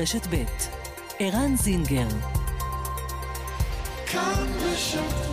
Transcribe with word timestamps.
רשת 0.00 0.26
ב' 0.26 0.44
ערן 1.18 1.56
זינגר 1.56 2.08
כאן 4.06 4.46
רשת 4.62 5.26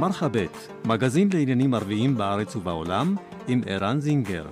מרחבת, 0.00 0.68
מגזין 0.84 1.28
לעניינים 1.32 1.74
ערביים 1.74 2.16
בארץ 2.16 2.56
ובעולם, 2.56 3.16
עם 3.48 3.62
ערן 3.66 4.00
זינגר. 4.00 4.46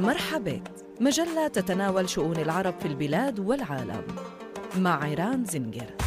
مرحبت 0.00 0.84
مجلة 1.00 1.48
تتناول 1.52 2.08
شؤون 2.08 2.36
العرب 2.36 2.74
في 2.80 2.88
البلاد 2.88 3.38
والعالم 3.40 4.02
مع 4.78 5.04
عيران 5.04 5.44
زنجر 5.44 5.99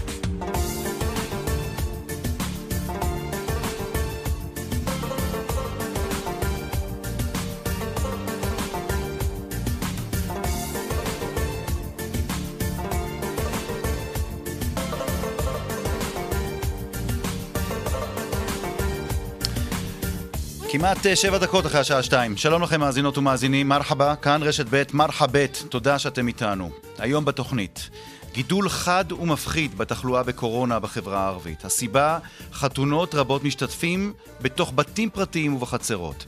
כמעט 20.85 21.07
אה, 21.07 21.17
שבע 21.17 21.39
דקות 21.39 21.67
אחרי 21.67 21.81
השעה 21.81 22.03
שתיים. 22.03 22.37
שלום 22.37 22.63
לכם 22.63 22.81
מאזינות 22.81 23.19
ומאזינים, 23.19 23.69
מרחבה, 23.69 24.17
כאן 24.17 24.43
רשת 24.43 24.67
ב', 24.71 24.83
מרחבת, 24.93 25.63
תודה 25.69 25.99
שאתם 25.99 26.29
איתנו. 26.29 26.71
היום 26.99 27.25
בתוכנית, 27.25 27.91
גידול 28.33 28.69
חד 28.69 29.13
ומפחיד 29.13 29.79
בתחלואה 29.79 30.23
בקורונה 30.23 30.79
בחברה 30.79 31.21
הערבית. 31.25 31.65
הסיבה, 31.65 32.19
חתונות 32.53 33.15
רבות 33.15 33.45
משתתפים 33.45 34.13
בתוך 34.41 34.73
בתים 34.75 35.11
פרטיים 35.11 35.55
ובחצרות. 35.55 36.27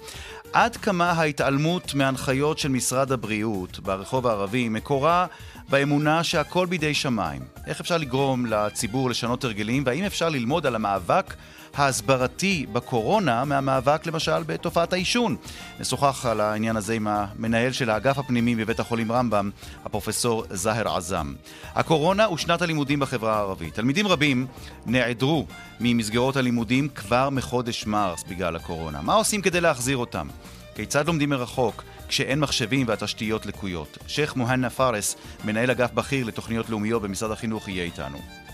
עד 0.53 0.77
כמה 0.77 1.11
ההתעלמות 1.11 1.95
מהנחיות 1.95 2.58
של 2.58 2.69
משרד 2.69 3.12
הבריאות 3.12 3.80
ברחוב 3.80 4.27
הערבי 4.27 4.69
מקורה 4.69 5.27
באמונה 5.69 6.25
שהכל 6.25 6.67
בידי 6.67 6.95
שמיים. 6.95 7.42
איך 7.67 7.80
אפשר 7.80 7.97
לגרום 7.97 8.47
לציבור 8.47 9.11
לשנות 9.11 9.45
הרגלים, 9.45 9.83
והאם 9.86 10.05
אפשר 10.05 10.28
ללמוד 10.28 10.67
על 10.67 10.75
המאבק 10.75 11.34
ההסברתי 11.77 12.66
בקורונה 12.72 13.44
מהמאבק 13.44 14.06
למשל 14.06 14.42
בתופעת 14.42 14.92
העישון. 14.92 15.36
נשוחח 15.80 16.27
על 16.27 16.41
העניין 16.41 16.77
הזה 16.77 16.94
עם 16.94 17.06
המנהל 17.10 17.72
של 17.72 17.91
האגף 17.91 18.18
הפנימי 18.18 18.55
בבית 18.55 18.80
החולים 18.80 19.12
רמב"ם, 19.12 19.50
הפרופסור 19.84 20.44
זאהר 20.50 20.96
עזאם. 20.96 21.34
הקורונה 21.74 22.30
ושנת 22.30 22.62
הלימודים 22.62 23.00
בחברה 23.00 23.36
הערבית. 23.36 23.74
תלמידים 23.74 24.06
רבים 24.06 24.46
נעדרו 24.86 25.46
ממסגרות 25.80 26.36
הלימודים 26.36 26.88
כבר 26.88 27.30
מחודש 27.30 27.86
מרס 27.86 28.24
בגלל 28.28 28.56
הקורונה. 28.56 29.00
מה 29.02 29.14
עושים 29.14 29.42
כדי 29.42 29.61
להחזיר 29.61 29.96
אותם? 29.96 30.28
כיצד 30.74 31.06
לומדים 31.06 31.30
מרחוק 31.30 31.84
כשאין 32.08 32.40
מחשבים 32.40 32.88
והתשתיות 32.88 33.46
לקויות? 33.46 33.98
שייח' 34.06 34.36
מוהנה 34.36 34.70
פארס, 34.70 35.16
מנהל 35.44 35.70
אגף 35.70 35.92
בכיר 35.92 36.27
לתוכניות 36.27 36.70
לאומיות 36.70 37.02
במשרד 37.02 37.30
החינוך, 37.30 37.68
יהיה 37.68 37.84
איתנו. 37.84 38.45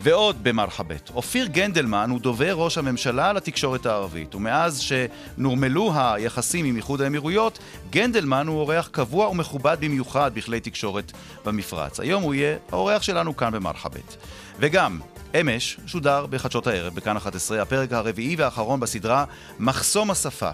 ועוד 0.00 0.36
במרחבת. 0.42 1.10
אופיר 1.14 1.46
גנדלמן 1.46 2.10
הוא 2.10 2.20
דובר 2.20 2.52
ראש 2.52 2.78
הממשלה 2.78 3.32
לתקשורת 3.32 3.86
הערבית, 3.86 4.34
ומאז 4.34 4.80
שנורמלו 4.80 5.92
היחסים 5.94 6.64
עם 6.64 6.76
איחוד 6.76 7.00
האמירויות, 7.00 7.58
גנדלמן 7.90 8.46
הוא 8.46 8.60
אורח 8.60 8.88
קבוע 8.92 9.28
ומכובד 9.28 9.76
במיוחד 9.80 10.30
בכלי 10.34 10.60
תקשורת 10.60 11.12
במפרץ. 11.44 12.00
היום 12.00 12.22
הוא 12.22 12.34
יהיה 12.34 12.56
האורח 12.72 13.02
שלנו 13.02 13.36
כאן 13.36 13.52
במרחבת. 13.52 14.16
וגם, 14.58 15.00
אמש 15.40 15.80
שודר 15.86 16.26
בחדשות 16.26 16.66
הערב, 16.66 16.94
בכאן 16.94 17.16
11, 17.16 17.62
הפרק 17.62 17.92
הרביעי 17.92 18.36
והאחרון 18.36 18.80
בסדרה 18.80 19.24
מחסום 19.58 20.10
השפה. 20.10 20.50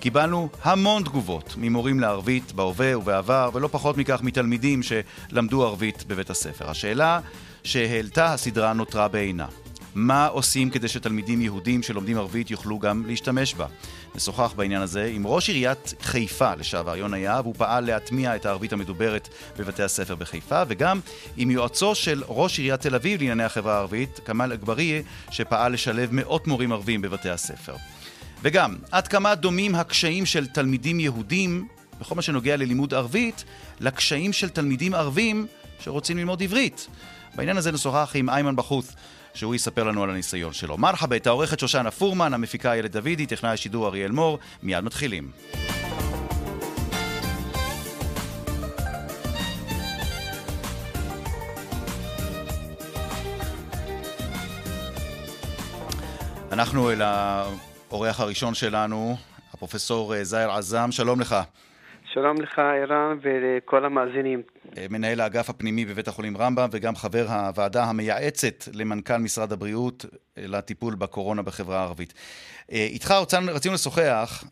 קיבלנו 0.00 0.48
המון 0.62 1.02
תגובות 1.02 1.54
ממורים 1.58 2.00
לערבית 2.00 2.52
בהווה 2.52 2.98
ובעבר, 2.98 3.50
ולא 3.54 3.68
פחות 3.72 3.96
מכך 3.96 4.20
מתלמידים 4.22 4.80
שלמדו 4.82 5.64
ערבית 5.64 6.04
בבית 6.06 6.30
הספר. 6.30 6.70
השאלה 6.70 7.20
שהעלתה 7.64 8.32
הסדרה 8.32 8.72
נותרה 8.72 9.08
בעינה. 9.08 9.46
מה 9.94 10.26
עושים 10.26 10.70
כדי 10.70 10.88
שתלמידים 10.88 11.40
יהודים 11.40 11.82
שלומדים 11.82 12.18
ערבית 12.18 12.50
יוכלו 12.50 12.78
גם 12.78 13.06
להשתמש 13.06 13.54
בה? 13.54 13.66
נשוחח 14.14 14.52
בעניין 14.56 14.82
הזה 14.82 15.10
עם 15.14 15.26
ראש 15.26 15.48
עיריית 15.48 15.94
חיפה 16.02 16.54
לשעבר, 16.54 16.96
יונה 16.96 17.18
יהב, 17.18 17.46
הוא 17.46 17.54
פעל 17.58 17.84
להטמיע 17.84 18.36
את 18.36 18.46
הערבית 18.46 18.72
המדוברת 18.72 19.28
בבתי 19.58 19.82
הספר 19.82 20.14
בחיפה, 20.14 20.62
וגם 20.68 21.00
עם 21.36 21.50
יועצו 21.50 21.94
של 21.94 22.22
ראש 22.28 22.58
עיריית 22.58 22.80
תל 22.80 22.94
אביב 22.94 23.20
לענייני 23.20 23.44
החברה 23.44 23.74
הערבית, 23.74 24.20
כמאל 24.24 24.52
אגבאריה, 24.52 25.02
שפעל 25.30 25.72
לשלב 25.72 26.08
מאות 26.12 26.46
מורים 26.46 26.72
ערבים 26.72 27.02
בבתי 27.02 27.30
הספר. 27.30 27.76
וגם, 28.42 28.76
עד 28.90 29.08
כמה 29.08 29.34
דומים 29.34 29.74
הקשיים 29.74 30.26
של 30.26 30.46
תלמידים 30.46 31.00
יהודים, 31.00 31.68
בכל 32.00 32.14
מה 32.14 32.22
שנוגע 32.22 32.56
ללימוד 32.56 32.94
ערבית, 32.94 33.44
לקשיים 33.80 34.32
של 34.32 34.48
תלמידים 34.48 34.94
ערבים 34.94 35.46
שרוצים 35.80 36.18
ללמוד 36.18 36.42
עברית. 36.42 36.88
בעניין 37.36 37.56
הזה 37.56 37.72
נשוחח 37.72 38.12
עם 38.14 38.30
איימן 38.30 38.56
בחוץ, 38.56 38.92
שהוא 39.34 39.54
יספר 39.54 39.84
לנו 39.84 40.02
על 40.02 40.10
הניסיון 40.10 40.52
שלו. 40.52 40.78
מרחבה, 40.78 41.16
את 41.16 41.26
העורכת 41.26 41.58
שושנה 41.58 41.90
פורמן, 41.90 42.34
המפיקה 42.34 42.72
איילת 42.72 42.90
דוידי, 42.90 43.26
טכנאי 43.26 43.50
השידור 43.50 43.86
אריאל 43.86 44.10
מור, 44.10 44.38
מיד 44.62 44.84
מתחילים. 44.84 45.30
אנחנו 56.52 56.90
אל 56.90 57.02
האורח 57.02 58.20
הראשון 58.20 58.54
שלנו, 58.54 59.16
הפרופסור 59.54 60.14
אה, 60.14 60.24
זאהר 60.24 60.50
עזאם, 60.50 60.92
שלום 60.92 61.20
לך. 61.20 61.36
שלום 62.14 62.40
לך, 62.40 62.58
ערן, 62.58 63.18
ולכל 63.22 63.84
המאזינים. 63.84 64.42
אה, 64.78 64.86
מנהל 64.90 65.20
האגף 65.20 65.50
הפנימי 65.50 65.84
בבית 65.84 66.08
החולים 66.08 66.36
רמב"ם 66.36 66.68
וגם 66.72 66.96
חבר 66.96 67.26
הוועדה 67.28 67.84
המייעצת 67.84 68.64
למנכ"ל 68.72 69.16
משרד 69.16 69.52
הבריאות 69.52 70.04
אה, 70.38 70.46
לטיפול 70.46 70.94
בקורונה 70.94 71.42
בחברה 71.42 71.80
הערבית. 71.80 72.14
איתך 72.68 73.10
רצינו, 73.10 73.52
רצינו 73.54 73.74
לשוחח, 73.74 74.44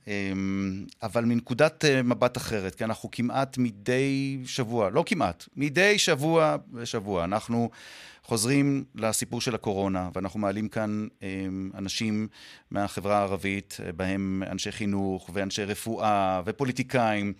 אבל 1.02 1.24
מנקודת 1.24 1.84
מבט 2.04 2.36
אחרת, 2.36 2.74
כי 2.74 2.84
אנחנו 2.84 3.10
כמעט 3.12 3.58
מדי 3.58 4.38
שבוע, 4.44 4.90
לא 4.90 5.04
כמעט, 5.06 5.44
מדי 5.56 5.98
שבוע 5.98 6.56
בשבוע, 6.72 7.24
אנחנו 7.24 7.70
חוזרים 8.24 8.84
לסיפור 8.94 9.40
של 9.40 9.54
הקורונה, 9.54 10.08
ואנחנו 10.14 10.40
מעלים 10.40 10.68
כאן 10.68 11.06
אמ, 11.22 11.70
אנשים 11.74 12.28
מהחברה 12.70 13.18
הערבית, 13.18 13.76
בהם 13.96 14.42
אנשי 14.50 14.72
חינוך 14.72 15.30
ואנשי 15.32 15.64
רפואה 15.64 16.42
ופוליטיקאים, 16.44 17.32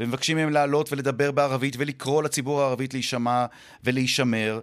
ומבקשים 0.00 0.36
מהם 0.36 0.50
לעלות 0.50 0.92
ולדבר 0.92 1.30
בערבית 1.30 1.74
ולקרוא 1.78 2.22
לציבור 2.22 2.62
הערבית 2.62 2.94
להישמע 2.94 3.46
ולהישמר. 3.84 4.60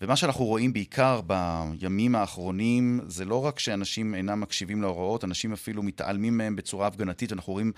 ומה 0.00 0.16
שאנחנו 0.16 0.44
רואים 0.44 0.72
בעיקר 0.72 1.20
בימים 1.20 2.14
האחרונים, 2.14 3.00
זה 3.06 3.24
לא 3.24 3.46
רק 3.46 3.58
שאנשים 3.58 4.14
אינם 4.14 4.40
מקשיבים 4.40 4.82
להוראות, 4.82 5.24
אנשים 5.24 5.52
אפילו 5.52 5.82
מתעלמים 5.82 6.38
מהם 6.38 6.56
בצורה 6.56 6.86
הפגנתית. 6.86 7.32
אנחנו 7.32 7.52
רואים 7.52 7.72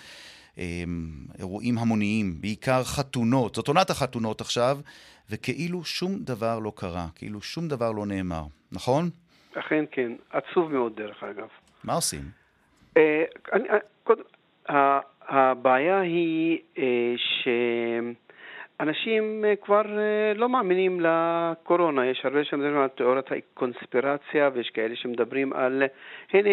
אה, 0.58 0.84
אירועים 1.38 1.78
המוניים, 1.78 2.40
בעיקר 2.40 2.84
חתונות. 2.84 3.54
זאת 3.54 3.68
עונת 3.68 3.90
החתונות 3.90 4.40
עכשיו, 4.40 4.78
וכאילו 5.30 5.84
שום 5.84 6.12
דבר 6.20 6.58
לא 6.58 6.72
קרה, 6.76 7.06
כאילו 7.14 7.42
שום 7.42 7.68
דבר 7.68 7.92
לא 7.92 8.06
נאמר, 8.06 8.42
נכון? 8.72 9.10
אכן 9.54 9.84
כן, 9.90 10.12
עצוב 10.30 10.72
מאוד 10.72 10.96
דרך 10.96 11.22
אגב. 11.22 11.48
מה 11.84 11.92
עושים? 11.92 12.20
אה, 12.96 13.24
אני, 13.52 13.68
אה, 13.68 13.78
קודם, 14.04 14.22
הבעיה 15.28 16.00
היא 16.00 16.58
אה, 16.78 17.14
שאנשים 18.78 19.44
כבר 19.62 19.82
לא 20.34 20.48
מאמינים 20.48 21.00
לקורונה. 21.00 22.06
יש 22.06 22.20
הרבה 22.24 22.44
שמדברים 22.44 22.78
על 22.78 22.88
תיאוריית 22.88 23.26
הקונספירציה 23.32 24.50
ויש 24.54 24.70
כאלה 24.70 24.96
שמדברים 24.96 25.52
על... 25.52 25.82
הנה, 26.32 26.50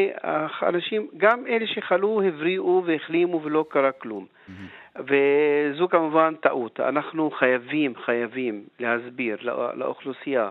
אנשים, 0.67 1.07
גם 1.17 1.47
אלה 1.47 1.67
שחלו 1.67 2.21
הבריאו 2.21 2.83
והחלימו 2.85 3.41
ולא 3.43 3.65
קרה 3.69 3.91
כלום. 3.91 4.25
Mm-hmm. 4.25 4.51
וזו 4.95 5.89
כמובן 5.89 6.33
טעות. 6.35 6.79
אנחנו 6.79 7.31
חייבים, 7.31 7.95
חייבים 7.95 8.63
להסביר 8.79 9.37
לא, 9.41 9.73
לאוכלוסייה 9.77 10.49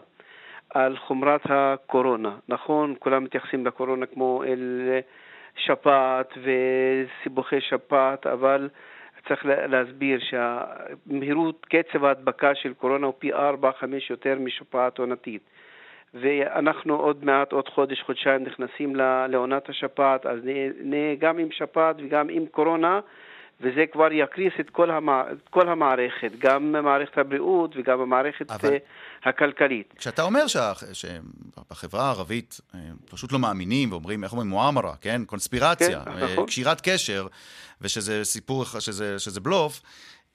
על 0.75 0.97
חומרת 0.97 1.41
הקורונה. 1.45 2.37
נכון, 2.49 2.95
כולם 2.99 3.25
מתייחסים 3.25 3.67
לקורונה 3.67 4.07
כמו 4.07 4.45
אל 4.45 4.91
שפעת 5.57 6.35
וסיבוכי 6.43 7.61
שפעת, 7.61 8.27
אבל 8.27 8.69
צריך 9.29 9.47
להסביר 9.47 10.21
שהמהירות, 10.21 11.67
קצב 11.67 12.05
ההדבקה 12.05 12.55
של 12.55 12.75
קורונה 12.75 13.07
הוא 13.07 13.15
פי 13.19 13.35
4-5 13.35 13.37
יותר 14.11 14.39
משפעת 14.39 14.99
עונתית. 14.99 15.43
ואנחנו 16.15 16.97
עוד 16.97 17.25
מעט, 17.25 17.53
עוד 17.53 17.69
חודש, 17.69 18.03
חודשיים 18.03 18.43
נכנסים 18.43 18.97
לעונת 19.29 19.69
השפעת, 19.69 20.27
אז 20.27 20.39
נהיה 20.81 21.15
גם 21.15 21.39
עם 21.39 21.49
שפעת 21.51 21.97
וגם 21.99 22.29
עם 22.29 22.47
קורונה. 22.47 23.01
וזה 23.63 23.85
כבר 23.93 24.13
יקריס 24.13 24.53
את 24.61 24.71
כל, 24.71 24.91
המע... 24.91 25.23
את 25.33 25.49
כל 25.51 25.69
המערכת, 25.69 26.33
גם 26.39 26.73
מערכת 26.73 27.19
הבריאות 27.19 27.75
וגם 27.77 28.01
המערכת 28.01 28.51
אבל... 28.51 28.77
הכלכלית. 29.25 29.95
כשאתה 29.97 30.23
אומר 30.23 30.47
שה... 30.47 30.73
שבחברה 30.93 32.05
הערבית 32.05 32.61
פשוט 33.11 33.33
לא 33.33 33.39
מאמינים 33.39 33.93
ואומרים, 33.93 34.25
איך 34.25 34.33
אומרים, 34.33 34.49
מועמרה, 34.49 34.97
כן? 35.01 35.23
קונספירציה, 35.27 36.05
כן, 36.05 36.11
נכון. 36.11 36.47
קשירת 36.47 36.81
קשר, 36.81 37.27
ושזה 37.81 38.25
סיפור, 38.25 38.65
שזה, 38.65 39.19
שזה 39.19 39.41
בלוף, 39.41 39.83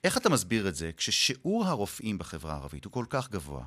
איך 0.04 0.16
אתה 0.16 0.30
מסביר 0.30 0.68
את 0.68 0.74
זה 0.74 0.90
כששיעור 0.96 1.64
הרופאים 1.66 2.18
בחברה 2.18 2.52
הערבית 2.52 2.84
הוא 2.84 2.92
כל 2.92 3.04
כך 3.10 3.30
גבוה? 3.30 3.62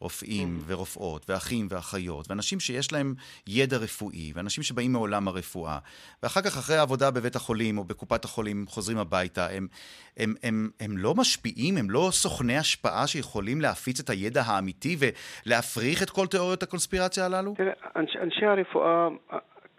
רופאים 0.00 0.48
mm-hmm. 0.48 0.72
ורופאות 0.72 1.30
ואחים 1.30 1.66
ואחיות 1.70 2.30
ואנשים 2.30 2.60
שיש 2.60 2.92
להם 2.92 3.14
ידע 3.46 3.76
רפואי 3.76 4.32
ואנשים 4.34 4.62
שבאים 4.62 4.92
מעולם 4.92 5.28
הרפואה 5.28 5.78
ואחר 6.22 6.40
כך 6.40 6.56
אחרי 6.58 6.76
העבודה 6.76 7.10
בבית 7.10 7.36
החולים 7.36 7.78
או 7.78 7.84
בקופת 7.84 8.24
החולים 8.24 8.64
חוזרים 8.68 8.98
הביתה 8.98 9.46
הם, 9.46 9.66
הם, 10.16 10.34
הם, 10.42 10.68
הם 10.80 10.98
לא 10.98 11.14
משפיעים, 11.16 11.76
הם 11.76 11.90
לא 11.90 12.08
סוכני 12.10 12.56
השפעה 12.56 13.06
שיכולים 13.06 13.60
להפיץ 13.60 14.00
את 14.00 14.10
הידע 14.10 14.40
האמיתי 14.46 14.96
ולהפריך 15.00 16.02
את 16.02 16.10
כל 16.10 16.26
תיאוריות 16.26 16.62
הקונספירציה 16.62 17.24
הללו? 17.26 17.54
תראה, 17.54 17.72
אנש, 17.96 18.16
אנשי 18.16 18.46
הרפואה 18.46 19.08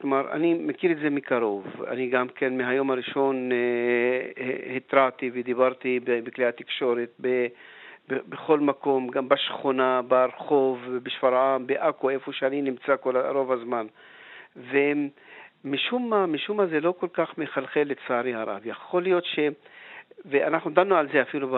כלומר, 0.01 0.31
אני 0.31 0.53
מכיר 0.53 0.91
את 0.91 0.97
זה 0.97 1.09
מקרוב. 1.09 1.65
אני 1.88 2.09
גם 2.09 2.27
כן 2.35 2.57
מהיום 2.57 2.91
הראשון 2.91 3.51
אה, 3.51 3.57
אה 4.44 4.75
התרעתי 4.75 5.31
ודיברתי 5.33 6.00
בכלי 6.06 6.45
התקשורת, 6.45 7.09
ב, 7.21 7.27
בכל 8.09 8.59
מקום, 8.59 9.07
גם 9.07 9.29
בשכונה, 9.29 10.01
ברחוב, 10.07 10.79
בשפרעם, 11.03 11.67
בעכו, 11.67 12.09
איפה 12.09 12.33
שאני 12.33 12.61
נמצא 12.61 12.95
כל, 13.01 13.17
רוב 13.17 13.51
הזמן. 13.51 13.85
ומשום 14.55 16.09
מה, 16.09 16.25
משום 16.25 16.57
מה 16.57 16.65
זה 16.65 16.79
לא 16.79 16.93
כל 16.99 17.07
כך 17.13 17.37
מחלחל 17.37 17.83
לצערי 17.85 18.33
הרב. 18.33 18.61
יכול 18.65 19.03
להיות 19.03 19.25
ש... 19.25 19.39
ואנחנו 20.25 20.71
דנו 20.71 20.95
על 20.95 21.07
זה 21.13 21.21
אפילו 21.21 21.57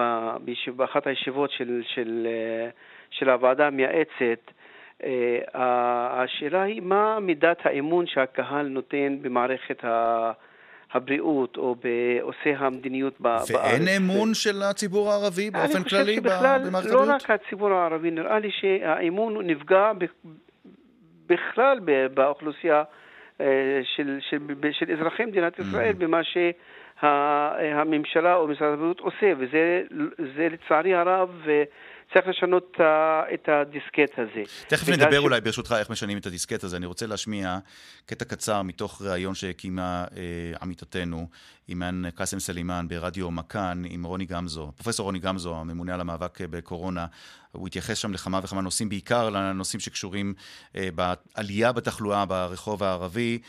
באחת 0.75 1.07
הישיבות 1.07 1.51
של, 1.51 1.81
של, 1.85 2.27
של 3.09 3.29
הוועדה 3.29 3.67
המייעצת. 3.67 4.51
אה, 5.03 5.39
השאלה 5.53 6.61
היא 6.63 6.81
מה 6.81 7.19
מידת 7.19 7.65
האמון 7.65 8.07
שהקהל 8.07 8.67
נותן 8.67 9.17
במערכת 9.21 9.85
ה... 9.85 10.31
הבריאות 10.97 11.57
או 11.57 11.75
בעושי 11.75 12.53
המדיניות 12.57 13.21
בארץ. 13.21 13.51
ואין 13.51 13.87
אמון 13.97 14.33
של 14.33 14.61
הציבור 14.61 15.11
הערבי 15.11 15.51
באופן 15.51 15.83
כללי 15.83 16.19
במערכת 16.19 16.43
לא 16.43 16.47
הבריאות? 16.47 16.63
אני 16.63 16.71
חושב 16.71 16.89
שבכלל, 16.89 17.07
לא 17.07 17.13
רק 17.13 17.29
הציבור 17.31 17.69
הערבי, 17.69 18.11
נראה 18.11 18.39
לי 18.39 18.51
שהאמון 18.51 19.47
נפגע 19.47 19.91
בכלל 21.27 21.79
באוכלוסייה 22.13 22.83
אה, 23.41 23.45
של, 23.95 24.17
של, 24.29 24.37
של 24.71 24.91
אזרחי 24.91 25.25
מדינת 25.25 25.59
ישראל 25.59 25.91
mm. 25.91 25.97
במה 25.97 26.21
שהממשלה 27.01 28.35
או 28.35 28.47
משרד 28.47 28.73
הבריאות 28.73 28.99
עושה, 28.99 29.33
וזה 29.37 29.81
לצערי 30.49 30.93
הרב 30.93 31.29
צריך 32.13 32.27
לשנות 32.27 32.77
את 33.33 33.49
הדיסקט 33.49 34.19
הזה. 34.19 34.43
תכף 34.67 34.89
נדבר 34.89 35.19
ש... 35.21 35.23
אולי, 35.23 35.41
ברשותך, 35.41 35.75
איך 35.79 35.89
משנים 35.89 36.17
את 36.17 36.25
הדיסקט 36.25 36.63
הזה. 36.63 36.77
אני 36.77 36.85
רוצה 36.85 37.07
להשמיע 37.07 37.57
קטע 38.05 38.25
קצר 38.25 38.61
מתוך 38.61 39.01
ראיון 39.01 39.35
שקיימה 39.35 40.05
אה, 40.17 40.57
עמיתתנו, 40.61 41.27
אימאן 41.69 42.09
קאסם 42.09 42.39
סלימאן, 42.39 42.87
ברדיו 42.87 43.31
מכאן, 43.31 43.83
עם 43.89 44.03
רוני 44.03 44.25
גמזו, 44.25 44.71
פרופסור 44.75 45.05
רוני 45.05 45.19
גמזו, 45.19 45.55
הממונה 45.55 45.93
על 45.93 46.01
המאבק 46.01 46.41
אה, 46.41 46.47
בקורונה. 46.47 47.05
הוא 47.51 47.67
התייחס 47.67 47.97
שם 47.97 48.13
לכמה 48.13 48.39
וכמה 48.43 48.61
נושאים, 48.61 48.89
בעיקר 48.89 49.29
לנושאים 49.29 49.79
שקשורים 49.79 50.33
אה, 50.75 50.89
בעלייה 50.95 51.71
בתחלואה 51.71 52.25
ברחוב 52.25 52.83
הערבי, 52.83 53.39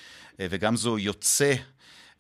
אה, 0.41 0.47
וגמזו 0.51 0.99
יוצא... 0.99 1.55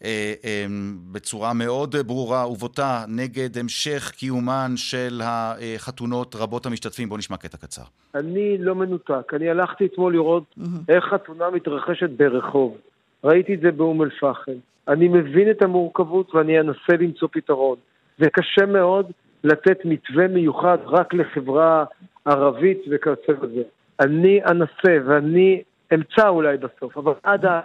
אה, 0.04 0.34
אה, 0.44 0.66
בצורה 1.12 1.52
מאוד 1.52 1.96
ברורה 2.06 2.48
ובוטה 2.48 3.04
נגד 3.08 3.58
המשך 3.58 4.10
קיומן 4.16 4.72
של 4.76 5.20
החתונות 5.24 6.34
רבות 6.34 6.66
המשתתפים. 6.66 7.08
בואו 7.08 7.18
נשמע 7.18 7.36
קטע 7.36 7.56
קצר. 7.56 7.82
אני 8.14 8.58
לא 8.58 8.74
מנותק. 8.74 9.32
אני 9.32 9.50
הלכתי 9.50 9.86
אתמול 9.86 10.12
לראות 10.12 10.54
איך 10.88 11.04
חתונה 11.04 11.50
מתרחשת 11.50 12.10
ברחוב. 12.10 12.76
ראיתי 13.24 13.54
את 13.54 13.60
זה 13.60 13.70
באום 13.70 14.02
אל-פחם. 14.02 14.52
אני 14.88 15.08
מבין 15.08 15.50
את 15.50 15.62
המורכבות 15.62 16.34
ואני 16.34 16.60
אנסה 16.60 16.96
למצוא 17.00 17.28
פתרון. 17.32 17.76
זה 18.18 18.30
קשה 18.30 18.66
מאוד 18.66 19.06
לתת 19.44 19.78
מתווה 19.84 20.28
מיוחד 20.28 20.78
רק 20.84 21.14
לחברה 21.14 21.84
ערבית 22.24 22.78
וכיוצא 22.90 23.32
בזה. 23.32 23.62
אני 24.00 24.40
אנסה 24.44 24.98
ואני 25.06 25.62
אמצא 25.94 26.28
אולי 26.28 26.56
בסוף, 26.56 26.96
אבל 26.96 27.12
עד 27.22 27.44
אז 27.44 27.62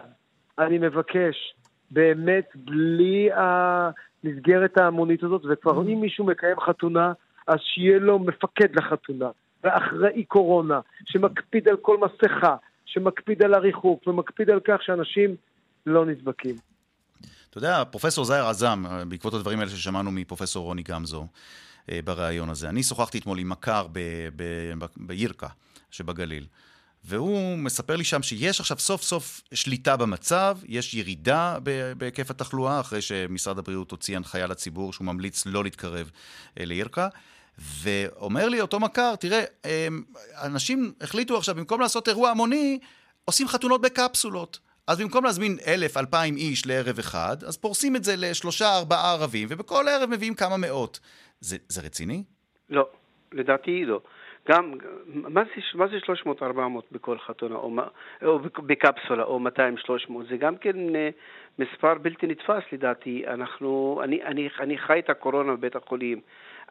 אני 0.60 0.78
מבקש 0.78 1.54
באמת 1.94 2.50
בלי 2.56 3.30
המסגרת 3.34 4.78
ההמונית 4.78 5.24
הזאת, 5.24 5.42
וכבר 5.50 5.82
אם 5.82 6.02
מישהו 6.02 6.26
מקיים 6.26 6.60
חתונה, 6.60 7.14
אז 7.48 7.58
שיהיה 7.60 8.00
לו 8.00 8.20
מפקד 8.20 8.76
לחתונה, 8.76 9.30
ואחראי 9.64 10.24
קורונה, 10.24 10.80
שמקפיד 11.06 11.68
על 11.68 11.78
כל 11.78 11.98
מסכה, 11.98 12.56
שמקפיד 12.86 13.44
על 13.44 13.54
הריחוק, 13.54 14.08
ומקפיד 14.08 14.50
על 14.50 14.60
כך 14.60 14.84
שאנשים 14.84 15.36
לא 15.86 16.06
נדבקים. 16.06 16.56
אתה 17.50 17.58
יודע, 17.58 17.84
פרופסור 17.92 18.26
זאיר 18.26 18.46
עזם, 18.46 18.84
בעקבות 19.08 19.34
הדברים 19.34 19.60
האלה 19.60 19.70
ששמענו 19.72 20.12
מפרופסור 20.12 20.66
רוני 20.66 20.84
גמזו 20.84 21.28
אה, 21.92 22.00
בריאיון 22.04 22.50
הזה, 22.50 22.70
אני 22.70 22.84
שוחחתי 22.84 23.18
אתמול 23.18 23.40
עם 23.40 23.50
מכר 23.50 23.88
בירקה 24.98 25.48
שבגליל. 25.92 26.46
והוא 27.06 27.58
מספר 27.58 27.96
לי 27.96 28.04
שם 28.04 28.24
שיש 28.24 28.60
עכשיו 28.60 28.80
סוף 28.80 29.02
סוף 29.02 29.42
שליטה 29.54 29.98
במצב, 29.98 30.58
יש 30.68 30.94
ירידה 30.94 31.58
בהיקף 31.98 32.32
התחלואה, 32.32 32.80
אחרי 32.80 33.02
שמשרד 33.02 33.60
הבריאות 33.60 33.92
הוציא 33.92 34.18
הנחיה 34.18 34.48
לציבור 34.48 34.94
שהוא 34.94 35.06
ממליץ 35.06 35.46
לא 35.46 35.64
להתקרב 35.64 36.12
אה, 36.60 36.66
לירקה. 36.66 37.08
ואומר 37.58 38.50
לי 38.50 38.62
אותו 38.62 38.80
מכר, 38.80 39.16
תראה, 39.16 39.44
אמ, 39.66 40.04
אנשים 40.46 40.94
החליטו 41.02 41.38
עכשיו, 41.38 41.56
במקום 41.56 41.82
לעשות 41.82 42.08
אירוע 42.08 42.30
המוני, 42.30 42.80
עושים 43.26 43.48
חתונות 43.48 43.82
בקפסולות. 43.82 44.60
אז 44.88 45.02
במקום 45.02 45.26
להזמין 45.26 45.58
אלף, 45.68 45.98
אלפיים 45.98 46.36
איש 46.36 46.68
לערב 46.68 47.00
אחד, 47.00 47.44
אז 47.44 47.58
פורסים 47.58 47.96
את 47.96 48.04
זה 48.04 48.14
לשלושה, 48.18 48.78
ארבעה 48.78 49.12
ערבים, 49.12 49.48
ובכל 49.52 49.88
ערב 49.88 50.10
מביאים 50.10 50.36
כמה 50.36 50.58
מאות. 50.58 51.00
זה, 51.40 51.58
זה 51.70 51.82
רציני? 51.82 52.24
לא, 52.70 52.90
לדעתי 53.32 53.86
לא. 53.86 54.02
גם, 54.50 54.74
מה 55.14 55.44
זה, 55.44 55.88
זה 55.92 55.98
300-400 56.42 56.44
בכל 56.92 57.18
חתונה, 57.18 57.56
או, 57.56 57.72
או 58.26 58.40
בקפסולה, 58.40 59.24
או 59.24 59.40
200-300? 60.10 60.12
זה 60.30 60.38
גם 60.38 60.58
כן 60.58 60.96
אה, 60.96 61.10
מספר 61.60 61.94
בלתי 61.94 62.28
נתפס 62.28 62.64
לדעתי. 62.72 63.24
אנחנו, 63.28 64.02
אני, 64.04 64.24
אני, 64.24 64.50
אני 64.60 64.78
חי 64.78 65.00
את 65.00 65.10
הקורונה 65.10 65.54
בבית 65.56 65.76
החולים, 65.76 66.22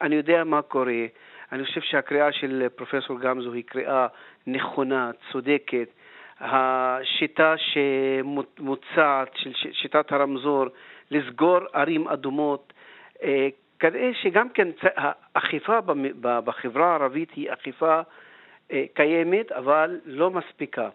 אני 0.00 0.14
יודע 0.14 0.44
מה 0.44 0.62
קורה. 0.62 1.06
אני 1.52 1.64
חושב 1.64 1.80
שהקריאה 1.80 2.32
של 2.32 2.69
פרופסור 2.76 3.20
גמזו 3.20 3.52
היא 3.52 3.64
קריאה 3.64 4.06
נכונה, 4.46 5.10
צודקת. 5.32 5.88
השיטה 6.40 7.54
שמוצעת, 7.56 9.30
של 9.35 9.52
שיטת 9.73 10.12
הרמזור, 10.12 10.66
לסגור 11.11 11.58
ערים 11.73 12.08
אדומות, 12.08 12.73
אה, 13.23 13.49
כנראה 13.82 14.10
שגם 14.14 14.48
כן 14.48 14.68
האכיפה 14.96 15.78
בחברה 16.20 16.90
הערבית 16.90 17.30
היא 17.30 17.52
אכיפה 17.52 18.00
אה, 18.72 18.84
קיימת, 18.94 19.52
אבל 19.52 20.00
לא 20.04 20.30
מספיקה. 20.30 20.88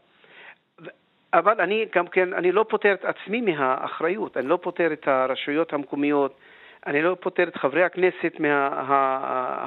אבל 1.33 1.61
אני 1.61 1.85
גם 1.95 2.07
כן, 2.07 2.33
אני 2.33 2.51
לא 2.51 2.65
פוטר 2.69 2.93
את 2.93 3.05
עצמי 3.05 3.41
מהאחריות, 3.41 4.37
אני 4.37 4.47
לא 4.47 4.59
פוטר 4.61 4.93
את 4.93 5.07
הרשויות 5.07 5.73
המקומיות, 5.73 6.39
אני 6.87 7.01
לא 7.01 7.15
פוטר 7.19 7.43
את 7.47 7.55
חברי 7.55 7.83
הכנסת 7.83 8.33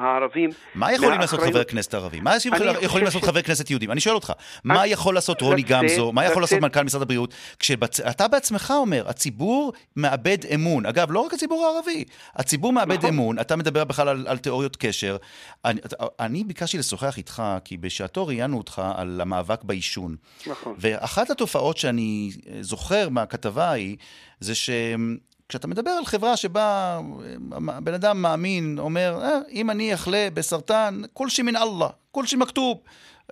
הערבים. 0.00 0.50
מה 0.74 0.92
יכולים 0.92 1.20
לעשות 1.20 1.40
חברי 1.40 1.60
הכנסת 1.60 1.94
הערבים? 1.94 2.24
מה 2.24 2.34
יכולים 2.82 3.04
לעשות 3.04 3.24
חברי 3.24 3.42
כנסת 3.42 3.70
יהודים? 3.70 3.90
אני 3.90 4.00
שואל 4.00 4.14
אותך, 4.14 4.32
מה 4.64 4.86
יכול 4.86 5.14
לעשות 5.14 5.40
רוני 5.40 5.62
גמזו? 5.62 6.12
מה 6.12 6.24
יכול 6.24 6.42
לעשות 6.42 6.60
מנכ"ל 6.60 6.82
משרד 6.82 7.02
הבריאות? 7.02 7.34
כשאתה 7.58 8.28
בעצמך 8.28 8.72
אומר, 8.76 9.08
הציבור 9.08 9.72
מאבד 9.96 10.38
אמון. 10.54 10.86
אגב, 10.86 11.12
לא 11.12 11.20
רק 11.20 11.34
הציבור 11.34 11.66
הערבי, 11.66 12.04
הציבור 12.36 12.72
מאבד 12.72 12.98
נכון. 12.98 13.10
אמון, 13.10 13.38
אתה 13.38 13.56
מדבר 13.56 13.84
בכלל 13.84 14.26
על 14.26 14.38
תיאוריות 14.38 14.76
קשר. 14.76 15.16
אני 16.20 16.44
ביקשתי 16.44 16.78
לשוחח 16.78 17.18
איתך, 17.18 17.42
כי 17.64 17.76
בשעתו 17.76 18.26
ראיינו 18.26 18.58
אותך 18.58 18.82
על 18.96 19.20
המאבק 19.20 19.64
בעישון. 19.64 20.16
נכון. 20.46 20.74
ואחת 20.78 21.30
התופעות 21.30 21.76
שאני 21.76 22.30
זוכר 22.60 23.08
מהכתבה 23.08 23.68
ההיא, 23.68 23.96
זה 24.40 24.54
שהם... 24.54 25.29
כשאתה 25.50 25.69
מדבר 25.69 25.90
על 25.90 26.04
חברה 26.04 26.37
שבה 26.37 26.99
אה, 27.52 27.80
בן 27.80 27.95
אדם 27.95 28.23
מאמין, 28.23 28.76
אומר, 28.78 29.19
אה, 29.23 29.38
אם 29.52 29.71
אני 29.71 29.95
אחלה 29.95 30.28
בסרטן, 30.35 30.95
כל 31.12 31.28
שי 31.28 31.42
מן 31.42 31.57
אללה, 31.57 31.88
כל 32.11 32.26
שי 32.26 32.37
מכתוב. 32.37 32.80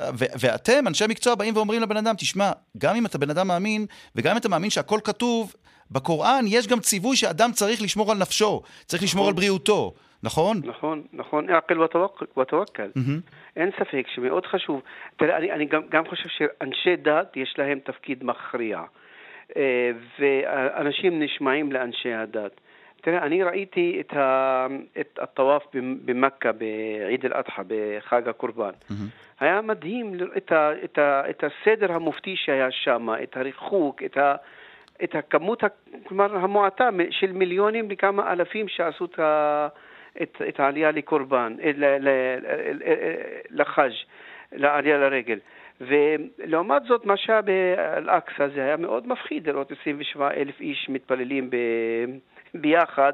ו- 0.00 0.32
ואתם, 0.40 0.88
אנשי 0.88 1.04
מקצוע, 1.08 1.34
באים 1.34 1.56
ואומרים 1.56 1.82
לבן 1.82 1.96
אדם, 1.96 2.14
תשמע, 2.18 2.50
גם 2.78 2.96
אם 2.96 3.06
אתה 3.06 3.18
בן 3.18 3.30
אדם 3.30 3.48
מאמין, 3.48 3.86
וגם 4.16 4.32
אם 4.32 4.36
אתה 4.36 4.48
מאמין 4.48 4.70
שהכל 4.70 5.00
כתוב, 5.04 5.54
בקוראן 5.90 6.44
יש 6.48 6.66
גם 6.66 6.80
ציווי 6.80 7.16
שאדם 7.16 7.50
צריך 7.52 7.82
לשמור 7.82 8.12
על 8.12 8.18
נפשו, 8.18 8.62
צריך 8.86 9.02
לשמור 9.02 9.24
על 9.24 9.30
נכון. 9.30 9.40
בריאותו, 9.40 9.94
נכון? 10.22 10.60
נכון, 10.64 11.02
נכון, 11.12 11.50
עקל 11.50 11.80
ותווקל. 12.40 12.90
אין 13.56 13.70
ספק 13.78 14.06
שמאוד 14.14 14.46
חשוב. 14.46 14.80
תראה, 15.16 15.36
אני, 15.36 15.52
אני 15.52 15.66
גם, 15.66 15.82
גם 15.90 16.08
חושב 16.08 16.28
שאנשי 16.28 16.96
דת 16.96 17.36
יש 17.36 17.54
להם 17.58 17.78
תפקיד 17.84 18.24
מכריע. 18.24 18.80
אה, 19.56 19.90
ואנשים 20.18 21.22
נשמעים 21.22 21.72
לאנשי 21.72 22.12
הדת. 22.12 22.60
תראה, 23.00 23.26
אני 23.26 23.42
ראיתי 23.42 24.02
את, 25.00 25.18
הטוואף 25.18 25.62
במכה 26.04 26.52
בעיד 26.52 27.26
אל-אדחא, 27.26 27.62
בחג 27.68 28.28
הקורבן. 28.28 28.70
היה 29.40 29.60
מדהים 29.60 30.14
את, 30.36 30.52
את, 30.84 30.98
את 31.30 31.44
הסדר 31.44 31.92
המופתי 31.92 32.36
שהיה 32.36 32.70
שם, 32.70 33.08
את 33.22 33.36
הריחוק, 33.36 34.02
את, 34.02 34.16
ה... 34.16 34.34
את 35.04 35.14
הכמות, 35.14 35.62
כלומר, 36.06 36.36
המועטה 36.36 36.88
של 37.10 37.32
מיליונים 37.32 37.90
לכמה 37.90 38.32
אלפים 38.32 38.68
שעשו 38.68 39.04
את, 39.04 39.20
את... 40.22 40.42
את 40.48 40.60
העלייה 40.60 40.90
לקורבן, 40.90 41.56
אה, 41.62 41.70
אה, 41.82 42.96
לחאג', 43.50 43.92
לעלייה 44.52 44.98
לרגל. 44.98 45.38
ולעומת 45.80 46.82
זאת, 46.88 47.04
מה 47.04 47.16
שהיה 47.16 47.42
באל-אקצא 47.42 48.48
זה 48.54 48.64
היה 48.64 48.76
מאוד 48.76 49.06
מפחיד 49.06 49.48
לראות 49.48 49.72
27 49.80 50.30
אלף 50.30 50.60
איש 50.60 50.88
מתפללים 50.88 51.50
ב... 51.50 51.56
ביחד, 52.54 53.12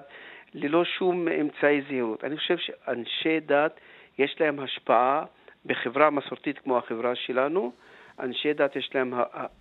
ללא 0.54 0.84
שום 0.84 1.28
אמצעי 1.28 1.82
זהירות. 1.88 2.24
אני 2.24 2.36
חושב 2.36 2.56
שאנשי 2.56 3.40
דת, 3.40 3.80
יש 4.18 4.36
להם 4.40 4.60
השפעה 4.60 5.24
בחברה 5.66 6.10
מסורתית 6.10 6.58
כמו 6.58 6.78
החברה 6.78 7.14
שלנו. 7.14 7.72
אנשי 8.20 8.52
דת 8.52 8.76
יש 8.76 8.90
להם 8.94 9.14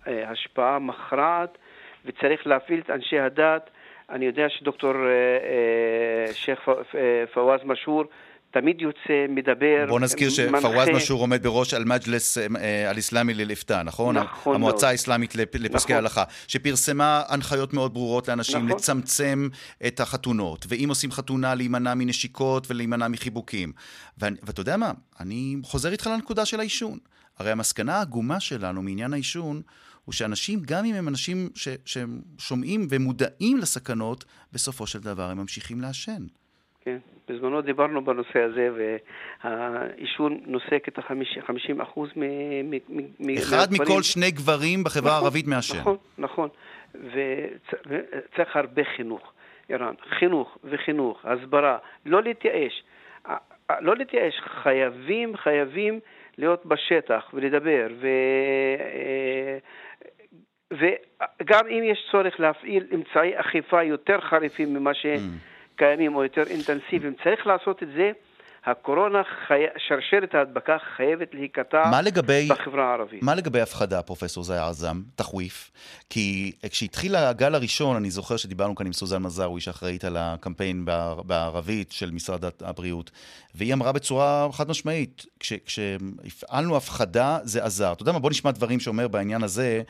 השפעה 0.06 0.78
מכרעת, 0.78 1.58
וצריך 2.04 2.46
להפעיל 2.46 2.80
את 2.80 2.90
אנשי 2.90 3.18
הדת. 3.18 3.70
אני 4.10 4.26
יודע 4.26 4.48
שדוקטור 4.48 4.94
אה, 4.94 5.10
אה, 5.10 6.32
שייח' 6.32 6.68
פוואז 7.34 7.60
משהור 7.64 8.04
תמיד 8.54 8.80
יוצא, 8.80 9.26
מדבר, 9.28 9.86
בוא 9.88 10.00
נזכיר 10.00 10.30
שפרוואז 10.30 10.88
משור 10.88 11.20
עומד 11.20 11.42
בראש 11.42 11.74
אל-מג'לס 11.74 12.38
אה, 12.38 12.90
אל-אסלאמי 12.90 13.34
ללפתא, 13.34 13.82
נכון? 13.82 14.18
נכון 14.18 14.54
המועצה 14.54 14.88
האסלאמית 14.88 15.34
לפסקי 15.34 15.92
נכון. 15.92 16.04
הלכה, 16.04 16.24
שפרסמה 16.48 17.22
הנחיות 17.28 17.74
מאוד 17.74 17.94
ברורות 17.94 18.28
לאנשים 18.28 18.66
נכון. 18.66 18.76
לצמצם 18.78 19.48
את 19.86 20.00
החתונות, 20.00 20.66
ואם 20.68 20.88
עושים 20.88 21.12
חתונה, 21.12 21.54
להימנע 21.54 21.94
מנשיקות 21.94 22.70
ולהימנע 22.70 23.08
מחיבוקים. 23.08 23.72
ואתה 24.18 24.60
יודע 24.60 24.76
מה? 24.76 24.92
אני 25.20 25.56
חוזר 25.62 25.92
איתך 25.92 26.06
לנקודה 26.06 26.44
של 26.44 26.60
העישון. 26.60 26.98
הרי 27.38 27.50
המסקנה 27.50 27.96
העגומה 27.96 28.40
שלנו 28.40 28.82
מעניין 28.82 29.12
העישון, 29.12 29.62
הוא 30.04 30.12
שאנשים, 30.12 30.62
גם 30.66 30.84
אם 30.84 30.94
הם 30.94 31.08
אנשים 31.08 31.48
ש, 31.54 31.68
ששומעים 31.84 32.86
ומודעים 32.90 33.58
לסכנות, 33.58 34.24
בסופו 34.52 34.86
של 34.86 34.98
דבר 34.98 35.30
הם 35.30 35.38
ממשיכים 35.38 35.80
לעשן. 35.80 36.26
כן, 36.84 36.98
בזמנו 37.28 37.60
דיברנו 37.62 38.04
בנושא 38.04 38.38
הזה, 38.38 38.68
והעישון 39.42 40.40
נוסק 40.46 40.88
את 40.88 40.98
ה-50 40.98 41.82
אחוז 41.82 42.10
מ... 42.16 42.72
אחד 43.38 43.66
מכל 43.70 44.02
שני 44.02 44.30
גברים 44.30 44.84
בחברה 44.84 45.10
נכון, 45.10 45.22
הערבית 45.22 45.46
מעשן. 45.46 45.78
נכון, 45.78 45.96
נכון. 46.18 46.48
וצריך 46.94 48.56
הרבה 48.56 48.82
חינוך, 48.96 49.32
ערן. 49.68 49.94
חינוך 50.18 50.58
וחינוך, 50.64 51.24
הסברה, 51.24 51.78
לא 52.06 52.22
להתייאש. 52.22 52.82
לא 53.80 53.96
להתייאש, 53.96 54.34
חייבים, 54.62 55.36
חייבים 55.36 56.00
להיות 56.38 56.66
בשטח 56.66 57.30
ולדבר, 57.34 57.86
ו... 58.00 58.06
אה, 58.80 59.58
וגם 60.72 61.66
אם 61.66 61.82
יש 61.84 62.08
צורך 62.10 62.40
להפעיל 62.40 62.86
אמצעי 62.94 63.40
אכיפה 63.40 63.82
יותר 63.82 64.20
חריפים 64.20 64.74
ממה 64.74 64.94
ש... 64.94 65.06
Mm. 65.06 65.53
קיימים 65.76 66.14
או 66.14 66.22
יותר 66.22 66.42
אינטנסיביים. 66.42 67.14
צריך 67.24 67.46
לעשות 67.46 67.82
את 67.82 67.88
זה. 67.96 68.12
הקורונה, 68.66 69.22
חי... 69.46 69.62
שרשרת 69.88 70.34
ההדבקה 70.34 70.76
חייבת 70.96 71.34
להיקטע 71.34 71.82
לגבי, 72.04 72.48
בחברה 72.50 72.90
הערבית. 72.90 73.22
מה 73.22 73.34
לגבי 73.34 73.60
הפחדה, 73.60 74.02
פרופסור 74.02 74.44
זאי 74.44 74.58
עזם, 74.58 75.02
תחוויף? 75.14 75.70
כי 76.10 76.52
כשהתחיל 76.70 77.16
הגל 77.16 77.54
הראשון, 77.54 77.96
אני 77.96 78.10
זוכר 78.10 78.36
שדיברנו 78.36 78.74
כאן 78.74 78.86
עם 78.86 78.92
סוזן 78.92 79.22
מזאווי, 79.22 79.60
שאחראית 79.60 80.04
על 80.04 80.16
הקמפיין 80.16 80.84
בערבית 81.26 81.92
של 81.92 82.10
משרד 82.10 82.44
הבריאות, 82.60 83.10
והיא 83.54 83.74
אמרה 83.74 83.92
בצורה 83.92 84.48
חד 84.52 84.68
משמעית, 84.68 85.26
כש, 85.40 85.52
כשהפעלנו 85.52 86.76
הפחדה 86.76 87.38
זה 87.42 87.64
עזר. 87.64 87.92
אתה 87.92 88.02
יודע 88.02 88.12
מה, 88.12 88.18
בוא 88.18 88.30
נשמע 88.30 88.50
דברים 88.50 88.80
שאומר 88.80 89.08
בעניין 89.08 89.42
הזה. 89.42 89.82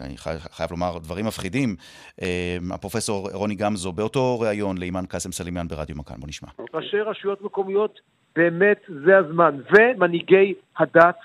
אני 0.00 0.16
חייב 0.50 0.70
לומר 0.70 0.98
דברים 0.98 1.26
מפחידים, 1.26 1.76
אה, 2.22 2.58
הפרופסור 2.70 3.30
רוני 3.32 3.54
גמזו, 3.54 3.92
באותו 3.92 4.40
ריאיון 4.40 4.78
לאימאן 4.78 5.06
קאסם 5.06 5.32
סלימאן 5.32 5.68
ברדיו 5.68 5.96
מכאן, 5.96 6.16
בוא 6.20 6.28
נשמע. 6.28 6.48
ראשי 6.74 7.00
רשויות 7.00 7.42
מקומיות, 7.48 8.00
באמת 8.36 8.80
זה 9.04 9.18
הזמן, 9.18 9.56
ומנהיגי 9.72 10.54
הדת, 10.78 11.18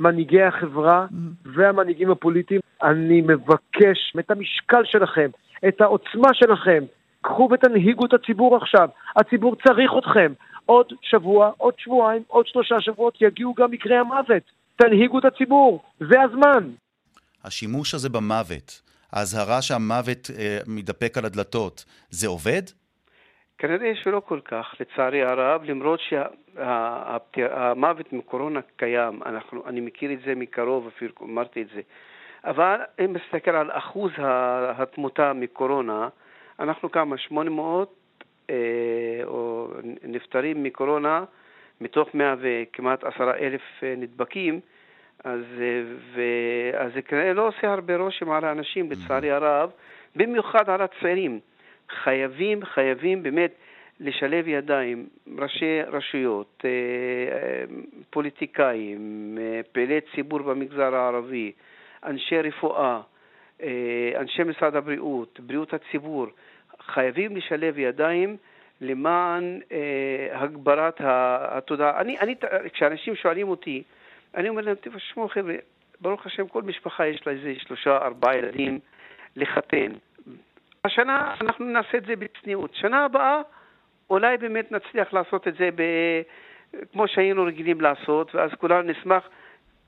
מנהיגי 0.00 0.42
החברה 0.42 1.06
והמנהיגים 1.54 2.10
הפוליטיים, 2.10 2.60
אני 2.82 3.20
מבקש 3.20 3.98
את 4.18 4.30
המשקל 4.30 4.82
שלכם, 4.84 5.30
את 5.68 5.80
העוצמה 5.80 6.28
שלכם, 6.32 6.84
קחו 7.20 7.48
ותנהיגו 7.52 8.06
את 8.06 8.12
הציבור 8.12 8.56
עכשיו, 8.56 8.88
הציבור 9.16 9.56
צריך 9.56 9.90
אתכם. 9.98 10.32
עוד 10.66 10.86
שבוע, 11.02 11.50
עוד 11.58 11.74
שבועיים, 11.78 12.22
עוד 12.26 12.46
שלושה 12.46 12.80
שבועות 12.80 13.18
יגיעו 13.20 13.54
גם 13.54 13.70
מקרי 13.70 13.96
המוות. 13.96 14.42
תנהיגו 14.76 15.18
את 15.18 15.24
הציבור, 15.24 15.82
זה 16.00 16.20
הזמן. 16.20 16.70
השימוש 17.44 17.94
הזה 17.94 18.08
במוות, 18.08 18.82
האזהרה 19.12 19.62
שהמוות 19.62 20.30
אה, 20.38 20.58
מתדפק 20.66 21.18
על 21.18 21.24
הדלתות, 21.24 21.84
זה 22.10 22.28
עובד? 22.28 22.62
כנראה 23.62 23.94
שלא 23.94 24.22
כל 24.26 24.40
כך, 24.44 24.74
לצערי 24.80 25.22
הרב, 25.22 25.62
למרות 25.64 26.00
שהמוות 27.34 28.12
מקורונה 28.12 28.60
קיים, 28.76 29.22
אנחנו, 29.26 29.62
אני 29.66 29.80
מכיר 29.80 30.12
את 30.12 30.18
זה 30.24 30.34
מקרוב, 30.34 30.86
אפילו 30.86 31.12
אמרתי 31.22 31.62
את 31.62 31.66
זה. 31.74 31.80
אבל 32.44 32.80
אם 33.04 33.16
נסתכל 33.16 33.50
על 33.50 33.70
אחוז 33.70 34.12
התמותה 34.76 35.32
מקורונה, 35.32 36.08
אנחנו 36.60 36.90
כמה? 36.90 37.18
800 37.18 37.94
אה, 38.50 38.56
או 39.24 39.68
נפטרים 40.02 40.62
מקורונה 40.62 41.24
מתוך 41.80 42.14
100 42.14 42.34
וכמעט 42.40 43.04
10 43.04 43.30
אלף 43.30 43.62
אה, 43.82 43.94
נדבקים, 43.96 44.60
אז, 45.24 45.40
אה, 45.60 45.82
ו, 46.14 46.22
אז 46.78 46.92
זה 46.94 47.02
כנראה 47.02 47.32
לא 47.32 47.48
עושה 47.48 47.72
הרבה 47.72 47.96
רושם 47.96 48.30
על 48.30 48.44
האנשים, 48.44 48.90
לצערי 48.90 49.30
הרב, 49.30 49.70
במיוחד 50.16 50.70
על 50.70 50.80
הצעירים. 50.80 51.40
חייבים, 52.02 52.64
חייבים 52.64 53.22
באמת 53.22 53.54
לשלב 54.00 54.48
ידיים, 54.48 55.06
ראשי 55.38 55.82
רשויות, 55.82 56.62
אה, 56.64 56.70
פוליטיקאים, 58.10 59.38
אה, 59.40 59.60
פעילי 59.72 60.00
ציבור 60.14 60.38
במגזר 60.42 60.94
הערבי, 60.94 61.52
אנשי 62.04 62.40
רפואה, 62.40 63.00
אנשי 64.16 64.42
משרד 64.42 64.76
הבריאות, 64.76 65.40
בריאות 65.40 65.74
הציבור, 65.74 66.26
חייבים 66.80 67.36
לשלב 67.36 67.78
ידיים 67.78 68.36
למען 68.80 69.60
הגברת 70.32 71.00
התודעה. 71.00 72.00
אני, 72.00 72.18
אני, 72.18 72.34
כשאנשים 72.72 73.14
שואלים 73.14 73.48
אותי, 73.48 73.82
אני 74.34 74.48
אומר 74.48 74.62
להם, 74.62 74.76
תשמעו 74.80 75.28
חבר'ה, 75.28 75.54
ברוך 76.00 76.26
השם 76.26 76.48
כל 76.48 76.62
משפחה 76.62 77.06
יש 77.06 77.26
לה 77.26 77.32
איזה 77.32 77.54
שלושה, 77.58 77.96
ארבעה 77.96 78.36
ילדים 78.36 78.78
לחתן. 79.36 79.92
השנה 80.86 81.34
אנחנו 81.40 81.64
נעשה 81.64 81.98
את 81.98 82.04
זה 82.06 82.16
בצניעות. 82.16 82.70
שנה 82.74 83.04
הבאה 83.04 83.40
אולי 84.10 84.36
באמת 84.36 84.72
נצליח 84.72 85.12
לעשות 85.12 85.48
את 85.48 85.54
זה 85.58 85.68
ב... 85.74 85.82
כמו 86.92 87.08
שהיינו 87.08 87.44
רגילים 87.44 87.80
לעשות, 87.80 88.34
ואז 88.34 88.50
כולנו 88.60 88.90
נשמח 88.90 89.22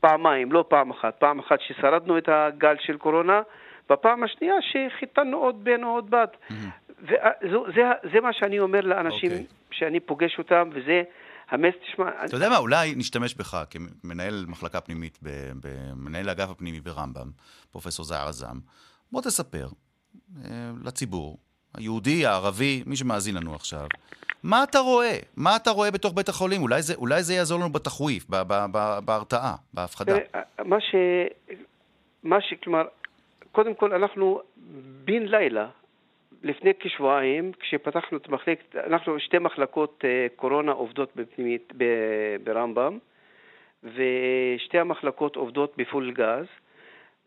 פעמיים, 0.00 0.52
לא 0.52 0.64
פעם 0.68 0.90
אחת. 0.90 1.14
פעם 1.18 1.38
אחת 1.38 1.58
ששרדנו 1.60 2.18
את 2.18 2.28
הגל 2.28 2.74
של 2.80 2.96
קורונה, 2.96 3.42
בפעם 3.90 4.24
השנייה 4.24 4.54
שחיתנו 4.60 5.36
עוד 5.36 5.64
בן 5.64 5.84
או 5.84 5.88
עוד 5.88 6.10
בת. 6.10 6.36
Mm-hmm. 6.50 7.04
וזה 7.42 8.20
מה 8.22 8.32
שאני 8.32 8.60
אומר 8.60 8.80
לאנשים 8.80 9.30
okay. 9.30 9.34
אוקיי. 9.34 9.46
שאני 9.70 10.00
פוגש 10.00 10.38
אותם, 10.38 10.70
וזה 10.72 11.02
המס, 11.50 11.74
תשמע... 11.82 12.24
אתה 12.24 12.36
יודע 12.36 12.48
מה, 12.48 12.58
אולי 12.58 12.94
נשתמש 12.96 13.34
בך 13.34 13.64
כמנהל 13.70 14.44
מחלקה 14.48 14.80
פנימית, 14.80 15.18
מנהל 15.96 16.28
האגף 16.28 16.50
הפנימי 16.50 16.80
ברמב"ם, 16.80 17.30
פרופסור 17.70 18.04
זער 18.04 18.28
עזם. 18.28 18.56
בוא 19.12 19.22
תספר 19.22 19.66
לציבור, 20.85 21.38
היהודי, 21.76 22.26
הערבי, 22.26 22.83
מי 22.87 22.97
שמאזין 22.97 23.35
לנו 23.35 23.54
עכשיו, 23.54 23.87
מה 24.42 24.64
אתה 24.64 24.78
רואה? 24.78 25.16
מה 25.37 25.56
אתה 25.56 25.71
רואה 25.71 25.90
בתוך 25.90 26.12
בית 26.16 26.28
החולים? 26.28 26.62
אולי 26.62 26.83
זה, 26.83 26.94
אולי 26.94 27.23
זה 27.23 27.35
יעזור 27.35 27.61
לנו 27.61 27.73
בתחוויף, 27.73 28.26
בהרתעה, 29.04 29.54
בהפחדה. 29.75 30.14
מה 30.64 30.80
ש... 30.80 30.94
מה 32.23 32.40
ש... 32.40 32.54
כלומר, 32.64 32.85
קודם 33.52 33.75
כל 33.75 33.92
אנחנו 33.92 34.40
בן 35.04 35.23
לילה 35.23 35.68
לפני 36.42 36.71
כשבועיים, 36.80 37.52
כשפתחנו 37.61 38.18
את 38.18 38.28
מחלקת, 38.28 38.76
אנחנו 38.76 39.21
שתי 39.21 39.38
מחלקות 39.38 40.04
אה, 40.04 40.26
קורונה 40.37 40.73
עובדות 40.73 41.16
בפנימית 41.16 41.73
ברמב"ם, 42.44 42.99
ושתי 43.83 44.78
המחלקות 44.78 45.37
עובדות 45.37 45.75
בפול 45.76 46.12
גז. 46.12 46.47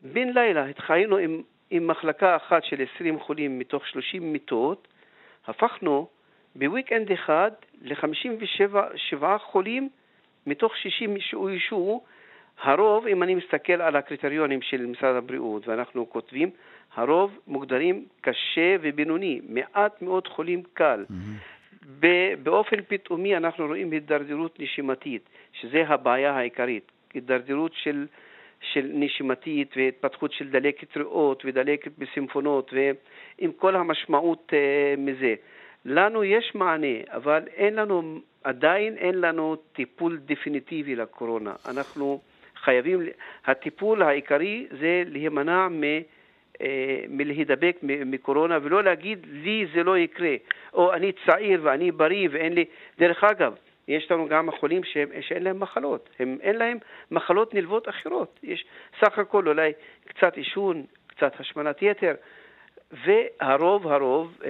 בן 0.01 0.29
לילה 0.29 0.65
התחיינו 0.65 1.17
עם, 1.17 1.41
עם 1.69 1.87
מחלקה 1.87 2.35
אחת 2.35 2.63
של 2.63 2.85
20 2.95 3.19
חולים 3.19 3.59
מתוך 3.59 3.87
30 3.87 4.33
מיטות, 4.33 4.87
הפכנו 5.47 6.07
בוויקנד 6.55 7.11
אחד 7.11 7.51
ל-57 7.81 9.37
חולים 9.37 9.89
מתוך 10.47 10.77
60 10.77 11.19
שאוישו, 11.19 12.01
הרוב, 12.61 13.07
אם 13.07 13.23
אני 13.23 13.35
מסתכל 13.35 13.81
על 13.81 13.95
הקריטריונים 13.95 14.61
של 14.61 14.85
משרד 14.85 15.15
הבריאות 15.15 15.67
ואנחנו 15.67 16.09
כותבים, 16.09 16.49
הרוב 16.95 17.39
מוגדרים 17.47 18.05
קשה 18.21 18.75
ובינוני, 18.81 19.41
מעט 19.49 20.01
מאוד 20.01 20.27
חולים 20.27 20.63
קל. 20.73 21.05
Mm-hmm. 21.09 21.87
באופן 22.43 22.77
פתאומי 22.87 23.37
אנחנו 23.37 23.65
רואים 23.65 23.91
הידרדרות 23.91 24.59
נשימתית, 24.59 25.29
שזה 25.53 25.83
הבעיה 25.87 26.31
העיקרית, 26.31 26.91
הידרדרות 27.13 27.71
של, 27.73 28.07
של 28.61 28.91
נשימתית 28.93 29.73
והתפתחות 29.77 30.31
של 30.31 30.49
דלקת 30.49 30.97
ריאות 30.97 31.43
ודלקת 31.45 31.91
בסימפונות 31.97 32.73
ועם 32.73 33.51
כל 33.51 33.75
המשמעות 33.75 34.51
uh, 34.53 34.99
מזה. 34.99 35.35
לנו 35.85 36.23
יש 36.23 36.51
מענה, 36.55 36.97
אבל 37.07 37.41
אין 37.55 37.75
לנו, 37.75 38.19
עדיין 38.43 38.97
אין 38.97 39.21
לנו 39.21 39.55
טיפול 39.73 40.19
דפיניטיבי 40.25 40.95
לקורונה. 40.95 41.53
אנחנו 41.69 42.19
חייבים, 42.55 42.99
הטיפול 43.45 44.01
העיקרי 44.01 44.67
זה 44.79 45.03
להימנע 45.05 45.67
מ... 45.67 45.83
אה, 46.61 47.03
מלהידבק 47.09 47.77
מקורונה 47.83 48.57
ולא 48.61 48.83
להגיד 48.83 49.25
לי 49.29 49.67
זה 49.73 49.83
לא 49.83 49.97
יקרה 49.97 50.35
או 50.73 50.93
אני 50.93 51.11
צעיר 51.25 51.59
ואני 51.63 51.91
בריא 51.91 52.29
ואין 52.31 52.53
לי 52.53 52.65
דרך 52.99 53.23
אגב 53.23 53.55
יש 53.87 54.11
לנו 54.11 54.27
גם 54.29 54.49
חולים 54.59 54.81
שאין 55.21 55.43
להם 55.43 55.59
מחלות, 55.59 56.09
הם, 56.19 56.37
אין 56.41 56.55
להם 56.55 56.77
מחלות 57.11 57.53
נלוות 57.53 57.89
אחרות, 57.89 58.39
יש 58.43 58.65
סך 58.99 59.19
הכל 59.19 59.47
אולי 59.47 59.71
קצת 60.07 60.37
עישון, 60.37 60.85
קצת 61.07 61.31
השמנת 61.39 61.81
יתר, 61.81 62.13
והרוב, 62.91 63.87
הרוב, 63.87 64.33
אה, 64.45 64.49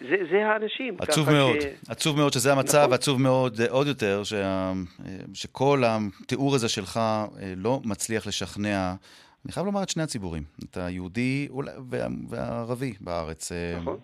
זה, 0.00 0.16
זה 0.30 0.46
האנשים. 0.46 0.96
עצוב 0.98 1.30
מאוד, 1.30 1.60
ש... 1.60 1.64
עצוב 1.88 2.16
מאוד 2.16 2.32
שזה 2.32 2.52
המצב, 2.52 2.78
נכון. 2.78 2.92
עצוב 2.92 3.20
מאוד 3.20 3.60
אה, 3.60 3.70
עוד 3.70 3.86
יותר 3.86 4.24
שה, 4.24 4.36
אה, 4.36 4.72
שכל 5.34 5.82
התיאור 5.86 6.54
הזה 6.54 6.68
שלך 6.68 7.00
לא 7.56 7.80
מצליח 7.84 8.26
לשכנע, 8.26 8.94
אני 9.44 9.52
חייב 9.52 9.66
לומר 9.66 9.82
את 9.82 9.88
שני 9.88 10.02
הציבורים, 10.02 10.42
את 10.64 10.76
היהודי 10.76 11.48
וה, 11.90 12.06
והערבי 12.28 12.94
בארץ. 13.00 13.52
נכון. 13.80 13.98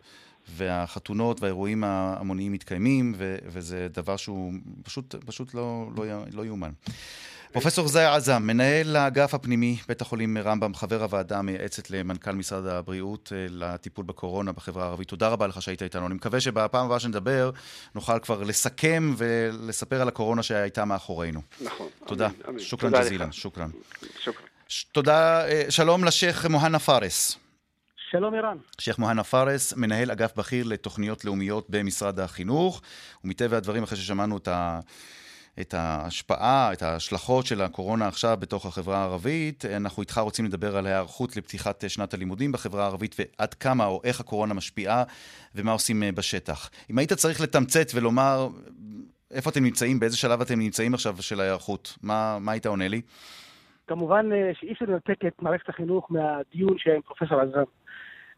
והחתונות 0.49 1.41
והאירועים 1.41 1.85
ההמוניים 1.85 2.53
מתקיימים, 2.53 3.15
ו- 3.17 3.37
וזה 3.47 3.89
דבר 3.93 4.17
שהוא 4.17 4.53
פשוט, 4.83 5.15
פשוט 5.27 5.55
לא, 5.55 5.87
לא, 5.97 6.05
לא 6.33 6.45
יאומן. 6.47 6.71
פרופסור 7.53 7.89
זאי 7.89 8.05
עזם, 8.05 8.43
מנהל 8.43 8.97
האגף 8.97 9.35
הפנימי, 9.35 9.77
בית 9.89 10.01
החולים 10.01 10.39
רמב"ם, 10.39 10.75
חבר 10.75 11.03
הוועדה 11.03 11.39
המייעצת 11.39 11.91
למנכ"ל 11.91 12.33
משרד 12.33 12.67
הבריאות 12.67 13.33
אה, 13.35 13.47
לטיפול 13.51 14.05
בקורונה 14.05 14.53
בחברה 14.53 14.85
הערבית. 14.85 15.09
תודה 15.09 15.29
רבה 15.29 15.47
לך 15.47 15.63
שהיית 15.63 15.83
איתנו. 15.83 16.07
אני 16.07 16.15
מקווה 16.15 16.41
שבפעם 16.41 16.87
הבאה 16.87 17.01
שנדבר 17.01 17.51
נוכל 17.95 18.19
כבר 18.19 18.43
לסכם 18.43 19.15
ולספר 19.17 20.01
על 20.01 20.09
הקורונה 20.09 20.43
שהייתה 20.43 20.85
מאחורינו. 20.85 21.41
נכון. 21.61 21.87
תודה. 22.07 22.29
שוכרן 22.59 22.93
ג'זילה. 22.93 23.33
שוכרן. 23.33 23.71
תודה. 24.93 25.47
אה, 25.47 25.65
שלום 25.69 26.05
לשייח' 26.05 26.47
מוהנה 26.47 26.79
פארס. 26.79 27.40
שלום 28.11 28.35
ערן. 28.35 28.57
שייח' 28.79 28.99
מוהנה 28.99 29.25
פארס, 29.25 29.76
מנהל 29.76 30.11
אגף 30.11 30.37
בכיר 30.37 30.67
לתוכניות 30.67 31.25
לאומיות 31.25 31.71
במשרד 31.71 32.21
החינוך, 32.21 32.83
ומטבע 33.25 33.57
הדברים, 33.57 33.83
אחרי 33.83 33.99
ששמענו 33.99 34.37
את 34.37 34.49
ה... 34.49 34.81
את 35.61 35.75
ההשפעה, 35.75 36.73
את 36.73 36.83
ההשלכות 36.83 37.47
של 37.47 37.61
הקורונה 37.62 38.09
עכשיו 38.09 38.37
בתוך 38.40 38.67
החברה 38.67 38.99
הערבית. 38.99 39.64
אנחנו 39.64 40.02
איתך 40.02 40.19
רוצים 40.19 40.45
לדבר 40.45 40.76
על 40.76 40.87
ההיערכות 40.87 41.37
לפתיחת 41.37 41.85
שנת 41.88 42.14
הלימודים 42.14 42.52
בחברה 42.52 42.83
הערבית 42.83 43.17
ועד 43.19 43.55
כמה 43.55 43.87
או 43.87 44.00
איך 44.05 44.21
הקורונה 44.21 44.55
משפיעה 44.55 45.05
ומה 45.55 45.73
עושים 45.73 46.02
אה, 46.02 46.12
בשטח. 46.12 46.71
אם 46.90 46.99
היית 46.99 47.12
צריך 47.12 47.40
לתמצת 47.40 47.87
ולומר 47.95 48.49
איפה 49.31 49.50
אתם 49.50 49.64
נמצאים, 49.64 50.00
באיזה 50.00 50.17
שלב 50.17 50.40
אתם 50.40 50.59
נמצאים 50.59 50.95
עכשיו 50.95 51.23
של 51.23 51.40
ההיערכות, 51.40 51.99
מה, 52.02 52.38
מה 52.40 52.52
היית 52.52 52.67
עונה 52.67 52.88
לי? 52.88 53.00
כמובן 53.87 54.33
אה, 54.33 54.50
שאי 54.55 54.73
אפשר 54.73 54.85
לנתק 54.88 55.25
את 55.26 55.43
מערכת 55.43 55.69
החינוך 55.69 56.07
מהדיון 56.11 56.79
שעם 56.79 57.00
פרופסור 57.00 57.40
עזרם. 57.40 57.64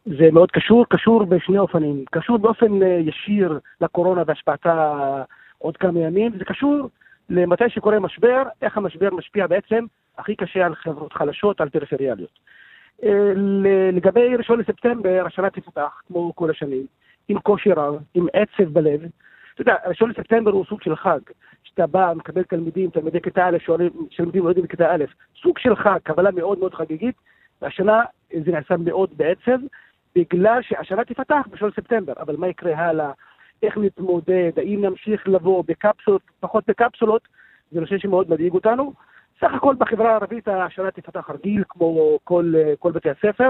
זה 0.05 0.31
מאוד 0.31 0.51
קשור, 0.51 0.85
קשור 0.89 1.25
בשני 1.25 1.57
אופנים. 1.57 2.05
קשור 2.11 2.37
באופן 2.37 2.83
אה, 2.83 2.87
ישיר 2.87 3.59
לקורונה 3.81 4.23
והשפעתה 4.27 5.23
עוד 5.57 5.77
כמה 5.77 5.99
ימים, 5.99 6.31
זה 6.37 6.45
קשור 6.45 6.89
למתי 7.29 7.69
שקורה 7.69 7.99
משבר, 7.99 8.43
איך 8.61 8.77
המשבר 8.77 9.09
משפיע 9.13 9.47
בעצם 9.47 9.85
הכי 10.17 10.35
קשה 10.35 10.65
על 10.65 10.75
חברות 10.75 11.13
חלשות, 11.13 11.61
על 11.61 11.69
פריפריאליות. 11.69 12.39
אה, 13.03 13.33
לגבי 13.93 14.35
ראשון 14.35 14.59
לספטמבר, 14.59 15.23
השנה 15.25 15.49
תפתח, 15.49 16.01
כמו 16.07 16.35
כל 16.35 16.49
השנים, 16.49 16.85
עם 17.27 17.39
קושי 17.39 17.71
רב, 17.71 17.95
עם 18.13 18.27
עצב 18.33 18.63
בלב. 18.63 19.01
אתה 19.53 19.61
יודע, 19.61 19.75
ראשון 19.85 20.09
לספטמבר 20.09 20.51
הוא 20.51 20.65
סוג 20.65 20.81
של 20.81 20.95
חג. 20.95 21.19
כשאתה 21.63 21.87
בא, 21.87 22.13
מקבל 22.15 22.43
תלמידים, 22.43 22.89
תלמידי 22.89 23.21
כיתה 23.21 23.47
א', 23.47 23.57
שלומדים 24.09 24.41
ולומדים 24.41 24.63
בכיתה 24.63 24.95
א', 24.95 25.03
סוג 25.41 25.59
של 25.59 25.75
חג, 25.75 25.99
קבלה 26.03 26.31
מאוד 26.31 26.59
מאוד 26.59 26.73
חגיגית, 26.73 27.15
והשנה 27.61 28.01
זה 28.45 28.51
נעשה 28.51 28.77
מאוד 28.77 29.09
בעצב, 29.17 29.57
בגלל 30.15 30.61
שהשנה 30.61 31.05
תפתח 31.05 31.47
ב-1 31.51 31.65
לספטמבר, 31.65 32.13
אבל 32.19 32.35
מה 32.35 32.47
יקרה 32.47 32.75
הלאה? 32.75 33.11
איך 33.63 33.77
נתמודד, 33.77 34.51
האם 34.57 34.85
נמשיך 34.85 35.27
לבוא 35.27 35.63
בקפסולות, 35.67 36.21
פחות 36.39 36.63
בקפסולות, 36.67 37.27
זה 37.71 37.79
נושא 37.79 37.97
שמאוד 37.97 38.29
מדאיג 38.29 38.53
אותנו. 38.53 38.93
סך 39.39 39.53
הכל 39.53 39.75
בחברה 39.77 40.11
הערבית 40.11 40.47
השנה 40.47 40.91
תפתח 40.91 41.29
רגיל, 41.29 41.63
כמו 41.69 42.17
כל, 42.23 42.53
כל 42.79 42.91
בתי 42.91 43.09
הספר. 43.09 43.49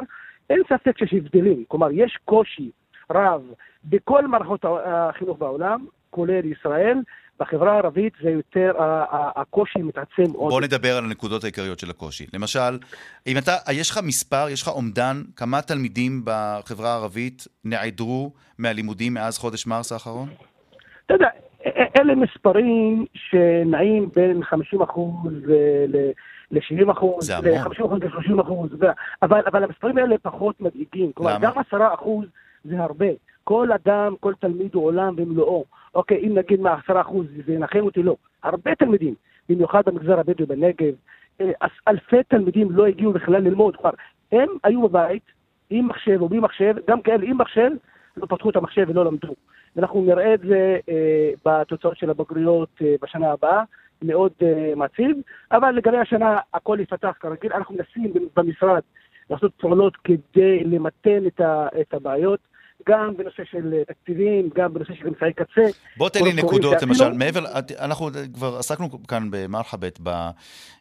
אין 0.50 0.62
ספק 0.70 0.98
שיש 0.98 1.14
הבדלים, 1.14 1.64
כלומר, 1.68 1.88
יש 1.92 2.18
קושי 2.26 2.72
רב 3.12 3.42
בכל 3.86 4.28
מערכות 4.28 4.66
החינוך 4.86 5.38
בעולם, 5.38 5.86
כולל 6.10 6.46
ישראל, 6.46 6.98
בחברה 7.40 7.74
הערבית 7.74 8.14
זה 8.24 8.30
יותר, 8.30 8.72
הקושי 9.36 9.80
מתעצם 9.80 10.32
עוד. 10.34 10.52
בוא 10.52 10.62
נדבר 10.62 10.98
על 10.98 11.04
הנקודות 11.04 11.44
העיקריות 11.44 11.80
של 11.80 11.90
הקושי. 11.90 12.26
למשל, 12.34 12.78
אם 13.28 13.38
אתה, 13.38 13.52
יש 13.72 13.90
לך 13.92 14.00
מספר, 14.04 14.50
יש 14.50 14.62
לך 14.62 14.68
אומדן, 14.68 15.22
כמה 15.36 15.62
תלמידים 15.62 16.22
בחברה 16.26 16.90
הערבית 16.90 17.48
נעדרו 17.66 18.32
מהלימודים 18.58 19.14
מאז 19.14 19.38
חודש 19.38 19.68
מרס 19.68 19.92
האחרון? 19.92 20.30
אתה 21.06 21.14
יודע, 21.14 21.28
אלה 22.00 22.16
מספרים 22.16 23.06
שנעים 23.14 24.10
בין 24.16 24.44
50 24.44 24.82
אחוז 24.82 25.34
ל-70 26.52 26.92
אחוז, 26.92 27.32
ל-50 27.32 27.86
אחוז 27.86 28.00
ל-30 28.02 28.42
אחוז, 28.42 28.70
אבל, 29.22 29.42
אבל 29.48 29.64
המספרים 29.64 29.98
האלה 29.98 30.16
פחות 30.22 30.62
מדאיגים. 30.62 31.12
כלומר, 31.14 31.38
גם 31.42 31.52
10 31.68 31.78
אחוז 31.94 32.26
זה 32.64 32.80
הרבה. 32.80 33.08
כל 33.44 33.70
אדם, 33.72 34.16
כל 34.20 34.34
תלמיד 34.40 34.74
הוא 34.74 34.86
עולם 34.86 35.16
במלואו. 35.16 35.66
אוקיי, 35.96 36.18
אם 36.18 36.38
נגיד 36.38 36.62
מה, 36.62 36.74
עשרה 36.74 37.02
אחוז, 37.02 37.26
זה 37.46 37.54
ינחם 37.54 37.80
אותי, 37.80 38.04
לא. 38.04 38.16
הרבה 38.44 38.76
תלמידים, 38.76 39.14
במיוחד 39.50 39.82
במגזר 39.86 40.20
הבדואי 40.20 40.48
בנגב, 40.48 40.94
אה, 41.42 41.52
אלפי 41.88 42.24
תלמידים 42.24 42.72
לא 42.72 42.86
הגיעו 42.86 43.14
בכלל 43.14 43.42
ללמוד. 43.44 43.76
כלומר, 43.76 43.96
הם 44.32 44.50
היו 44.64 44.82
בבית 44.82 45.24
עם 45.70 45.88
מחשב 45.88 46.22
או 46.22 46.30
בלי 46.30 46.40
מחשב, 46.40 46.76
גם 46.88 47.02
כאלה 47.02 47.26
עם 47.26 47.38
מחשב, 47.38 47.70
לא 48.18 48.26
פתחו 48.26 48.50
את 48.50 48.56
המחשב 48.56 48.86
ולא 48.90 49.06
למדו. 49.06 49.34
ואנחנו 49.76 50.02
נראה 50.02 50.34
את 50.34 50.40
זה 50.40 50.80
אה, 50.90 51.32
בתוצאות 51.46 51.98
של 51.98 52.10
הבגרויות 52.10 52.70
אה, 52.82 52.96
בשנה 53.02 53.32
הבאה, 53.32 53.64
מאוד 54.02 54.32
אה, 54.42 54.74
מעציב, 54.76 55.18
אבל 55.52 55.72
לגבי 55.72 55.98
השנה 55.98 56.38
הכל 56.54 56.78
יפתח 56.82 57.16
כרגיל. 57.20 57.54
אנחנו 57.54 57.76
מנסים 57.76 58.14
במשרד 58.36 58.82
לעשות 59.30 59.52
פעולות 59.58 59.98
כדי 59.98 60.64
למתן 60.64 61.28
את, 61.28 61.42
ה, 61.42 61.68
את 61.82 61.94
הבעיות. 61.94 62.40
גם 62.90 63.18
בנושא 63.18 63.44
של 63.52 63.74
אה, 63.74 63.86
תקציבים, 63.86 64.50
גם 64.56 64.74
בנושא 64.74 64.94
של 64.94 65.08
אמצעי 65.08 65.34
קצה. 65.34 65.62
בוא 65.98 66.10
תן 66.10 66.24
לי 66.24 66.34
נקודות, 66.34 66.82
למשל, 66.82 67.14
מעבר, 67.14 67.46
אנחנו 67.80 68.10
כבר 68.34 68.58
עסקנו 68.58 69.04
כאן 69.08 69.28
במרחבת 69.32 70.00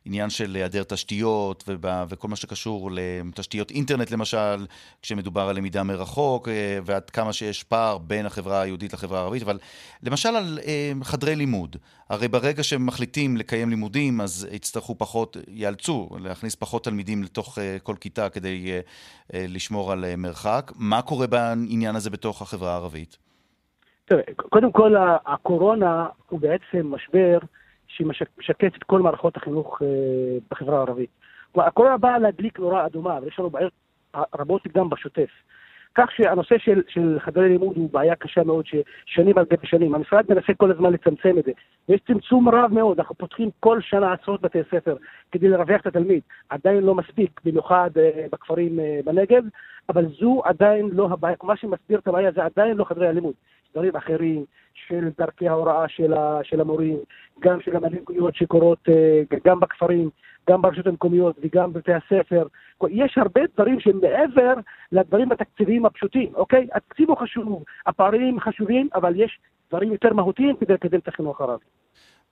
בעניין 0.06 0.30
של 0.30 0.54
היעדר 0.54 0.82
תשתיות 0.82 1.64
ובא, 1.68 2.04
וכל 2.08 2.28
מה 2.28 2.36
שקשור 2.36 2.90
לתשתיות 2.92 3.70
אינטרנט, 3.70 4.10
למשל, 4.10 4.66
כשמדובר 5.02 5.40
על 5.48 5.56
למידה 5.56 5.82
מרחוק, 5.82 6.48
אה, 6.48 6.78
ועד 6.84 7.10
כמה 7.10 7.32
שיש 7.32 7.62
פער 7.62 7.98
בין 7.98 8.26
החברה 8.26 8.60
היהודית 8.60 8.92
לחברה 8.92 9.18
הערבית, 9.18 9.42
אבל 9.42 9.58
למשל 10.02 10.28
על 10.28 10.58
אה, 10.66 10.92
חדרי 11.02 11.36
לימוד. 11.36 11.76
הרי 12.08 12.28
ברגע 12.28 12.62
שמחליטים 12.62 13.36
לקיים 13.36 13.70
לימודים, 13.70 14.20
אז 14.20 14.48
יצטרכו 14.52 14.94
פחות, 14.98 15.36
ייאלצו 15.48 16.08
להכניס 16.20 16.54
פחות 16.54 16.84
תלמידים 16.84 17.22
לתוך 17.22 17.58
כל 17.82 17.94
כיתה 18.00 18.28
כדי 18.28 18.80
לשמור 19.32 19.92
על 19.92 20.04
מרחק. 20.16 20.72
מה 20.76 21.02
קורה 21.02 21.26
בעניין 21.26 21.96
הזה 21.96 22.10
בתוך 22.10 22.42
החברה 22.42 22.72
הערבית? 22.72 23.16
תראה, 24.04 24.22
קודם 24.36 24.72
כל, 24.72 24.94
הקורונה 25.26 26.06
הוא 26.28 26.40
בעצם 26.40 26.94
משבר 26.94 27.38
שמשקף 27.96 28.76
את 28.76 28.82
כל 28.82 29.00
מערכות 29.00 29.36
החינוך 29.36 29.82
בחברה 30.50 30.78
הערבית. 30.78 31.10
כלומר, 31.52 31.68
הקורונה 31.68 31.96
באה 31.96 32.18
להדליק 32.18 32.58
נורה 32.58 32.86
אדומה, 32.86 33.18
ויש 33.22 33.38
לנו 33.38 33.50
בעיות 33.50 33.72
רבות 34.14 34.62
גם 34.74 34.90
בשוטף. 34.90 35.30
כך 35.94 36.10
שהנושא 36.12 36.58
של, 36.58 36.82
של 36.88 37.16
חדרי 37.20 37.48
לימוד 37.48 37.76
הוא 37.76 37.90
בעיה 37.92 38.16
קשה 38.16 38.44
מאוד, 38.44 38.64
ששנים 38.66 39.38
על 39.38 39.44
גבי 39.50 39.66
שנים. 39.66 39.94
המשרד 39.94 40.24
מנסה 40.28 40.54
כל 40.54 40.70
הזמן 40.70 40.92
לצמצם 40.92 41.38
את 41.38 41.44
זה. 41.44 41.52
ויש 41.88 42.00
צמצום 42.06 42.48
רב 42.48 42.72
מאוד, 42.72 42.98
אנחנו 42.98 43.14
פותחים 43.14 43.50
כל 43.60 43.80
שנה 43.80 44.12
עשרות 44.12 44.42
בתי 44.42 44.58
ספר 44.70 44.96
כדי 45.32 45.48
לרווח 45.48 45.80
את 45.80 45.86
התלמיד. 45.86 46.22
עדיין 46.48 46.82
לא 46.82 46.94
מספיק, 46.94 47.40
במיוחד 47.44 47.90
uh, 47.94 48.28
בכפרים 48.32 48.78
uh, 48.78 49.04
בנגב, 49.04 49.44
אבל 49.88 50.06
זו 50.20 50.42
עדיין 50.44 50.88
לא 50.92 51.08
הבעיה. 51.10 51.36
מה 51.42 51.56
שמסביר 51.56 51.98
את 51.98 52.08
הבעיה 52.08 52.32
זה 52.32 52.44
עדיין 52.44 52.76
לא 52.76 52.84
חדרי 52.84 53.08
הלימוד. 53.08 53.34
דברים 53.74 53.96
אחרים 53.96 54.44
של 54.74 55.08
דרכי 55.18 55.48
ההוראה 55.48 55.88
של, 55.88 56.12
ה, 56.12 56.40
של 56.42 56.60
המורים, 56.60 56.98
גם 57.40 57.60
של 57.60 57.76
המנהיגויות 57.76 58.34
שקורות 58.34 58.78
אה, 58.88 59.22
גם 59.44 59.60
בכפרים, 59.60 60.10
גם 60.50 60.62
ברשויות 60.62 60.86
המקומיות 60.86 61.36
וגם 61.42 61.72
בבתי 61.72 61.92
הספר. 61.92 62.46
יש 62.90 63.18
הרבה 63.18 63.40
דברים 63.54 63.80
שהם 63.80 64.00
מעבר 64.00 64.54
לדברים 64.92 65.32
התקציביים 65.32 65.86
הפשוטים, 65.86 66.34
אוקיי? 66.34 66.68
התקציב 66.72 67.08
הוא 67.08 67.18
חשוב, 67.18 67.64
הפערים 67.86 68.40
חשובים, 68.40 68.88
אבל 68.94 69.20
יש 69.20 69.38
דברים 69.70 69.92
יותר 69.92 70.12
מהותיים 70.12 70.56
כדי 70.60 70.72
לקדם 70.72 70.98
את 70.98 71.08
החינוך 71.08 71.40
הערבי. 71.40 71.64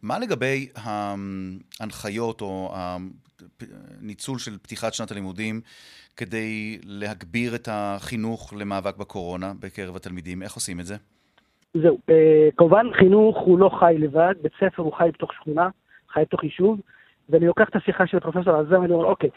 מה 0.02 0.18
לגבי 0.18 0.68
ההנחיות 0.76 2.40
או 2.40 2.74
הניצול 2.74 4.38
של 4.38 4.58
פתיחת 4.58 4.94
שנת 4.94 5.10
הלימודים 5.10 5.60
כדי 6.16 6.78
להגביר 6.84 7.54
את 7.54 7.68
החינוך 7.72 8.54
למאבק 8.56 8.96
בקורונה 8.96 9.52
בקרב 9.60 9.96
התלמידים? 9.96 10.42
איך 10.42 10.54
עושים 10.54 10.80
את 10.80 10.86
זה? 10.86 10.96
זהו, 11.74 11.98
אה, 12.10 12.48
כמובן 12.56 12.86
חינוך 12.92 13.38
הוא 13.38 13.58
לא 13.58 13.68
חי 13.68 13.94
לבד, 13.98 14.34
בית 14.42 14.52
ספר 14.60 14.82
הוא 14.82 14.92
חי 14.92 15.10
בתוך 15.14 15.32
שכונה, 15.34 15.68
חי 16.08 16.20
בתוך 16.20 16.44
יישוב, 16.44 16.80
ואני 17.28 17.46
לוקח 17.46 17.68
את 17.68 17.76
השיחה 17.76 18.06
של 18.06 18.20
פרופסור 18.20 18.56
עזם 18.56 18.80
ואני 18.80 18.92
אומר, 18.92 19.04
אוקיי, 19.04 19.30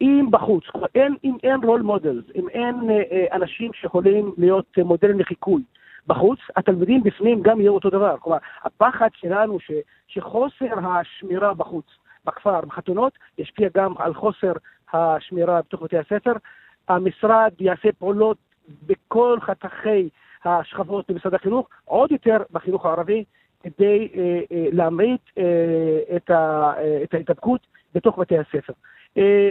אם 0.00 0.26
בחוץ, 0.30 0.64
אין, 0.94 1.16
אם 1.24 1.36
אין 1.42 1.64
role 1.64 1.82
models, 1.82 2.24
אם 2.34 2.48
אין 2.48 2.90
אה, 2.90 3.02
אה, 3.12 3.26
אנשים 3.32 3.72
שיכולים 3.72 4.34
להיות 4.38 4.78
מודלים 4.78 5.20
לחיקוי 5.20 5.62
בחוץ, 6.06 6.38
התלמידים 6.56 7.02
בפנים 7.02 7.42
גם 7.42 7.60
יהיו 7.60 7.74
אותו 7.74 7.90
דבר. 7.90 8.16
כלומר, 8.20 8.38
הפחד 8.62 9.08
שלנו 9.14 9.60
ש, 9.60 9.70
שחוסר 10.06 10.88
השמירה 10.88 11.54
בחוץ, 11.54 11.86
בכפר, 12.24 12.60
בחתונות, 12.60 13.12
ישפיע 13.38 13.68
גם 13.76 13.94
על 13.98 14.14
חוסר 14.14 14.52
השמירה 14.92 15.60
בתוך 15.62 15.82
בתי 15.82 15.98
הספר. 15.98 16.32
המשרד 16.88 17.52
יעשה 17.60 17.92
פעולות 17.98 18.36
בכל 18.86 19.38
חתכי 19.40 20.08
השכבות 20.46 21.10
במשרד 21.10 21.34
החינוך, 21.34 21.68
עוד 21.84 22.12
יותר 22.12 22.36
בחינוך 22.50 22.86
הערבי, 22.86 23.24
כדי 23.64 24.08
אה, 24.14 24.40
אה, 24.52 24.66
להמעיט 24.72 25.20
אה, 25.38 26.16
את, 26.16 26.30
ה, 26.30 26.72
בתוך 27.94 28.18
בתי 28.18 28.34
הספר. 28.38 28.72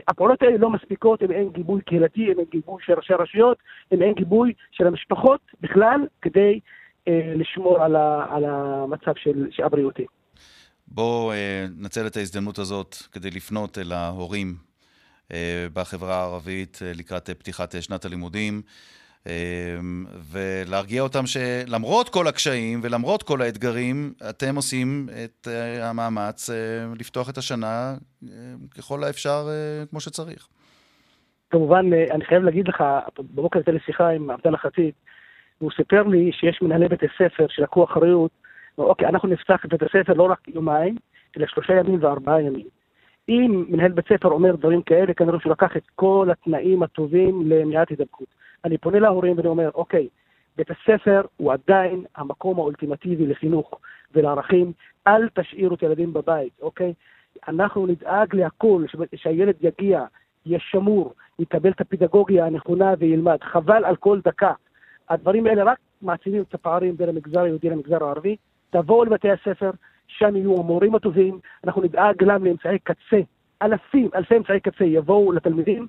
הפעולות 0.08 0.42
האלה 0.42 0.58
לא 0.58 0.70
מספיקות 0.70 1.24
אם 1.24 1.32
אין 1.32 1.50
גיבוי 1.50 1.82
קהילתי, 1.82 2.32
אם 2.32 2.40
אין 2.40 2.46
גיבוי 2.52 2.84
של 2.86 2.94
ראשי 2.94 3.14
הרשויות, 3.14 3.58
אם 3.94 4.02
אין 4.02 4.14
גיבוי 4.14 4.54
של 4.72 4.88
המשפחות 4.88 5.40
בכלל, 5.62 6.00
כדי 6.22 6.60
לשמור 7.36 7.84
על, 7.84 7.96
המצב 8.46 9.12
הבריאותי. 9.64 10.06
בואו 10.88 11.32
נצל 11.78 12.08
את 12.08 12.18
ההזדמנות 12.18 12.60
הזאת 12.60 12.96
כדי 13.12 13.30
לפנות 13.30 13.78
אל 13.78 13.92
ההורים 13.92 14.56
בחברה 15.74 16.16
הערבית 16.16 16.80
לקראת 16.96 17.30
פתיחת 17.30 17.76
שנת 17.82 18.06
הלימודים. 18.06 18.62
אמ, 19.28 20.06
ולהרגיע 20.32 21.02
אותם 21.02 21.24
שלמרות 21.26 22.10
כל 22.10 22.28
הקשיים 22.28 22.80
ולמרות 22.84 23.24
כל 23.24 23.42
האתגרים, 23.42 24.14
אתם 24.30 24.56
עושים 24.56 25.08
את 25.26 25.48
אה, 25.48 25.90
המאמץ 25.90 26.50
אה, 26.50 26.56
לפתוח 27.00 27.30
את 27.30 27.38
השנה 27.38 27.94
אה, 28.24 28.30
ככל 28.78 29.04
האפשר 29.04 29.48
כמו 29.90 30.00
שצריך. 30.00 30.48
כמובן, 31.50 31.86
אני 32.12 32.26
חייב 32.26 32.44
להגיד 32.44 32.68
לך, 32.68 32.84
בבוקר 33.20 33.60
הייתה 33.60 33.72
לי 33.72 33.80
שיחה 33.86 34.10
עם 34.10 34.30
עבדאללה 34.30 34.58
חטיב, 34.58 34.92
והוא 35.62 35.72
סיפר 35.76 36.04
לי 36.04 36.32
שיש 36.34 36.62
מנהלי 36.62 36.88
בתי 36.88 37.06
ספר 37.18 37.46
שלקחו 37.50 37.84
אחריות, 37.84 38.32
אוקיי, 38.78 39.08
אנחנו 39.08 39.30
נפתח 39.30 39.66
את 39.66 39.70
בית 39.70 39.82
הספר 39.84 40.14
לא 40.14 40.24
רק 40.24 40.48
יומיים, 40.48 40.96
אלא 41.38 41.48
שלושה 41.48 41.74
ימים 41.74 42.04
וארבעה 42.04 42.42
ימים. 42.42 42.68
אם 43.30 43.66
מנהל 43.70 43.92
בית 43.92 44.06
ספר 44.08 44.30
אומר 44.30 44.56
דברים 44.56 44.82
כאלה, 44.82 45.14
כנראה 45.14 45.40
שהוא 45.40 45.52
לקח 45.52 45.78
את 45.78 45.84
כל 45.96 46.28
התנאים 46.32 46.84
הטובים 46.84 47.42
למניעת 47.46 47.90
הידבקות. 47.90 48.43
אני 48.66 48.78
פונה 48.78 49.00
להורים 49.00 49.38
ואני 49.38 49.48
אומר, 49.48 49.70
אוקיי, 49.76 50.08
בית 50.58 50.68
הספר 50.72 51.22
הוא 51.38 51.54
עדיין 51.54 52.06
המקום 52.16 52.60
האולטימטיבי 52.60 53.28
לחינוך 53.28 53.80
ולערכים, 54.14 54.72
אל 55.08 55.30
תשאירו 55.30 55.76
את 55.76 55.82
הילדים 55.82 56.14
בבית, 56.14 56.54
אוקיי? 56.62 56.94
אנחנו 57.48 57.88
נדאג 57.88 58.36
להכול, 58.36 58.86
שהילד 59.16 59.56
יגיע, 59.62 60.06
יהיה 60.46 60.60
שמור, 60.60 61.14
יקבל 61.40 61.72
את 61.72 61.82
הפדגוגיה 61.82 62.46
הנכונה 62.46 62.94
וילמד. 63.00 63.38
חבל 63.44 63.86
על 63.86 63.96
כל 63.96 64.20
דקה. 64.24 64.54
הדברים 65.10 65.48
האלה 65.48 65.64
רק 65.64 65.78
מעצימים 66.02 66.42
את 66.42 66.54
הפערים 66.54 66.98
בין 66.98 67.10
המגזר 67.10 67.40
היהודי 67.40 67.70
למגזר 67.70 68.04
הערבי. 68.04 68.36
תבואו 68.70 69.06
לבתי 69.06 69.32
הספר, 69.32 69.72
שם 70.08 70.36
יהיו 70.36 70.60
המורים 70.60 70.96
הטובים, 70.96 71.40
אנחנו 71.64 71.82
נדאג 71.82 72.16
גם 72.18 72.46
לאמצעי 72.46 72.80
קצה. 72.80 73.22
אלפים, 73.62 74.10
אלפי 74.16 74.38
אמצעי 74.38 74.60
קצה 74.60 74.84
יבואו 74.84 75.32
לתלמידים, 75.32 75.88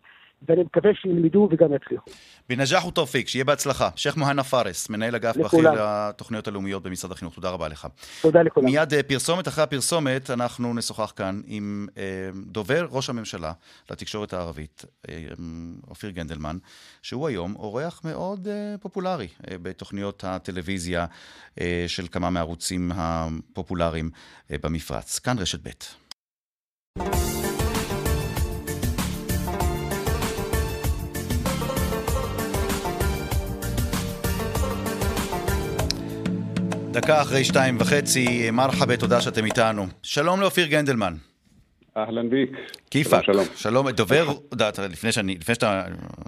ואני 0.49 0.63
מקווה 0.63 0.91
שילמדו 0.95 1.49
וגם 1.53 1.75
יצליחו. 1.75 2.11
בנג'אח 2.49 2.87
ותאופיק, 2.87 3.29
שיהיה 3.29 3.45
בהצלחה. 3.45 3.89
שייח' 3.97 4.17
מוהנה 4.17 4.45
פארס, 4.45 4.91
מנהל 4.91 5.15
אגף 5.15 5.37
בכיר 5.37 5.71
לתוכניות 5.71 6.49
הלאומיות 6.49 6.83
במשרד 6.83 7.13
החינוך, 7.13 7.35
תודה 7.35 7.51
רבה 7.51 7.69
לך. 7.69 7.87
תודה 8.23 8.43
לכולם. 8.43 8.67
מיד 8.67 8.95
אה, 8.95 9.03
פרסומת 9.03 9.49
אחרי 9.49 9.65
הפרסומת, 9.65 10.31
אנחנו 10.31 10.75
נשוחח 10.75 11.13
כאן 11.17 11.41
עם 11.47 11.87
אה, 11.99 12.03
דובר 12.47 12.87
ראש 12.91 13.11
הממשלה 13.11 13.53
לתקשורת 13.91 14.33
הערבית, 14.33 14.85
אה, 15.09 15.27
אופיר 15.89 16.11
גנדלמן, 16.11 16.57
שהוא 17.03 17.29
היום 17.29 17.57
אורח 17.57 18.01
מאוד 18.05 18.49
פופולרי 18.81 19.29
בתוכניות 19.63 20.25
הטלוויזיה 20.25 21.07
של 21.87 22.07
כמה 22.11 22.31
מהערוצים 22.31 22.93
הפופולריים 22.95 24.11
במפרץ. 24.51 25.19
כאן 25.19 25.39
רשת 25.39 25.59
ב'. 25.63 25.71
דקה 36.95 37.23
אחרי 37.23 37.45
שתיים 37.45 37.77
וחצי, 37.81 38.51
מרחבה, 38.51 38.97
תודה 38.97 39.21
שאתם 39.21 39.45
איתנו. 39.45 39.87
שלום 40.03 40.41
לאופיר 40.41 40.67
גנדלמן. 40.67 41.15
אהלן 41.97 42.31
ביק. 42.31 42.51
כיפאק. 42.91 43.25
שלום, 43.25 43.45
שלום. 43.55 43.91
דובר, 43.91 44.27
לפני 44.91 45.13
שאני, 45.13 45.37
לפני 45.41 45.55
שאתה, 45.55 45.85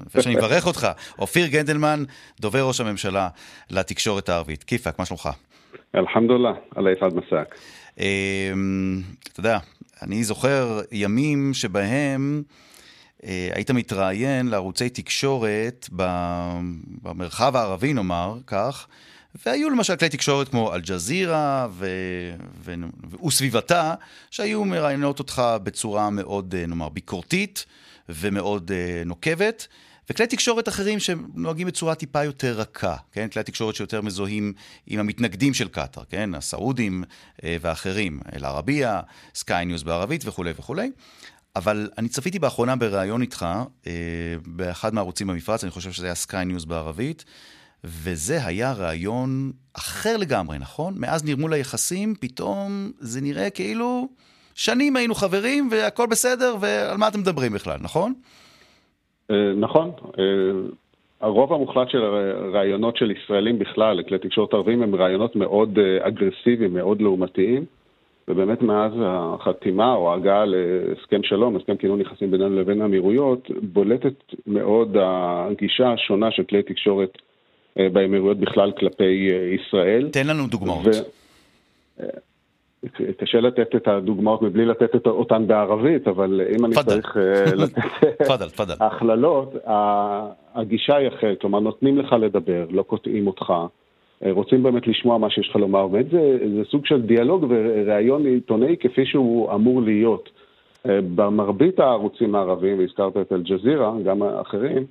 לפני 0.07 0.23
שאני 0.23 0.37
מברך 0.37 0.67
אותך, 0.67 0.89
אופיר 1.19 1.47
גנדלמן, 1.47 2.05
דובר 2.41 2.63
ראש 2.63 2.81
הממשלה 2.81 3.29
לתקשורת 3.71 4.29
הערבית. 4.29 4.65
כיפאק, 4.65 4.99
מה 4.99 5.05
שלומך? 5.05 5.29
אלחמדוללה, 5.95 6.53
יסעד 6.97 7.15
מסאק. 7.15 7.59
אמ, 7.99 9.03
אתה 9.33 9.41
יודע, 9.41 9.59
אני 10.03 10.25
זוכר 10.25 10.81
ימים 10.93 11.55
שבהם 11.55 12.43
אה, 13.25 13.49
היית 13.55 13.71
מתראיין 13.71 14.47
לערוצי 14.47 14.89
תקשורת 14.89 15.89
במרחב 17.03 17.57
הערבי, 17.57 17.93
נאמר 17.93 18.39
כך, 18.47 18.87
והיו 19.47 19.71
למשל 19.71 19.97
כלי 19.97 20.09
תקשורת 20.09 20.49
כמו 20.49 20.75
אל-ג'זירה 20.75 21.69
ו... 21.71 21.87
ו... 22.65 22.75
וסביבתה, 23.27 23.95
שהיו 24.31 24.65
מראיינות 24.65 25.19
אותך 25.19 25.43
בצורה 25.63 26.11
מאוד, 26.11 26.55
אה, 26.55 26.67
נאמר, 26.67 26.89
ביקורתית 26.89 27.67
ומאוד 28.09 28.71
uh, 28.71 29.09
נוקבת. 29.09 29.67
וכלי 30.11 30.27
תקשורת 30.27 30.69
אחרים 30.69 30.99
שנוהגים 30.99 31.67
בצורה 31.67 31.95
טיפה 31.95 32.25
יותר 32.25 32.61
רכה, 32.61 32.97
כן? 33.13 33.29
כלי 33.29 33.43
תקשורת 33.43 33.75
שיותר 33.75 34.03
מזוהים 34.03 34.53
עם 34.87 35.01
המתנגדים 35.01 35.55
של 35.55 35.69
קטאר, 35.69 36.05
כן? 36.05 36.35
הסעודים 36.35 37.05
אה, 37.45 37.57
ואחרים, 37.61 38.21
אל-ערבייה, 38.37 39.01
Sky 39.35 39.65
News 39.65 39.83
בערבית 39.83 40.27
וכולי 40.27 40.53
וכולי. 40.59 40.91
אבל 41.57 41.91
אני 41.99 42.09
צפיתי 42.09 42.39
באחרונה 42.39 42.77
בריאיון 42.77 43.23
איתך, 43.23 43.47
אה, 43.87 43.93
באחד 44.47 44.95
מהערוצים 44.95 45.27
במפרץ, 45.27 45.65
אני 45.65 45.71
חושב 45.71 45.93
שזה 45.93 46.07
היה 46.07 46.15
Sky 46.15 46.45
News 46.45 46.65
בערבית, 46.65 47.25
וזה 47.85 48.47
היה 48.47 48.73
רעיון 48.73 49.53
אחר 49.77 50.17
לגמרי, 50.17 50.59
נכון? 50.59 50.95
מאז 50.97 51.25
נרמול 51.25 51.53
היחסים, 51.53 52.15
פתאום 52.21 52.91
זה 52.99 53.21
נראה 53.21 53.51
כאילו 53.51 54.09
שנים 54.55 54.97
היינו 54.97 55.15
חברים 55.15 55.69
והכל 55.71 56.07
בסדר, 56.11 56.55
ועל 56.61 56.97
מה 56.97 57.09
אתם 57.09 57.21
מדברים 57.21 57.53
בכלל, 57.53 57.77
נכון? 57.83 58.15
אה, 59.31 59.53
נכון. 59.57 59.91
אה, 60.19 60.25
הרוב 61.21 61.53
המוחלט 61.53 61.91
של 61.91 62.03
הריאיונות 62.03 62.97
של 62.97 63.11
ישראלים 63.11 63.59
בכלל, 63.59 63.97
לכלי 63.97 64.19
תקשורת 64.19 64.55
ערבים, 64.55 64.83
הם 64.83 64.95
ריאיונות 64.95 65.37
מאוד 65.37 65.79
אה, 65.79 66.09
אגרסיביים, 66.09 66.75
מאוד 66.75 67.03
לעומתיים. 67.03 67.65
ובאמת 68.29 68.63
מאז 68.63 68.93
החתימה 69.01 69.95
או 69.95 70.13
ההגעה 70.13 70.45
להסכם 70.45 71.23
שלום, 71.23 71.57
הסכם 71.57 71.77
כינון 71.77 72.01
יחסים 72.01 72.31
בינינו 72.31 72.61
לבין 72.61 72.83
האמירויות, 72.83 73.51
בולטת 73.63 74.15
מאוד 74.47 74.97
הגישה 75.01 75.93
השונה 75.93 76.31
של 76.31 76.43
כלי 76.43 76.63
תקשורת 76.63 77.19
באמירויות 77.93 78.39
בכלל 78.39 78.73
כלפי 78.73 79.31
אה, 79.31 79.55
ישראל. 79.55 80.09
תן 80.13 80.27
לנו 80.27 80.47
דוגמאות. 80.47 80.87
ו... 80.87 80.91
אה, 82.01 82.07
קשה 83.19 83.41
לתת 83.41 83.75
את 83.77 83.89
הדוגמאות 83.89 84.43
מבלי 84.43 84.67
לתת 84.67 85.07
אותן 85.07 85.47
בערבית, 85.47 86.09
אבל 86.09 86.41
אם 86.57 86.65
אני 86.65 86.75
פדל. 86.75 86.85
צריך 86.85 87.17
לתת 87.63 88.81
הכללות, 88.81 89.55
הגישה 90.55 90.97
היא 90.97 91.09
אחרת, 91.09 91.41
כלומר 91.41 91.61
נותנים 91.61 91.99
לך 91.99 92.13
לדבר, 92.13 92.67
לא 92.71 92.83
קוטעים 92.83 93.27
אותך, 93.27 93.53
רוצים 94.31 94.63
באמת 94.63 94.87
לשמוע 94.87 95.19
מה 95.19 95.31
שיש 95.31 95.49
לך 95.49 95.57
לומר, 95.57 95.87
באמת 95.87 96.11
זה, 96.11 96.39
זה 96.57 96.63
סוג 96.71 96.87
של 96.87 97.03
דיאלוג 97.03 97.47
וראיון 97.49 98.27
עיתונאי 98.27 98.77
כפי 98.81 99.07
שהוא 99.07 99.55
אמור 99.55 99.83
להיות. 99.83 100.31
במרבית 101.15 101.81
הערוצים 101.81 102.35
הערביים, 102.35 102.79
והזכרת 102.79 103.17
את 103.17 103.33
אל-ג'זירה, 103.33 103.93
גם 104.05 104.23
אחרים, 104.23 104.87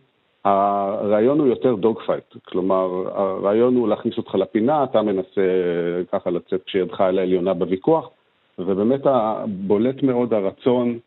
הריאיון 0.45 1.39
הוא 1.39 1.47
יותר 1.47 1.75
dogfight, 1.75 2.43
כלומר, 2.45 2.86
הרעיון 3.15 3.75
הוא 3.75 3.88
להכניס 3.88 4.17
אותך 4.17 4.36
לפינה, 4.36 4.84
אתה 4.84 5.01
מנסה 5.01 5.41
ככה 6.12 6.29
לצאת 6.29 6.63
כשידך 6.65 7.01
על 7.01 7.19
העליונה 7.19 7.53
בוויכוח, 7.53 8.10
ובאמת 8.60 9.01
בולט 9.47 10.03
מאוד 10.03 10.34
הרצון 10.34 10.99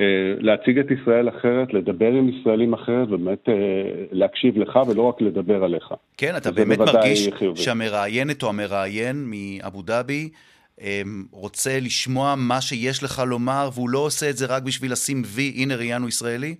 אה, 0.00 0.04
להציג 0.38 0.78
את 0.78 0.86
ישראל 0.90 1.28
אחרת, 1.28 1.74
לדבר 1.74 2.06
עם 2.06 2.28
ישראלים 2.28 2.72
אחרת, 2.72 3.08
ובאמת 3.08 3.48
אה, 3.48 3.54
להקשיב 4.12 4.58
לך 4.58 4.78
ולא 4.88 5.02
רק 5.02 5.20
לדבר 5.20 5.64
עליך. 5.64 5.94
כן, 6.16 6.36
אתה 6.36 6.50
באמת 6.50 6.78
מרגיש 6.78 7.28
חיובי. 7.28 7.60
שהמראיינת 7.60 8.42
או 8.42 8.48
המראיין 8.48 9.16
מאבו 9.30 9.82
דאבי 9.82 10.28
אה, 10.80 11.02
רוצה 11.32 11.80
לשמוע 11.80 12.34
מה 12.36 12.60
שיש 12.60 13.02
לך 13.02 13.22
לומר, 13.26 13.68
והוא 13.74 13.90
לא 13.90 13.98
עושה 13.98 14.30
את 14.30 14.36
זה 14.36 14.46
רק 14.46 14.62
בשביל 14.62 14.92
לשים 14.92 15.22
וי, 15.24 15.52
הנה 15.56 15.76
ראיינו 15.76 16.08
ישראלי? 16.08 16.54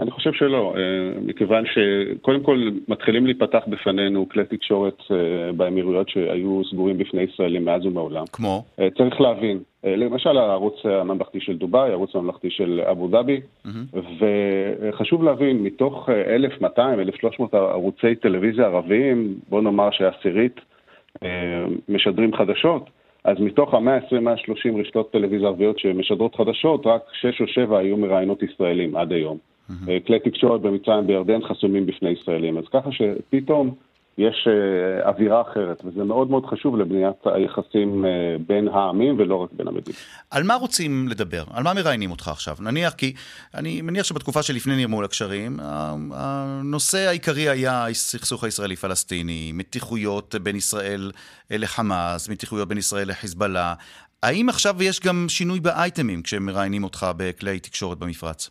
אני 0.00 0.10
חושב 0.10 0.32
שלא, 0.32 0.74
אה, 0.76 1.20
מכיוון 1.20 1.64
שקודם 1.66 2.42
כל 2.42 2.70
מתחילים 2.88 3.26
להיפתח 3.26 3.62
בפנינו 3.66 4.28
כלי 4.28 4.44
תקשורת 4.44 4.98
אה, 5.10 5.52
באמירויות 5.52 6.08
שהיו 6.08 6.64
סגורים 6.64 6.98
בפני 6.98 7.22
ישראלים 7.22 7.64
מאז 7.64 7.86
ומעולם. 7.86 8.24
כמו? 8.32 8.64
אה, 8.80 8.88
צריך 8.98 9.20
להבין, 9.20 9.58
למשל 9.84 10.38
הערוץ 10.38 10.74
הממלכתי 10.84 11.40
של 11.40 11.56
דובאי, 11.56 11.90
הערוץ 11.90 12.14
הממלכתי 12.14 12.50
של 12.50 12.80
אבו 12.90 13.08
דאבי, 13.08 13.40
mm-hmm. 13.40 13.98
וחשוב 14.20 15.22
להבין, 15.24 15.62
מתוך 15.62 16.08
1,200, 16.08 17.00
1,300 17.00 17.54
ערוצי 17.54 18.14
טלוויזיה 18.14 18.66
ערביים, 18.66 19.34
בוא 19.48 19.62
נאמר 19.62 19.90
שעשירית 19.90 20.60
משדרים 21.88 22.34
חדשות, 22.34 22.90
אז 23.24 23.36
מתוך 23.40 23.74
ה-120-130 23.74 24.80
רשתות 24.80 25.12
טלוויזיה 25.12 25.48
ערביות 25.48 25.78
שמשדרות 25.78 26.34
חדשות, 26.34 26.86
רק 26.86 27.02
6 27.12 27.40
או 27.40 27.46
7 27.46 27.78
היו 27.78 27.96
מראיינות 27.96 28.42
ישראלים 28.42 28.96
עד 28.96 29.12
היום. 29.12 29.55
Mm-hmm. 29.70 30.06
כלי 30.06 30.20
תקשורת 30.20 30.60
במצרים 30.60 31.06
בירדן 31.06 31.40
חסומים 31.48 31.86
בפני 31.86 32.10
ישראלים. 32.10 32.58
אז 32.58 32.64
ככה 32.72 32.90
שפתאום 32.92 33.74
יש 34.18 34.48
uh, 34.48 35.06
אווירה 35.06 35.40
אחרת, 35.40 35.84
וזה 35.84 36.04
מאוד 36.04 36.30
מאוד 36.30 36.46
חשוב 36.46 36.76
לבניית 36.76 37.16
היחסים 37.24 38.04
uh, 38.04 38.08
בין 38.46 38.68
העמים 38.68 39.14
ולא 39.18 39.34
רק 39.36 39.50
בין 39.52 39.68
המדינות. 39.68 40.00
על 40.30 40.42
מה 40.42 40.54
רוצים 40.54 41.08
לדבר? 41.08 41.44
על 41.50 41.62
מה 41.62 41.74
מראיינים 41.74 42.10
אותך 42.10 42.28
עכשיו? 42.28 42.56
נניח, 42.60 42.92
כי 42.92 43.12
אני 43.54 43.82
מניח 43.82 44.04
שבתקופה 44.04 44.42
שלפני 44.42 44.76
נרמול 44.76 45.04
הקשרים, 45.04 45.56
הנושא 46.12 46.98
העיקרי 46.98 47.48
היה 47.48 47.86
הסכסוך 47.86 48.44
הישראלי-פלסטיני, 48.44 49.52
מתיחויות 49.54 50.34
בין 50.42 50.56
ישראל 50.56 51.10
לחמאס, 51.50 52.28
מתיחויות 52.28 52.68
בין 52.68 52.78
ישראל 52.78 53.08
לחיזבאללה. 53.08 53.74
האם 54.22 54.48
עכשיו 54.48 54.82
יש 54.82 55.00
גם 55.00 55.26
שינוי 55.28 55.60
באייטמים 55.60 56.22
כשמראיינים 56.22 56.84
אותך 56.84 57.06
בכלי 57.16 57.60
תקשורת 57.60 57.98
במפרץ? 57.98 58.50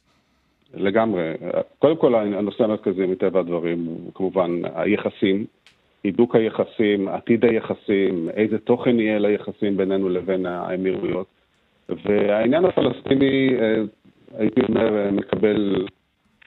לגמרי. 0.76 1.34
קודם 1.80 1.98
כל, 1.98 2.16
הנושא 2.16 2.64
המרכזי 2.64 3.06
מטבע 3.06 3.40
הדברים 3.40 3.86
הוא 3.86 4.12
כמובן 4.14 4.62
היחסים, 4.76 5.46
הידוק 6.04 6.36
היחסים, 6.36 7.08
עתיד 7.08 7.46
היחסים, 7.46 8.30
איזה 8.30 8.58
תוכן 8.58 9.00
יהיה 9.00 9.20
ליחסים 9.20 9.78
בינינו 9.78 10.10
לבין 10.10 10.46
האמירויות. 10.46 11.28
והעניין 11.90 12.66
הפלסטיני, 12.66 13.50
אה, 13.60 13.82
הייתי 14.38 14.62
אומר, 14.70 15.12
מקבל 15.12 15.86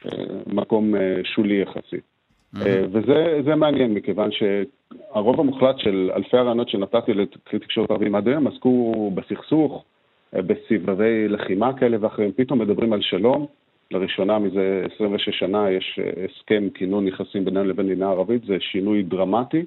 אה, 0.07 0.11
מקום 0.47 0.95
אה, 0.95 1.21
שולי 1.25 1.63
יחסית. 1.63 2.19
Mm-hmm. 2.55 2.61
וזה 2.93 3.55
מעניין, 3.57 3.95
מכיוון 3.95 4.31
שהרוב 4.33 5.41
המוחלט 5.41 5.79
של 5.79 6.11
אלפי 6.17 6.37
הרעיונות 6.37 6.69
שנתתי 6.69 7.15
לכלי 7.15 7.59
תקשורת 7.59 7.91
ערבים 7.91 8.15
עד 8.15 8.29
היום 8.29 8.47
עסקו 8.47 9.11
בסכסוך, 9.15 9.85
בסבבי 10.33 11.29
לחימה 11.29 11.79
כאלה 11.79 11.97
ואחרים, 12.01 12.33
פתאום 12.37 12.59
מדברים 12.59 12.93
על 12.93 13.03
שלום. 13.03 13.47
לראשונה 13.91 14.39
מזה 14.39 14.87
26 14.95 15.39
שנה 15.39 15.71
יש 15.71 15.99
אה, 16.03 16.25
הסכם 16.25 16.69
כינון 16.75 17.09
יחסים 17.09 17.45
בינינו 17.45 17.65
לבין 17.65 17.87
מדינה 17.87 18.11
ערבית, 18.11 18.45
זה 18.45 18.57
שינוי 18.61 19.03
דרמטי, 19.03 19.65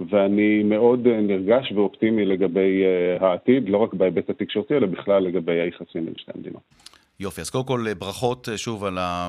ואני 0.00 0.62
מאוד 0.62 1.06
אה, 1.06 1.20
נרגש 1.20 1.72
ואופטימי 1.72 2.24
לגבי 2.24 2.82
אה, 2.84 3.26
העתיד, 3.26 3.68
לא 3.68 3.78
רק 3.78 3.94
בהיבט 3.94 4.30
התקשורתי, 4.30 4.74
אלא 4.74 4.86
בכלל 4.86 5.22
לגבי 5.22 5.60
היחסים 5.60 6.04
בין 6.04 6.14
שתי 6.16 6.32
המדינות. 6.34 6.62
יופי, 7.20 7.40
אז 7.40 7.50
קודם 7.50 7.64
כל 7.64 7.86
ברכות 7.98 8.48
שוב 8.56 8.84
על 8.84 8.98
ה... 8.98 9.28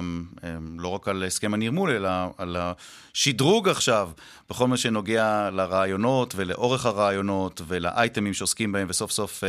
לא 0.77 0.87
רק 0.87 1.07
על 1.07 1.23
הסכם 1.23 1.53
הנרמול, 1.53 1.91
אלא 1.91 2.09
על 2.37 2.57
השדרוג 2.59 3.69
עכשיו 3.69 4.09
בכל 4.49 4.67
מה 4.67 4.77
שנוגע 4.77 5.49
לרעיונות 5.53 6.33
ולאורך 6.37 6.85
הרעיונות 6.85 7.61
ולאייטמים 7.67 8.33
שעוסקים 8.33 8.71
בהם, 8.71 8.87
וסוף 8.89 9.11
סוף 9.11 9.43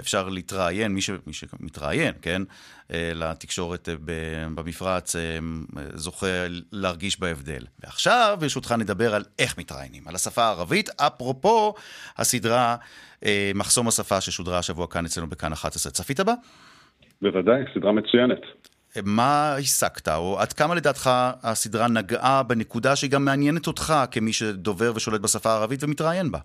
אפשר 0.00 0.28
להתראיין, 0.28 0.92
מי, 0.92 1.00
ש... 1.00 1.10
מי 1.26 1.32
שמתראיין, 1.32 2.14
כן? 2.22 2.42
אה, 2.92 3.12
לתקשורת 3.14 3.88
אה, 3.88 3.94
במפרץ 4.54 5.16
אה, 5.16 5.20
זוכה 5.94 6.26
להרגיש 6.72 7.20
בהבדל. 7.20 7.64
ועכשיו, 7.80 8.36
ברשותך, 8.40 8.72
נדבר 8.78 9.14
על 9.14 9.24
איך 9.38 9.58
מתראיינים, 9.58 10.08
על 10.08 10.14
השפה 10.14 10.44
הערבית, 10.44 10.88
אפרופו 11.00 11.74
הסדרה 12.16 12.76
מחסום 13.54 13.88
השפה 13.88 14.20
ששודרה 14.20 14.58
השבוע 14.58 14.86
כאן 14.86 15.04
אצלנו 15.04 15.26
בכאן 15.26 15.52
11. 15.52 15.92
צפית 15.92 16.20
בה? 16.20 16.34
בוודאי, 17.22 17.62
סדרה 17.74 17.92
מצוינת. 17.92 18.40
מה 19.04 19.54
השגת, 19.58 20.08
או 20.08 20.40
עד 20.40 20.52
כמה 20.52 20.74
לדעתך 20.74 21.10
הסדרה 21.42 21.88
נגעה 21.88 22.42
בנקודה 22.42 22.96
שהיא 22.96 23.10
גם 23.10 23.24
מעניינת 23.24 23.66
אותך 23.66 23.94
כמי 24.10 24.32
שדובר 24.32 24.92
ושולט 24.96 25.20
בשפה 25.20 25.50
הערבית 25.50 25.84
ומתראיין 25.84 26.30
בה? 26.30 26.38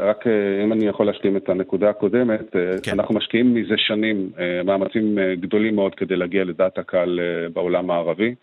רק 0.00 0.26
אה, 0.26 0.64
אם 0.64 0.72
אני 0.72 0.86
יכול 0.86 1.06
להשלים 1.06 1.36
את 1.36 1.48
הנקודה 1.48 1.90
הקודמת, 1.90 2.56
אה, 2.56 2.76
כן. 2.82 2.92
אנחנו 2.92 3.14
משקיעים 3.14 3.54
מזה 3.54 3.74
שנים 3.76 4.30
אה, 4.38 4.62
מאמצים 4.64 5.18
גדולים 5.40 5.74
מאוד 5.74 5.94
כדי 5.94 6.16
להגיע 6.16 6.44
לדעת 6.44 6.78
הקהל 6.78 7.20
בעולם 7.52 7.90
הערבי, 7.90 8.34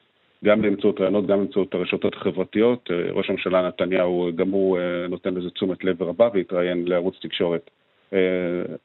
גם 0.45 0.61
באמצעות 0.61 0.99
רעיונות, 0.99 1.27
גם 1.27 1.37
באמצעות 1.37 1.73
הרשתות 1.73 2.15
החברתיות. 2.15 2.89
ראש 3.11 3.29
הממשלה 3.29 3.67
נתניהו, 3.67 4.29
גם 4.35 4.49
הוא 4.49 4.77
נותן 5.09 5.33
לזה 5.33 5.49
תשומת 5.49 5.83
לב 5.83 6.03
רבה 6.03 6.29
והתראיין 6.33 6.87
לערוץ 6.87 7.15
תקשורת 7.21 7.69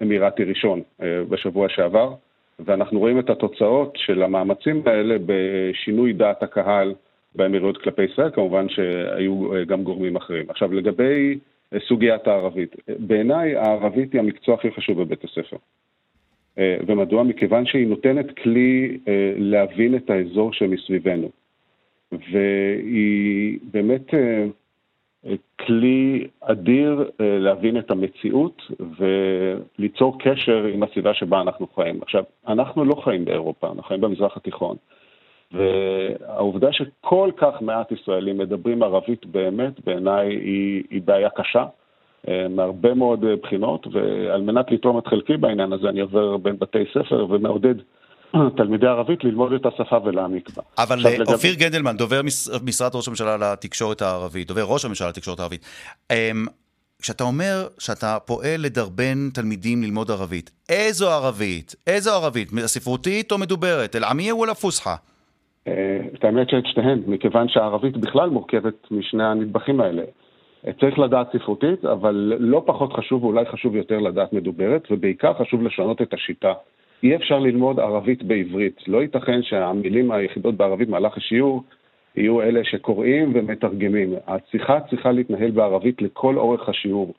אמירתי 0.02 0.44
ראשון 0.44 0.82
בשבוע 1.00 1.68
שעבר, 1.68 2.14
ואנחנו 2.58 2.98
רואים 2.98 3.18
את 3.18 3.30
התוצאות 3.30 3.92
של 3.96 4.22
המאמצים 4.22 4.82
האלה 4.86 5.16
בשינוי 5.26 6.12
דעת 6.12 6.42
הקהל 6.42 6.94
באמירויות 7.34 7.78
כלפי 7.82 8.02
ישראל, 8.02 8.30
כמובן 8.30 8.68
שהיו 8.68 9.66
גם 9.66 9.82
גורמים 9.82 10.16
אחרים. 10.16 10.44
עכשיו, 10.48 10.72
לגבי... 10.72 11.38
סוגיית 11.88 12.26
הערבית. 12.26 12.76
בעיניי 12.98 13.56
הערבית 13.56 14.12
היא 14.12 14.20
המקצוע 14.20 14.54
הכי 14.54 14.70
חשוב 14.70 15.02
בבית 15.02 15.24
הספר. 15.24 15.56
אה, 16.58 16.76
ומדוע? 16.86 17.22
מכיוון 17.22 17.66
שהיא 17.66 17.86
נותנת 17.86 18.38
כלי 18.38 18.98
אה, 19.08 19.34
להבין 19.36 19.96
את 19.96 20.10
האזור 20.10 20.52
שמסביבנו. 20.52 21.30
והיא 22.12 23.58
באמת 23.72 24.14
אה, 24.14 24.44
כלי 25.66 26.26
אדיר 26.40 27.10
להבין 27.18 27.78
את 27.78 27.90
המציאות 27.90 28.62
וליצור 28.98 30.18
קשר 30.18 30.64
עם 30.64 30.82
הסביבה 30.82 31.14
שבה 31.14 31.40
אנחנו 31.40 31.66
חיים. 31.74 32.02
עכשיו, 32.02 32.24
אנחנו 32.48 32.84
לא 32.84 32.94
חיים 32.94 33.24
באירופה, 33.24 33.66
אנחנו 33.66 33.82
חיים 33.82 34.00
במזרח 34.00 34.36
התיכון. 34.36 34.76
והעובדה 35.52 36.72
שכל 36.72 37.30
כך 37.36 37.62
מעט 37.62 37.92
ישראלים 37.92 38.38
מדברים 38.38 38.82
ערבית 38.82 39.26
באמת, 39.26 39.84
בעיניי 39.84 40.28
היא, 40.28 40.82
היא 40.90 41.02
בעיה 41.04 41.30
קשה, 41.30 41.64
אה, 42.28 42.46
מהרבה 42.48 42.94
מאוד 42.94 43.24
אה, 43.24 43.36
בחינות, 43.36 43.86
ועל 43.92 44.42
מנת 44.42 44.70
לתרום 44.70 44.98
את 44.98 45.06
חלקי 45.06 45.36
בעניין 45.36 45.72
הזה, 45.72 45.88
אני 45.88 46.00
עובר 46.00 46.36
בין 46.36 46.56
בתי 46.58 46.84
ספר 46.94 47.26
ומעודד 47.30 47.74
תלמידי 48.56 48.86
ערבית 48.86 49.24
ללמוד 49.24 49.52
את 49.52 49.66
השפה 49.66 49.98
ולהעמיק 50.04 50.50
בה. 50.56 50.62
אבל 50.78 50.98
אה, 51.06 51.32
אופיר 51.32 51.52
לגב... 51.52 51.60
גנדלמן, 51.60 51.96
דובר 51.96 52.20
משרד 52.64 52.94
ראש 52.94 53.08
הממשלה 53.08 53.36
לתקשורת 53.36 54.02
הערבית, 54.02 54.48
דובר 54.48 54.64
ראש 54.68 54.84
הממשלה 54.84 55.08
לתקשורת 55.08 55.38
הערבית, 55.40 55.64
אמ, 56.10 56.46
כשאתה 57.02 57.24
אומר 57.24 57.66
שאתה 57.78 58.18
פועל 58.26 58.60
לדרבן 58.60 59.30
תלמידים 59.34 59.82
ללמוד 59.82 60.10
ערבית, 60.10 60.50
איזו 60.68 61.10
ערבית? 61.10 61.74
איזו 61.86 62.10
ערבית? 62.10 62.48
ספרותית 62.66 63.32
או 63.32 63.38
מדוברת? 63.38 63.96
אל-עמיה 63.96 64.32
או 64.32 64.44
אל-פוסחה? 64.44 64.94
אה, 65.68 65.98
את 66.14 66.24
האמת 66.24 66.50
שאת 66.50 66.66
שתיהן, 66.66 67.02
מכיוון 67.06 67.48
שהערבית 67.48 67.96
בכלל 67.96 68.30
מורכבת 68.30 68.90
משני 68.90 69.24
הנדבכים 69.24 69.80
האלה. 69.80 70.02
אה, 70.66 70.72
צריך 70.80 70.98
לדעת 70.98 71.26
ספרותית, 71.32 71.84
אבל 71.84 72.32
לא 72.38 72.62
פחות 72.66 72.92
חשוב, 72.92 73.24
ואולי 73.24 73.44
חשוב 73.52 73.76
יותר 73.76 73.98
לדעת 73.98 74.32
מדוברת, 74.32 74.82
ובעיקר 74.90 75.34
חשוב 75.34 75.62
לשנות 75.62 76.02
את 76.02 76.14
השיטה. 76.14 76.52
אי 77.02 77.16
אפשר 77.16 77.38
ללמוד 77.38 77.80
ערבית 77.80 78.22
בעברית. 78.22 78.80
לא 78.86 79.02
ייתכן 79.02 79.42
שהמילים 79.42 80.12
היחידות 80.12 80.54
בערבית 80.54 80.88
במהלך 80.88 81.16
השיעור 81.16 81.62
יהיו 82.16 82.42
אלה 82.42 82.64
שקוראים 82.64 83.32
ומתרגמים. 83.34 84.14
השיחה 84.26 84.80
צריכה 84.80 85.12
להתנהל 85.12 85.50
בערבית 85.50 86.02
לכל 86.02 86.36
אורך 86.36 86.68
השיעור, 86.68 87.14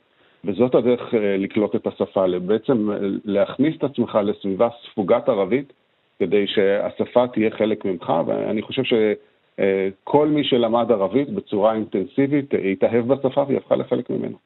וזאת 0.46 0.76
הדרך 0.76 1.14
אה, 1.14 1.38
לקלוט 1.38 1.76
את 1.76 1.88
השפה, 1.88 2.26
בעצם 2.46 2.90
להכניס 3.26 3.76
את 3.78 3.84
עצמך 3.84 4.20
לסביבה 4.24 4.70
ספוגת 4.92 5.30
ערבית, 5.30 5.74
כדי 6.20 6.48
שהשפה 6.48 7.28
תהיה 7.28 7.52
חלק 7.52 7.86
ממך, 7.86 8.14
ואני 8.26 8.62
חושב 8.62 8.84
שכל 8.84 10.28
מי 10.28 10.44
שלמד 10.44 10.92
ערבית 10.92 11.30
בצורה 11.30 11.74
אינטנסיבית 11.74 12.54
התאהב 12.72 13.14
בשפה 13.14 13.44
והיא 13.48 13.58
הפכה 13.58 13.76
לחלק 13.76 14.10
ממנו. 14.10 14.38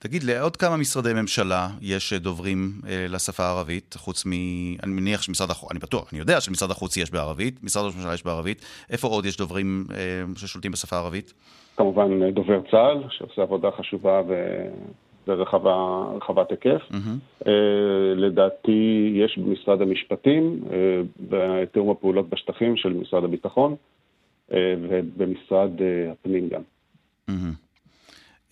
תגיד, 0.00 0.22
לעוד 0.22 0.56
כמה 0.56 0.76
משרדי 0.76 1.12
ממשלה 1.14 1.68
יש 1.80 2.12
דוברים 2.12 2.72
אה, 2.88 3.06
לשפה 3.08 3.42
הערבית, 3.42 3.94
חוץ 3.98 4.26
מ... 4.26 4.32
אני 4.82 4.92
מניח 4.92 5.22
שמשרד 5.22 5.50
החוץ, 5.50 5.70
אני 5.70 5.78
בטוח, 5.78 6.12
אני 6.12 6.20
יודע 6.20 6.40
שמשרד 6.40 6.70
החוץ 6.70 6.96
יש 6.96 7.10
בערבית, 7.10 7.62
משרד 7.62 7.84
ראש 7.84 7.94
הממשלה 7.94 8.14
יש 8.14 8.24
בערבית. 8.24 8.64
איפה 8.90 9.08
עוד 9.08 9.26
יש 9.26 9.36
דוברים 9.36 9.84
אה, 9.90 9.96
ששולטים 10.36 10.72
בשפה 10.72 10.96
הערבית? 10.96 11.32
כמובן 11.76 12.22
אה, 12.22 12.30
דובר 12.30 12.60
צה"ל, 12.70 13.02
שעושה 13.10 13.42
עבודה 13.42 13.68
חשובה 13.78 14.22
ו... 14.28 14.34
ורחבת 15.28 16.50
היקף. 16.50 16.82
Mm-hmm. 16.90 17.46
אה, 17.46 17.52
לדעתי 18.16 19.12
יש 19.14 19.38
במשרד 19.38 19.82
המשפטים, 19.82 20.60
אה, 20.70 21.00
בתיאום 21.30 21.90
הפעולות 21.90 22.28
בשטחים 22.28 22.76
של 22.76 22.92
משרד 22.92 23.24
הביטחון, 23.24 23.76
אה, 24.52 24.74
ובמשרד 24.88 25.70
אה, 25.80 26.12
הפנים 26.12 26.48
גם. 26.48 26.62
Mm-hmm. 27.30 27.67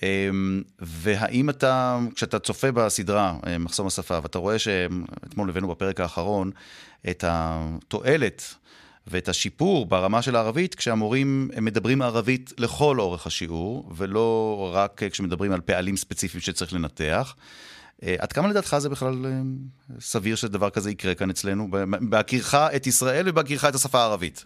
אמ, 0.03 0.63
והאם 0.79 1.51
אתה, 1.51 1.99
כשאתה 2.15 2.39
צופה 2.39 2.73
בסדרה 2.73 3.35
אה, 3.47 3.59
מחסום 3.59 3.87
השפה, 3.87 4.19
ואתה 4.23 4.39
רואה 4.39 4.59
שאתמול 4.59 5.51
הבאנו 5.51 5.69
בפרק 5.69 6.01
האחרון 6.01 6.51
את 7.11 7.25
התועלת 7.27 8.55
ואת 9.07 9.29
השיפור 9.29 9.87
ברמה 9.87 10.23
של 10.23 10.37
הערבית, 10.37 10.75
כשהמורים 10.75 11.51
מדברים 11.61 12.03
ערבית 12.03 12.53
לכל 12.59 13.01
אורך 13.01 13.27
השיעור, 13.27 13.93
ולא 13.97 14.71
רק 14.75 15.03
כשמדברים 15.11 15.53
על 15.53 15.61
פעלים 15.61 15.97
ספציפיים 15.97 16.41
שצריך 16.41 16.73
לנתח. 16.73 17.35
אה, 18.03 18.17
עד 18.19 18.33
כמה 18.33 18.49
לדעתך 18.49 18.77
זה 18.79 18.89
בכלל 18.89 19.27
אה, 19.27 19.41
סביר 20.01 20.37
שדבר 20.37 20.71
כזה 20.71 20.91
יקרה 20.91 21.15
כאן 21.15 21.31
אצלנו, 21.31 21.69
בהכירך 22.01 22.55
את 22.55 22.87
ישראל 22.87 23.29
ובהכירך 23.29 23.65
את 23.65 23.75
השפה 23.75 24.01
הערבית? 24.01 24.45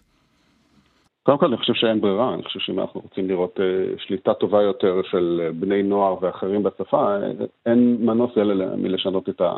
קודם 1.23 1.37
כל 1.37 1.45
אני 1.45 1.57
חושב 1.57 1.73
שאין 1.73 2.01
ברירה, 2.01 2.33
אני 2.33 2.43
חושב 2.43 2.59
שאם 2.59 2.79
אנחנו 2.79 3.01
רוצים 3.01 3.27
לראות 3.27 3.59
uh, 3.59 4.01
שליטה 4.01 4.33
טובה 4.33 4.61
יותר 4.61 5.01
של 5.11 5.41
uh, 5.49 5.53
בני 5.59 5.83
נוער 5.83 6.15
ואחרים 6.21 6.63
בשפה, 6.63 7.17
אין 7.65 7.97
מנוס 7.99 8.31
אלא 8.37 8.65
מלשנות 8.75 9.29
את, 9.29 9.41
ה, 9.41 9.53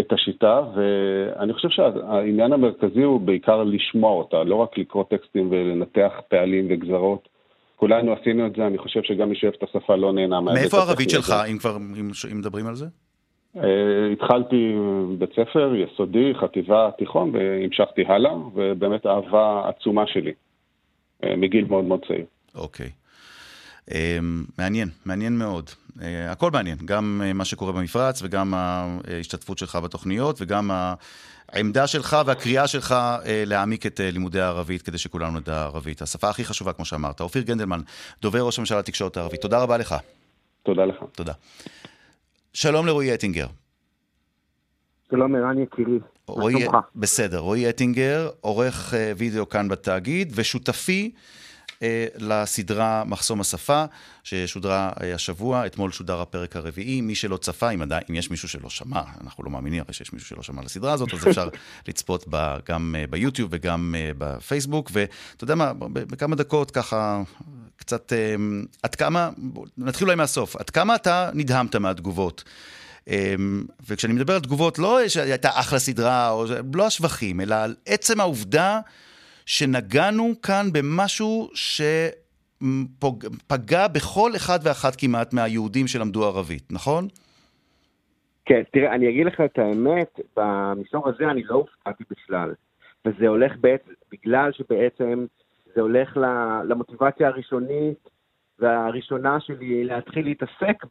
את 0.00 0.12
השיטה, 0.12 0.60
ואני 0.74 1.52
חושב 1.52 1.68
שהעניין 1.68 2.52
המרכזי 2.52 3.02
הוא 3.02 3.20
בעיקר 3.20 3.62
לשמוע 3.62 4.12
אותה, 4.12 4.44
לא 4.44 4.54
רק 4.54 4.78
לקרוא 4.78 5.04
טקסטים 5.10 5.48
ולנתח 5.50 6.12
פעלים 6.28 6.66
וגזרות. 6.70 7.28
כולנו 7.76 8.12
עשינו 8.12 8.46
את 8.46 8.52
זה, 8.56 8.66
אני 8.66 8.78
חושב 8.78 9.02
שגם 9.02 9.28
מי 9.28 9.36
שאוהב 9.36 9.54
את 9.58 9.62
השפה 9.62 9.96
לא 9.96 10.12
נהנה 10.12 10.40
מההיבט 10.40 10.62
מאיפה 10.62 10.76
הערבית 10.76 11.10
שלך, 11.10 11.34
אם 11.50 11.58
כבר 11.58 11.76
אם, 11.76 12.10
אם 12.32 12.38
מדברים 12.38 12.66
על 12.66 12.74
זה? 12.74 12.86
Uh, 13.56 13.60
התחלתי 14.12 14.74
בית 15.18 15.30
ספר, 15.32 15.74
יסודי, 15.74 16.32
חטיבה, 16.34 16.90
תיכון, 16.98 17.30
והמשכתי 17.34 18.04
הלאה, 18.06 18.32
ובאמת 18.54 19.06
אהבה 19.06 19.68
עצומה 19.68 20.06
שלי. 20.06 20.32
אה, 21.24 21.36
מגיל 21.36 21.64
מאוד 21.64 21.84
מאוד 21.84 22.00
צעיר. 22.08 22.24
אוקיי. 22.54 22.90
אה, 23.90 24.18
מעניין, 24.58 24.88
מעניין 25.04 25.38
מאוד. 25.38 25.70
אה, 26.02 26.32
הכל 26.32 26.50
מעניין, 26.50 26.78
גם 26.84 27.22
מה 27.34 27.44
שקורה 27.44 27.72
במפרץ 27.72 28.22
וגם 28.22 28.54
ההשתתפות 28.54 29.58
שלך 29.58 29.76
בתוכניות 29.76 30.36
וגם 30.40 30.70
העמדה 31.48 31.86
שלך 31.86 32.16
והקריאה 32.26 32.66
שלך 32.66 32.94
להעמיק 33.46 33.86
את 33.86 34.00
לימודי 34.02 34.40
הערבית 34.40 34.82
כדי 34.82 34.98
שכולנו 34.98 35.40
נדע 35.40 35.62
ערבית. 35.62 36.02
השפה 36.02 36.30
הכי 36.30 36.44
חשובה, 36.44 36.72
כמו 36.72 36.84
שאמרת. 36.84 37.20
אופיר 37.20 37.42
גנדלמן, 37.42 37.80
דובר 38.22 38.40
ראש 38.40 38.58
הממשלה 38.58 38.78
לתקשורת 38.78 39.16
הערבית. 39.16 39.40
תודה 39.40 39.58
רבה 39.58 39.76
לך. 39.76 39.94
תודה 40.62 40.84
לך. 40.84 40.96
תודה. 41.12 41.32
שלום 42.52 42.86
לרועי 42.86 43.14
אטינגר. 43.14 43.46
שלום 45.10 45.34
ערן 45.34 45.58
יקירי. 45.58 45.98
רועי, 46.26 46.66
בסדר, 46.96 47.38
רועי 47.38 47.68
אטינגר, 47.68 48.30
עורך 48.40 48.94
אה, 48.94 49.12
וידאו 49.16 49.48
כאן 49.48 49.68
בתאגיד, 49.68 50.32
ושותפי 50.34 51.12
אה, 51.82 52.06
לסדרה 52.18 53.04
מחסום 53.06 53.40
השפה, 53.40 53.84
ששודרה 54.24 54.92
אה, 55.02 55.14
השבוע, 55.14 55.66
אתמול 55.66 55.90
שודר 55.90 56.20
הפרק 56.20 56.56
הרביעי. 56.56 57.00
מי 57.00 57.14
שלא 57.14 57.36
צפה, 57.36 57.70
אם, 57.70 57.82
עדיין, 57.82 58.02
אם 58.10 58.14
יש 58.14 58.30
מישהו 58.30 58.48
שלא 58.48 58.70
שמע, 58.70 59.00
אנחנו 59.24 59.44
לא 59.44 59.50
מאמינים 59.50 59.82
הרי 59.84 59.92
שיש 59.92 60.12
מישהו 60.12 60.28
שלא 60.28 60.42
שמע 60.42 60.62
לסדרה 60.62 60.92
הזאת, 60.92 61.14
אז 61.14 61.28
אפשר 61.28 61.48
לצפות 61.88 62.28
בה 62.28 62.56
גם 62.68 62.94
ביוטיוב 63.10 63.50
וגם 63.52 63.94
בפייסבוק. 64.18 64.90
ואתה 64.92 65.44
יודע 65.44 65.54
מה, 65.54 65.72
בכמה 65.78 66.36
דקות 66.36 66.70
ככה, 66.70 67.22
קצת, 67.76 68.12
עד 68.82 68.94
כמה, 68.94 69.30
נתחיל 69.78 70.06
אולי 70.06 70.16
מהסוף, 70.16 70.56
עד 70.56 70.70
כמה 70.70 70.94
אתה 70.94 71.30
נדהמת 71.34 71.76
מהתגובות? 71.76 72.44
אמ, 73.08 73.64
וכשאני 73.88 74.12
מדבר 74.12 74.34
על 74.34 74.40
תגובות, 74.40 74.78
לא 74.78 75.08
שהייתה 75.08 75.48
אחלה 75.48 75.78
סדרה, 75.78 76.30
או 76.30 76.44
לא 76.74 76.86
השבחים, 76.86 77.40
אלא 77.40 77.54
על 77.54 77.74
עצם 77.86 78.20
העובדה 78.20 78.80
שנגענו 79.46 80.32
כאן 80.42 80.66
במשהו 80.72 81.50
שפגע 82.60 83.88
בכל 83.88 84.30
אחד 84.36 84.58
ואחת 84.62 84.96
כמעט 84.96 85.32
מהיהודים 85.32 85.86
שלמדו 85.86 86.24
ערבית, 86.24 86.72
נכון? 86.72 87.08
כן, 88.44 88.62
תראה, 88.72 88.94
אני 88.94 89.08
אגיד 89.08 89.26
לך 89.26 89.40
את 89.40 89.58
האמת, 89.58 90.20
במישור 90.36 91.08
הזה 91.08 91.30
אני 91.30 91.42
לא 91.42 91.54
הופתעתי 91.54 92.04
בכלל. 92.10 92.54
וזה 93.04 93.28
הולך 93.28 93.52
בעצם, 93.60 93.90
בגלל 94.12 94.52
שבעצם 94.52 95.26
זה 95.74 95.80
הולך 95.80 96.16
למוטיבציה 96.68 97.28
הראשונית 97.28 98.08
והראשונה 98.58 99.40
שלי 99.40 99.84
להתחיל 99.84 100.24
להתעסק 100.24 100.84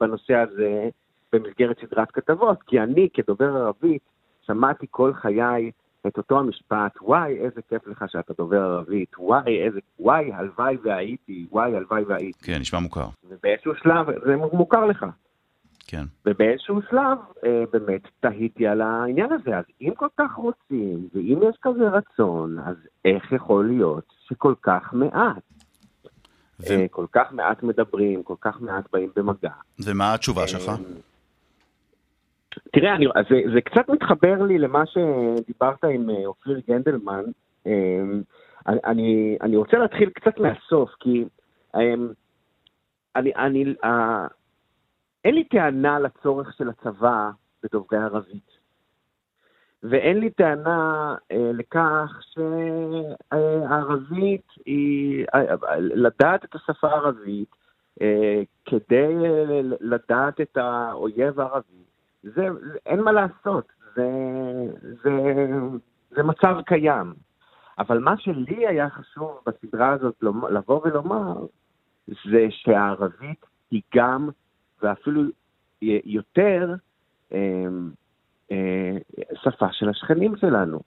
בנושא 0.00 0.34
הזה, 0.34 0.88
במסגרת 1.32 1.76
סדרת 1.86 2.10
כתבות, 2.10 2.62
כי 2.62 2.80
אני 2.80 3.08
כדובר 3.14 3.56
ערבית 3.56 4.02
שמעתי 4.46 4.86
כל 4.90 5.12
חיי 5.14 5.70
את 6.06 6.18
אותו 6.18 6.38
המשפט, 6.38 6.92
וואי, 7.02 7.38
איזה 7.38 7.60
כיף 7.68 7.86
לך 7.86 8.04
שאתה 8.08 8.32
דובר 8.38 8.60
ערבית, 8.60 9.18
וואי, 9.18 9.62
איזה, 9.62 9.80
וואי, 9.98 10.32
הלוואי 10.32 10.76
והייתי, 10.82 11.46
וואי, 11.50 11.76
הלוואי 11.76 12.02
והייתי. 12.02 12.44
כן, 12.44 12.58
נשמע 12.60 12.78
מוכר. 12.78 13.06
ובאיזשהו 13.28 13.72
שלב, 13.82 14.06
זה 14.26 14.36
מוכר 14.36 14.86
לך. 14.86 15.06
כן. 15.86 16.04
ובאיזשהו 16.26 16.80
שלב, 16.90 17.18
אה, 17.44 17.64
באמת, 17.72 18.00
תהיתי 18.20 18.66
על 18.66 18.80
העניין 18.80 19.32
הזה. 19.32 19.58
אז 19.58 19.64
אם 19.80 19.92
כל 19.96 20.08
כך 20.18 20.32
רוצים, 20.34 21.08
ואם 21.14 21.38
יש 21.48 21.56
כזה 21.62 21.88
רצון, 21.88 22.58
אז 22.58 22.76
איך 23.04 23.32
יכול 23.32 23.68
להיות 23.68 24.12
שכל 24.28 24.54
כך 24.62 24.92
מעט? 24.92 25.42
ו... 26.60 26.70
אה, 26.70 26.86
כל 26.90 27.06
כך 27.12 27.32
מעט 27.32 27.62
מדברים, 27.62 28.22
כל 28.22 28.34
כך 28.40 28.60
מעט 28.60 28.84
באים 28.92 29.10
במגע. 29.16 29.52
ומה 29.84 30.14
התשובה 30.14 30.46
שלך? 30.46 30.72
אה, 32.56 32.62
תראה, 32.72 32.94
אני, 32.94 33.06
זה, 33.30 33.40
זה 33.54 33.60
קצת 33.60 33.88
מתחבר 33.88 34.42
לי 34.42 34.58
למה 34.58 34.84
שדיברת 34.86 35.84
עם 35.84 36.10
אה, 36.10 36.26
אופיר 36.26 36.60
גנדלמן. 36.68 37.24
אמ, 37.66 38.22
אני, 38.66 39.38
אני 39.40 39.56
רוצה 39.56 39.78
להתחיל 39.78 40.10
קצת 40.10 40.38
מהסוף, 40.38 40.90
כי 41.00 41.24
אמ, 41.76 42.08
אני, 43.16 43.32
אני, 43.36 43.74
אה, 43.84 44.26
אין 45.24 45.34
לי 45.34 45.44
טענה 45.44 45.98
לצורך 45.98 46.52
של 46.58 46.68
הצבא 46.68 47.30
בדוברי 47.62 47.98
ערבית. 47.98 48.60
ואין 49.82 50.20
לי 50.20 50.30
טענה 50.30 51.14
אה, 51.32 51.50
לכך 51.54 52.20
שהערבית 53.30 54.46
היא, 54.66 55.26
אה, 55.34 55.56
לדעת 55.78 56.44
את 56.44 56.54
השפה 56.54 56.88
הערבית 56.88 57.48
אה, 58.02 58.42
כדי 58.64 59.14
לדעת 59.80 60.40
את 60.40 60.56
האויב 60.56 61.40
הערבי, 61.40 61.84
זה, 62.22 62.48
אין 62.86 63.00
מה 63.00 63.12
לעשות, 63.12 63.72
זה, 63.94 64.08
זה, 64.82 65.44
זה 66.10 66.22
מצב 66.22 66.56
קיים. 66.66 67.14
אבל 67.78 67.98
מה 67.98 68.16
שלי 68.16 68.66
היה 68.66 68.90
חשוב 68.90 69.40
בסדרה 69.46 69.92
הזאת 69.92 70.22
לבוא 70.50 70.80
ולומר, 70.84 71.46
זה 72.06 72.46
שהערבית 72.50 73.46
היא 73.70 73.82
גם, 73.94 74.28
ואפילו 74.82 75.22
יותר, 76.04 76.74
אמ, 77.32 77.90
אה, 78.52 78.96
שפה 79.34 79.66
של 79.72 79.88
השכנים 79.88 80.36
שלנו. 80.36 80.80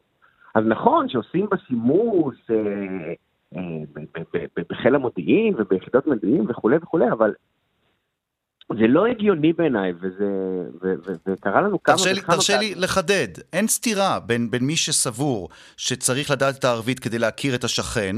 אז 0.56 0.66
נכון 0.66 1.10
שעושים 1.10 1.50
בה 1.50 1.58
שימוש 1.58 2.36
אה, 2.52 3.14
אה, 3.56 4.64
בחיל 4.70 4.96
המודיעין 4.96 5.54
וביחידות 5.58 6.08
מודיעין 6.08 6.46
וכולי 6.50 6.78
וכולי, 6.78 7.12
אבל 7.12 7.34
זה 8.70 8.88
לא 8.88 9.06
הגיוני 9.06 9.54
בעיניי, 9.54 9.94
וזה, 10.02 10.30
ו, 10.82 10.94
ו, 11.06 11.14
וקרה 11.28 11.62
לנו 11.62 11.84
כמה 11.84 11.96
וכמה... 11.96 12.36
תרשה 12.36 12.60
לי 12.60 12.76
לחדד, 12.76 13.28
אין 13.54 13.68
סתירה 13.68 14.20
בין, 14.20 14.52
בין 14.52 14.64
מי 14.64 14.76
שסבור 14.76 15.50
שצריך 15.78 16.32
לדעת 16.32 16.56
את 16.60 16.66
הערבית 16.66 17.00
כדי 17.00 17.20
להכיר 17.20 17.56
את 17.56 17.64
השכן, 17.64 18.16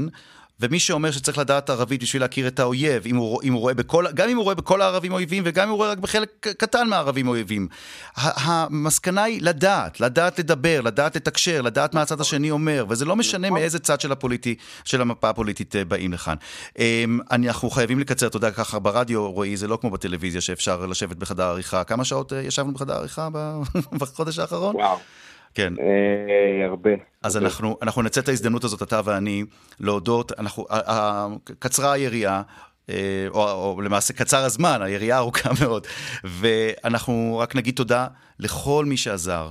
ומי 0.60 0.80
שאומר 0.80 1.10
שצריך 1.10 1.38
לדעת 1.38 1.70
ערבית 1.70 2.02
בשביל 2.02 2.22
להכיר 2.22 2.46
את 2.46 2.58
האויב, 2.58 3.06
אם 3.06 3.16
הוא, 3.16 3.42
אם 3.42 3.52
הוא 3.52 3.60
רואה 3.60 3.74
בכל, 3.74 4.06
גם 4.14 4.28
אם 4.28 4.36
הוא 4.36 4.44
רואה 4.44 4.54
בכל 4.54 4.82
הערבים 4.82 5.12
אויבים, 5.12 5.42
וגם 5.46 5.64
אם 5.64 5.70
הוא 5.70 5.76
רואה 5.76 5.90
רק 5.90 5.98
בחלק 5.98 6.46
קטן 6.58 6.88
מהערבים 6.88 7.28
אויבים. 7.28 7.68
המסקנה 8.16 9.22
היא 9.22 9.42
לדעת, 9.42 10.00
לדעת 10.00 10.38
לדבר, 10.38 10.80
לדעת 10.80 11.16
לתקשר, 11.16 11.62
לדעת 11.62 11.94
מה 11.94 12.02
הצד 12.02 12.20
השני 12.20 12.50
אומר, 12.50 12.84
וזה 12.88 13.04
לא 13.04 13.16
משנה 13.16 13.48
נכון. 13.48 13.60
מאיזה 13.60 13.78
צד 13.78 14.00
של, 14.00 14.12
הפוליטי, 14.12 14.54
של 14.84 15.00
המפה 15.00 15.28
הפוליטית 15.28 15.76
אה, 15.76 15.84
באים 15.84 16.12
לכאן. 16.12 16.36
אמ, 16.78 17.20
אנחנו 17.30 17.70
חייבים 17.70 17.98
לקצר, 17.98 18.26
אתה 18.26 18.36
יודע, 18.36 18.50
ככה 18.50 18.78
ברדיו, 18.78 19.30
רועי, 19.30 19.56
זה 19.56 19.68
לא 19.68 19.78
כמו 19.80 19.90
בטלוויזיה 19.90 20.40
שאפשר 20.40 20.86
לשבת 20.86 21.16
בחדר 21.16 21.44
עריכה. 21.44 21.84
כמה 21.84 22.04
שעות 22.04 22.32
אה, 22.32 22.42
ישבנו 22.42 22.72
בחדר 22.72 22.94
עריכה 22.94 23.28
בחודש 24.00 24.38
האחרון? 24.38 24.76
וואו. 24.76 24.98
כן. 25.56 25.72
אה, 25.80 26.66
הרבה. 26.66 26.90
אז 27.22 27.36
הרבה. 27.36 27.48
אנחנו, 27.48 27.76
אנחנו 27.82 28.02
נצא 28.02 28.20
את 28.20 28.28
ההזדמנות 28.28 28.64
הזאת, 28.64 28.82
אתה 28.82 29.00
ואני, 29.04 29.44
להודות. 29.80 30.32
אנחנו, 30.38 30.66
קצרה 31.58 31.92
היריעה. 31.92 32.42
אה, 32.90 33.26
או, 33.30 33.50
או 33.50 33.80
למעשה 33.80 34.14
קצר 34.14 34.44
הזמן, 34.44 34.82
היריעה 34.82 35.18
ארוכה 35.18 35.50
מאוד. 35.62 35.86
ואנחנו 36.24 37.38
רק 37.38 37.56
נגיד 37.56 37.74
תודה 37.74 38.06
לכל 38.38 38.84
מי 38.88 38.96
שעזר. 38.96 39.50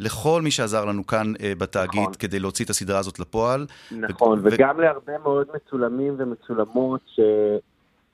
לכל 0.00 0.42
מי 0.42 0.50
שעזר 0.50 0.84
לנו 0.84 1.06
כאן 1.06 1.32
uh, 1.36 1.40
בתאגיד 1.58 2.00
נכון. 2.00 2.14
כדי 2.14 2.38
להוציא 2.38 2.64
את 2.64 2.70
הסדרה 2.70 2.98
הזאת 2.98 3.18
לפועל. 3.18 3.66
נכון, 3.92 4.38
ו- 4.38 4.42
וגם 4.44 4.76
ו- 4.78 4.80
להרבה 4.80 5.18
מאוד 5.18 5.46
מצולמים 5.54 6.16
ומצולמות 6.18 7.00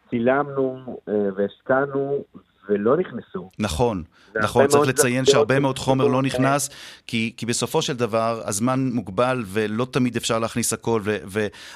שצילמנו 0.07 0.99
uh, 1.09 1.11
והשקענו 1.37 2.25
ולא 2.71 2.97
נכנסו. 2.97 3.51
נכון, 3.59 4.03
נכון, 4.43 4.67
צריך 4.67 4.89
לציין 4.89 5.25
שהרבה 5.25 5.61
מאוד 5.61 5.79
חומר 5.79 6.07
לא 6.07 6.23
נכנס, 6.23 6.71
כי, 7.07 7.33
כי 7.37 7.47
בסופו 7.47 7.83
של 7.83 7.97
דבר 7.97 8.41
הזמן 8.45 8.91
מוגבל 8.93 9.43
ולא 9.47 9.87
תמיד 9.91 10.17
אפשר 10.17 10.39
להכניס 10.39 10.73
הכל, 10.73 11.01
ו, 11.05 11.17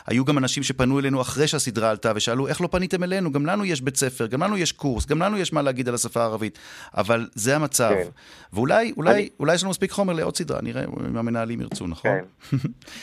והיו 0.09 0.25
גם 0.25 0.39
אנשים 0.39 0.63
שפנו 0.63 0.99
אלינו 0.99 1.21
אחרי 1.21 1.47
שהסדרה 1.47 1.91
עלתה 1.91 2.13
ושאלו, 2.15 2.49
איך 2.49 2.61
לא 2.61 2.69
פניתם 2.71 3.03
אלינו? 3.03 3.33
גם 3.33 3.47
לנו 3.47 3.65
יש 3.65 3.81
בית 3.81 3.97
ספר, 3.97 4.27
גם 4.27 4.43
לנו 4.43 4.57
יש 4.57 4.73
קורס, 4.73 5.07
גם 5.07 5.23
לנו 5.23 5.37
יש 5.37 5.53
מה 5.53 5.63
להגיד 5.63 5.89
על 5.89 5.95
השפה 5.95 6.21
הערבית, 6.21 6.59
אבל 6.97 7.27
זה 7.35 7.57
המצב. 7.57 7.91
כן. 7.95 8.09
ואולי 8.53 8.93
אולי, 8.97 9.15
אני... 9.15 9.29
אולי 9.41 9.55
יש 9.55 9.63
לנו 9.63 9.71
מספיק 9.71 9.91
חומר 9.91 10.13
לעוד 10.13 10.37
סדרה, 10.37 10.63
נראה 10.63 10.85
אם 10.85 11.17
המנהלים 11.17 11.61
ירצו, 11.61 11.87
נכון? 11.87 12.11
כן. 12.11 12.25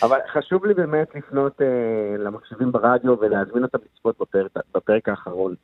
אבל 0.05 0.17
חשוב 0.33 0.65
לי 0.65 0.73
באמת 0.73 1.07
לפנות 1.15 1.61
אה, 1.61 2.17
למקשיבים 2.17 2.71
ברדיו 2.71 3.15
ולהזמין 3.21 3.63
אותם 3.63 3.77
לצפות 3.85 4.15
בפרק, 4.21 4.51
בפרק 4.75 5.09
האחרון. 5.09 5.55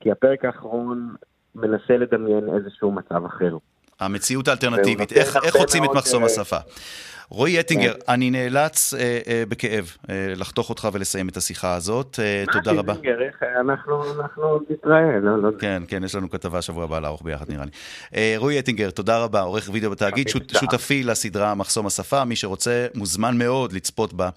כי 0.00 0.10
הפרק 0.10 0.44
האחרון 0.44 1.14
מנסה 1.54 1.96
לדמיין 1.96 2.48
איזשהו 2.56 2.92
מצב 2.92 3.24
אחר. 3.26 3.56
המציאות 4.00 4.48
האלטרנטיבית, 4.48 5.12
איך, 5.12 5.36
איך 5.44 5.56
חוצים 5.56 5.84
את 5.84 5.90
מחסום 5.94 6.22
אה, 6.22 6.26
השפה. 6.26 6.58
רועי 7.30 7.60
אטינגר, 7.60 7.94
כן. 7.94 8.12
אני 8.12 8.30
נאלץ 8.30 8.94
אה, 8.94 9.18
אה, 9.28 9.42
בכאב 9.48 9.96
אה, 10.10 10.32
לחתוך 10.36 10.70
אותך 10.70 10.88
ולסיים 10.92 11.28
את 11.28 11.36
השיחה 11.36 11.74
הזאת. 11.74 12.18
אה, 12.22 12.44
תודה 12.52 12.72
רבה. 12.72 12.92
מה 12.92 12.98
אטינגר, 12.98 13.22
איך 13.22 13.42
אנחנו, 13.60 14.20
אנחנו 14.20 14.60
נתראה, 14.70 15.20
לא, 15.22 15.42
לא. 15.42 15.50
כן, 15.58 15.82
כן, 15.88 16.04
יש 16.04 16.14
לנו 16.14 16.30
כתבה 16.30 16.62
שבוע 16.62 16.84
הבא 16.84 16.98
לערוך 16.98 17.22
ביחד 17.22 17.50
נראה 17.50 17.64
לי. 17.64 17.70
אה, 18.16 18.34
רועי 18.36 18.58
אטינגר, 18.58 18.90
תודה 18.90 19.18
רבה, 19.18 19.40
עורך 19.40 19.70
וידאו 19.72 19.90
בתאגיד, 19.90 20.28
שות, 20.28 20.50
שותפי 20.60 21.02
לסדרה 21.02 21.54
מחסום 21.54 21.86
השפה, 21.86 22.24
מי 22.24 22.36
שרוצה 22.36 22.86
מוזמן 22.94 23.38
מאוד 23.38 23.72
לצפות 23.72 24.12
בה 24.12 24.28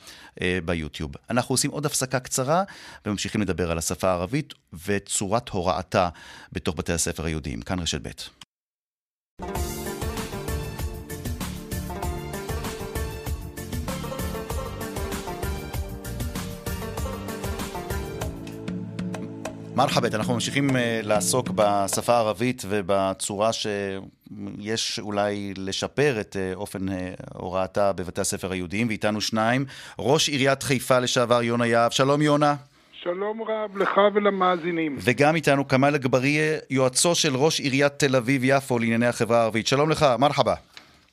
אה, 0.41 0.59
ביוטיוב. 0.65 1.11
אנחנו 1.29 1.53
עושים 1.53 1.71
עוד 1.71 1.85
הפסקה 1.85 2.19
קצרה 2.19 2.63
וממשיכים 3.05 3.41
לדבר 3.41 3.71
על 3.71 3.77
השפה 3.77 4.09
הערבית 4.09 4.53
וצורת 4.87 5.49
הוראתה 5.49 6.09
בתוך 6.51 6.75
בתי 6.77 6.93
הספר 6.93 7.25
היהודיים. 7.25 7.61
כאן 7.61 7.79
רשת 7.79 8.07
ב'. 8.07 9.80
מרחבת, 19.76 20.15
אנחנו 20.15 20.34
ממשיכים 20.34 20.69
uh, 20.69 20.74
לעסוק 21.03 21.49
בשפה 21.49 22.13
הערבית 22.13 22.63
ובצורה 22.69 23.49
שיש 23.53 24.99
אולי 24.99 25.53
לשפר 25.57 26.13
את 26.22 26.36
uh, 26.36 26.55
אופן 26.55 26.89
uh, 26.89 26.91
הוראתה 27.34 27.93
בבתי 27.93 28.22
הספר 28.22 28.51
היהודיים, 28.51 28.88
ואיתנו 28.88 29.22
שניים. 29.22 29.65
ראש 29.99 30.30
עיריית 30.30 30.63
חיפה 30.63 30.99
לשעבר, 30.99 31.43
יונה 31.43 31.67
יהב. 31.67 31.91
שלום 31.91 32.22
יונה. 32.22 32.55
שלום 32.91 33.41
רב 33.41 33.78
לך 33.78 33.97
ולמאזינים. 34.13 34.97
וגם 34.99 35.36
איתנו 35.36 35.67
כמאל 35.67 35.95
אגבאריה, 35.95 36.57
יועצו 36.69 37.15
של 37.15 37.36
ראש 37.36 37.59
עיריית 37.59 37.93
תל 37.99 38.15
אביב-יפו 38.15 38.80
לענייני 38.80 39.07
החברה 39.07 39.41
הערבית. 39.41 39.67
שלום 39.67 39.89
לך, 39.89 40.05
מרחבה. 40.19 40.55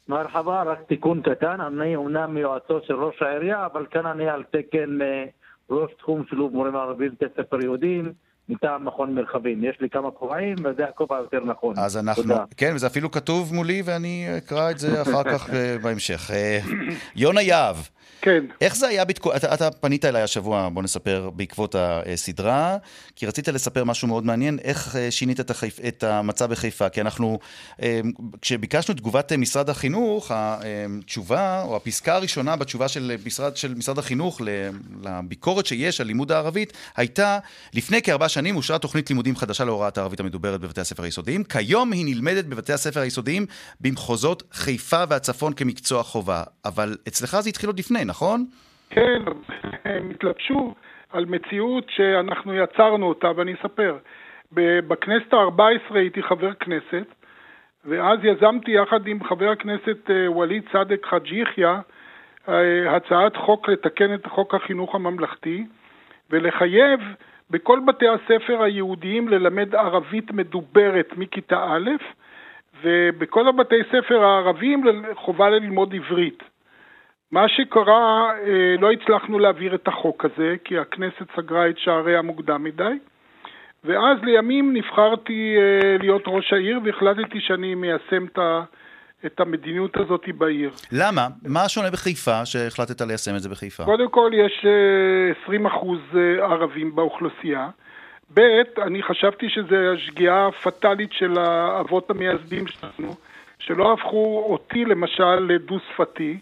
מרחבה, 0.09 0.62
רק 0.62 0.78
תיקון 0.88 1.22
קטן, 1.22 1.61
אני 1.61 1.96
אומנם 1.96 2.36
יועצו 2.36 2.80
של 2.86 2.94
ראש 2.94 3.22
העירייה, 3.22 3.66
אבל 3.66 3.86
כאן 3.90 4.06
אני 4.06 4.28
על 4.28 4.42
תקן 4.50 4.98
ראש 5.70 5.90
תחום 5.98 6.24
שילוב 6.30 6.52
מורים 6.52 6.76
ערבים 6.76 7.11
בבתי 7.11 7.42
ספר 7.42 7.62
יהודים. 7.62 8.12
מטעם 8.49 8.84
מכון 8.84 9.14
מרחבים. 9.14 9.64
יש 9.64 9.80
לי 9.80 9.90
כמה 9.90 10.11
כובעים, 10.11 10.57
וזה 10.64 10.84
הכובע 10.84 11.16
היותר 11.16 11.44
נכון. 11.44 11.74
אז 11.78 11.96
אנחנו, 11.96 12.22
תודה. 12.22 12.44
כן, 12.57 12.72
וזה 12.74 12.86
אפילו 12.86 13.11
כתוב 13.11 13.55
מולי, 13.55 13.82
ואני 13.84 14.26
אקרא 14.38 14.70
את 14.70 14.78
זה 14.78 15.03
אחר 15.03 15.24
כך 15.24 15.51
אה, 15.55 15.76
בהמשך. 15.82 16.30
אה, 16.30 16.59
יונה 17.16 17.42
יהב. 17.42 17.76
כן. 18.22 18.44
איך 18.60 18.76
זה 18.76 18.88
היה, 18.88 19.04
בתקו... 19.04 19.36
אתה, 19.36 19.54
אתה 19.54 19.70
פנית 19.70 20.04
אליי 20.04 20.22
השבוע, 20.22 20.68
בוא 20.72 20.82
נספר, 20.82 21.30
בעקבות 21.34 21.74
הסדרה, 21.78 22.76
כי 23.16 23.26
רצית 23.26 23.48
לספר 23.48 23.84
משהו 23.84 24.08
מאוד 24.08 24.26
מעניין, 24.26 24.58
איך 24.64 24.96
אה, 24.96 25.10
שינית 25.10 25.40
את, 25.40 25.50
החיפ... 25.50 25.80
את 25.88 26.04
המצב 26.04 26.50
בחיפה, 26.50 26.88
כי 26.88 27.00
אנחנו, 27.00 27.38
אה, 27.82 28.00
כשביקשנו 28.42 28.94
תגובת 28.94 29.32
אה, 29.32 29.36
משרד 29.36 29.70
החינוך, 29.70 30.30
התשובה, 30.34 31.62
או 31.62 31.76
הפסקה 31.76 32.14
הראשונה 32.14 32.56
בתשובה 32.56 32.88
של 32.88 33.16
משרד, 33.26 33.56
של 33.56 33.74
משרד 33.74 33.98
החינוך 33.98 34.40
לביקורת 35.02 35.66
שיש 35.66 36.00
על 36.00 36.06
לימוד 36.06 36.32
הערבית, 36.32 36.72
הייתה, 36.96 37.38
לפני 37.74 38.02
כארבע 38.02 38.28
שנים 38.28 38.56
אושרה 38.56 38.78
תוכנית 38.78 39.10
לימודים 39.10 39.36
חדשה 39.36 39.64
להוראת 39.64 39.98
הערבית 39.98 40.20
המדוברת 40.20 40.60
בבתי 40.60 40.80
הספר 40.80 41.02
היסודיים, 41.02 41.44
כיום 41.44 41.92
היא 41.92 42.04
נלמדת 42.04 42.44
בבתי 42.44 42.72
הספר 42.72 43.00
היסודיים 43.00 43.46
במחוזות 43.80 44.42
חיפה 44.52 45.04
והצפון 45.08 45.52
כמקצוע 45.52 46.02
חובה, 46.02 46.42
אבל 46.64 46.96
אצלך 47.08 47.40
זה 47.40 47.48
התחיל 47.48 47.68
עוד 47.68 47.78
לפני, 47.78 48.04
נכון? 48.09 48.44
כן, 48.90 49.22
הם 49.84 50.11
התלבשו 50.11 50.74
על 51.12 51.24
מציאות 51.24 51.84
שאנחנו 51.90 52.54
יצרנו 52.54 53.06
אותה, 53.06 53.30
ואני 53.36 53.54
אספר. 53.54 53.96
בכנסת 54.52 55.34
ה-14 55.34 55.94
הייתי 55.94 56.22
חבר 56.22 56.54
כנסת, 56.54 57.14
ואז 57.84 58.18
יזמתי 58.22 58.70
יחד 58.70 59.06
עם 59.06 59.24
חבר 59.24 59.50
הכנסת 59.50 60.11
אה, 60.11 60.32
ווליד 60.32 60.62
סאדק 60.72 61.06
חאג' 61.06 61.32
יחיא 61.32 61.66
אה, 62.48 62.96
הצעת 62.96 63.36
חוק 63.36 63.68
לתקן 63.68 64.14
את 64.14 64.26
חוק 64.26 64.54
החינוך 64.54 64.94
הממלכתי 64.94 65.66
ולחייב 66.30 67.00
בכל 67.50 67.80
בתי 67.86 68.06
הספר 68.09 68.62
היהודיים 68.62 69.28
ללמד 69.28 69.74
ערבית 69.74 70.30
מדוברת 70.32 71.11
מכיתה 71.16 71.64
א', 71.64 71.90
ובכל 72.82 73.48
הבתי 73.48 73.82
ספר 73.92 74.24
הערביים 74.24 74.84
חובה 75.14 75.50
ללמוד 75.50 75.94
עברית. 75.94 76.42
מה 77.32 77.48
שקרה, 77.48 78.32
אה, 78.46 78.76
לא 78.80 78.92
הצלחנו 78.92 79.38
להעביר 79.38 79.74
את 79.74 79.88
החוק 79.88 80.24
הזה, 80.24 80.54
כי 80.64 80.78
הכנסת 80.78 81.26
סגרה 81.36 81.68
את 81.68 81.78
שעריה 81.78 82.22
מוקדם 82.22 82.64
מדי, 82.64 82.98
ואז 83.84 84.18
לימים 84.22 84.72
נבחרתי 84.72 85.56
אה, 85.56 85.96
להיות 85.98 86.22
ראש 86.26 86.52
העיר 86.52 86.80
והחלטתי 86.84 87.40
שאני 87.40 87.74
מיישם 87.74 88.26
את 89.26 89.40
המדיניות 89.40 89.96
הזאת 89.96 90.24
בעיר. 90.38 90.70
למה? 90.92 91.28
מה 91.44 91.68
שונה 91.68 91.90
בחיפה 91.90 92.46
שהחלטת 92.46 93.00
ליישם 93.00 93.36
את 93.36 93.42
זה 93.42 93.48
בחיפה? 93.48 93.84
קודם 93.84 94.08
כל 94.10 94.30
יש 94.34 94.66
20 95.44 95.66
אה, 95.66 95.72
אחוז 95.72 96.00
ערבים 96.42 96.94
באוכלוסייה. 96.94 97.68
ב', 98.34 98.40
אני 98.82 99.02
חשבתי 99.02 99.46
שזו 99.48 99.76
השגיאה 99.94 100.46
הפטאלית 100.46 101.12
של 101.12 101.38
האבות 101.38 102.10
המייסדים 102.10 102.66
שלנו, 102.66 103.14
שלא 103.58 103.92
הפכו 103.92 104.44
אותי 104.50 104.84
למשל 104.84 105.34
לדו-שפתי. 105.34 106.38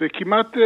וכמעט 0.00 0.56
אה, 0.56 0.62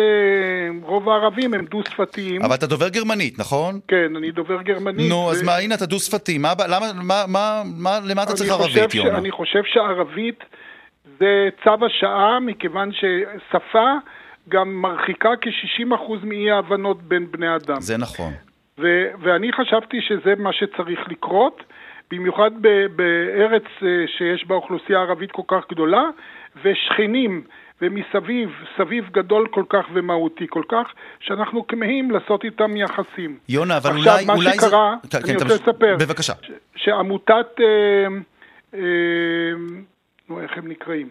רוב 0.83 1.09
הערבים 1.09 1.55
הם 1.55 1.65
דו-שפתיים. 1.65 2.43
אבל 2.43 2.55
אתה 2.55 2.67
דובר 2.67 2.89
גרמנית, 2.89 3.39
נכון? 3.39 3.81
כן, 3.89 4.17
אני 4.17 4.31
דובר 4.31 4.63
גרמנית. 4.63 5.09
נו, 5.11 5.17
ו... 5.17 5.31
אז 5.31 5.43
מה, 5.43 5.57
הנה 5.57 5.75
אתה 5.75 5.87
דו-שפתי, 5.87 6.39
מה, 6.39 6.53
למה, 6.69 6.87
מה, 7.03 7.25
מה, 7.29 7.63
מה, 7.77 7.99
למה 8.05 8.23
אתה 8.23 8.33
צריך 8.33 8.51
ערבית, 8.51 8.95
יונה? 8.95 9.19
אני 9.19 9.31
חושב 9.31 9.63
שערבית 9.65 10.45
זה 11.19 11.49
צו 11.65 11.87
השעה, 11.87 12.41
מכיוון 12.41 12.91
ששפה 12.93 13.95
גם 14.49 14.75
מרחיקה 14.83 15.31
כ-60% 15.41 16.13
מאי 16.23 16.51
ההבנות 16.51 17.03
בין 17.03 17.31
בני 17.31 17.57
אדם. 17.57 17.81
זה 17.81 17.97
נכון. 17.97 18.33
ו- 18.79 19.09
ואני 19.21 19.53
חשבתי 19.53 19.97
שזה 20.01 20.35
מה 20.39 20.53
שצריך 20.53 21.01
לקרות, 21.09 21.63
במיוחד 22.11 22.51
בארץ 22.97 23.63
אה, 23.83 23.89
שיש 24.19 24.47
בה 24.47 24.55
אוכלוסייה 24.55 24.99
ערבית 24.99 25.33
כל 25.33 25.43
כך 25.49 25.71
גדולה, 25.71 26.03
ושכנים. 26.65 27.43
ומסביב, 27.83 28.51
סביב 28.77 29.09
גדול 29.13 29.49
כל 29.51 29.65
כך 29.69 29.87
ומהותי 29.93 30.47
כל 30.49 30.63
כך, 30.69 30.87
שאנחנו 31.21 31.67
כמהים 31.67 32.11
לעשות 32.11 32.45
איתם 32.45 32.77
יחסים. 32.77 33.39
יונה, 33.49 33.77
אבל 33.77 33.91
עכשיו, 33.91 33.97
אולי... 33.97 34.11
עכשיו, 34.11 34.27
מה 34.27 34.35
אולי 34.35 34.53
שקרה, 34.53 34.95
זה... 35.03 35.19
אני 35.19 35.27
כן, 35.27 35.35
רוצה 35.35 35.55
לספר. 35.55 35.97
בבקשה. 36.01 36.33
ש- 36.43 36.51
שעמותת, 36.77 37.61
אה, 37.61 38.07
אה, 38.75 38.81
נו, 40.29 40.41
איך 40.41 40.59
הם 40.59 40.69
נקראים? 40.69 41.09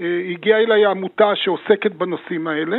אה, 0.00 0.20
הגיעה 0.30 0.58
אליי 0.58 0.86
עמותה 0.86 1.32
שעוסקת 1.34 1.92
בנושאים 1.92 2.46
האלה, 2.46 2.78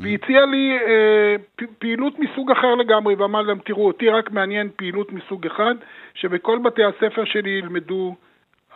והציעה 0.00 0.46
לי 0.46 0.78
אה, 0.86 1.36
פעילות 1.78 2.18
מסוג 2.18 2.50
אחר 2.50 2.74
לגמרי, 2.74 3.14
ואמר 3.14 3.42
להם, 3.42 3.58
תראו, 3.64 3.86
אותי 3.86 4.08
רק 4.08 4.30
מעניין 4.30 4.68
פעילות 4.76 5.12
מסוג 5.12 5.46
אחד, 5.46 5.74
שבכל 6.14 6.58
בתי 6.58 6.82
הספר 6.84 7.24
שלי 7.24 7.50
ילמדו 7.50 8.14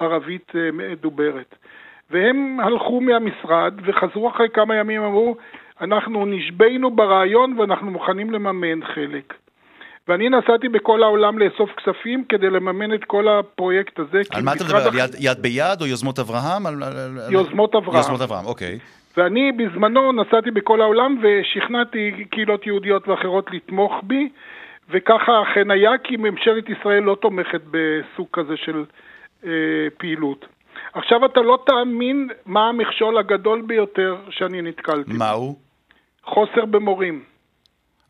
ערבית 0.01 0.53
אה, 0.55 0.71
מדוברת. 0.73 1.55
והם 2.11 2.61
הלכו 2.61 3.01
מהמשרד 3.01 3.75
וחזרו 3.87 4.29
אחרי 4.31 4.49
כמה 4.55 4.75
ימים, 4.75 5.03
אמרו, 5.03 5.37
אנחנו 5.81 6.27
נשבינו 6.27 6.91
ברעיון 6.91 7.59
ואנחנו 7.59 7.91
מוכנים 7.91 8.31
לממן 8.31 8.87
חלק. 8.95 9.35
ואני 10.09 10.29
נסעתי 10.29 10.69
בכל 10.69 11.03
העולם 11.03 11.39
לאסוף 11.39 11.71
כספים 11.77 12.25
כדי 12.29 12.51
לממן 12.51 12.95
את 12.95 13.05
כל 13.05 13.29
הפרויקט 13.29 13.99
הזה. 13.99 14.21
על 14.31 14.43
מה 14.43 14.53
אתה 14.53 14.65
מדבר? 14.65 14.77
על 14.77 14.95
יד, 14.95 15.15
יד 15.19 15.39
ביד 15.43 15.81
או 15.81 15.87
יוזמות 15.87 16.19
אברהם? 16.19 16.67
על, 16.67 16.83
על, 16.83 17.19
יוזמות 17.31 17.75
אברהם. 17.75 17.97
יוזמות 17.97 18.21
אברהם, 18.21 18.47
אוקיי. 18.47 18.79
ואני 19.17 19.53
בזמנו 19.53 20.13
נסעתי 20.13 20.51
בכל 20.51 20.81
העולם 20.81 21.21
ושכנעתי 21.23 22.25
קהילות 22.31 22.67
יהודיות 22.67 23.09
ואחרות 23.09 23.51
לתמוך 23.53 23.93
בי, 24.03 24.29
וככה 24.91 25.43
אכן 25.43 25.71
היה, 25.71 25.99
כי 26.05 26.17
ממשלת 26.17 26.69
ישראל 26.69 27.03
לא 27.03 27.17
תומכת 27.21 27.61
בסוג 27.71 28.27
כזה 28.33 28.57
של 28.57 28.85
אה, 29.45 29.51
פעילות. 29.99 30.47
עכשיו 30.95 31.27
אתה 31.27 31.41
לא 31.41 31.59
תאמין 31.67 32.29
מה 32.47 32.69
המכשול 32.69 33.19
הגדול 33.19 33.63
ביותר 33.63 34.17
שאני 34.31 34.63
נתקלתי. 34.63 35.13
מהו? 35.13 35.57
חוסר 36.25 36.65
במורים. 36.71 37.25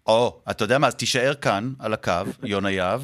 או, 0.07 0.41
אתה 0.51 0.65
יודע 0.65 0.79
מה, 0.79 0.87
אז 0.87 0.95
תישאר 0.95 1.35
כאן, 1.35 1.73
על 1.81 1.93
הקו, 1.93 2.13
יונה 2.43 2.71
יהב, 2.71 3.01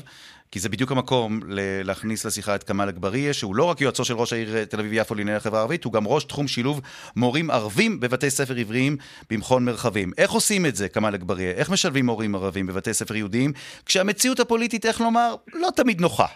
כי 0.51 0.61
זה 0.61 0.69
בדיוק 0.69 0.93
המקום 0.93 1.41
להכניס 1.85 2.27
לשיחה 2.27 2.55
את 2.55 2.63
כמאל 2.63 2.89
אגבריה, 2.89 3.33
שהוא 3.33 3.57
לא 3.57 3.65
רק 3.65 3.81
יועצו 3.81 4.05
של 4.05 4.15
ראש 4.15 4.33
העיר 4.33 4.65
תל 4.65 4.81
אביב-יפו 4.81 5.15
לענייני 5.15 5.37
החברה 5.37 5.59
הערבית, 5.59 5.85
הוא 5.85 5.93
גם 5.93 6.07
ראש 6.07 6.25
תחום 6.25 6.49
שילוב 6.49 6.81
מורים 7.17 7.51
ערבים 7.51 8.01
בבתי 8.01 8.31
ספר 8.31 8.55
עבריים 8.57 8.97
במכון 9.31 9.65
מרחבים. 9.65 10.11
איך 10.19 10.31
עושים 10.31 10.67
את 10.67 10.77
זה, 10.77 10.89
כמאל 10.89 11.15
אגבריה? 11.15 11.51
איך 11.51 11.71
משלבים 11.71 12.07
מורים 12.07 12.35
ערבים 12.35 12.67
בבתי 12.67 12.95
ספר 12.95 13.17
יהודיים, 13.17 13.53
כשהמציאות 13.87 14.41
הפוליטית, 14.41 14.87
איך 14.87 15.01
לומר, 15.01 15.35
לא 15.55 15.69
תמיד 15.77 16.01
נוחה? 16.01 16.27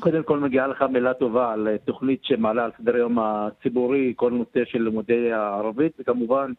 קודם 0.00 0.22
כל 0.22 0.38
מגיעה 0.38 0.66
לך 0.66 0.82
מילה 0.82 1.14
טובה 1.14 1.52
על 1.52 1.68
תוכנית 1.84 2.24
שמעלה 2.24 2.64
על 2.64 2.70
סדר 2.78 2.94
היום 2.94 3.18
הציבורי 3.18 4.12
כל 4.16 4.30
נושא 4.32 4.64
של 4.64 4.82
לימודי 4.82 5.32
הערבית, 5.32 5.92
וכמובן 5.98 6.52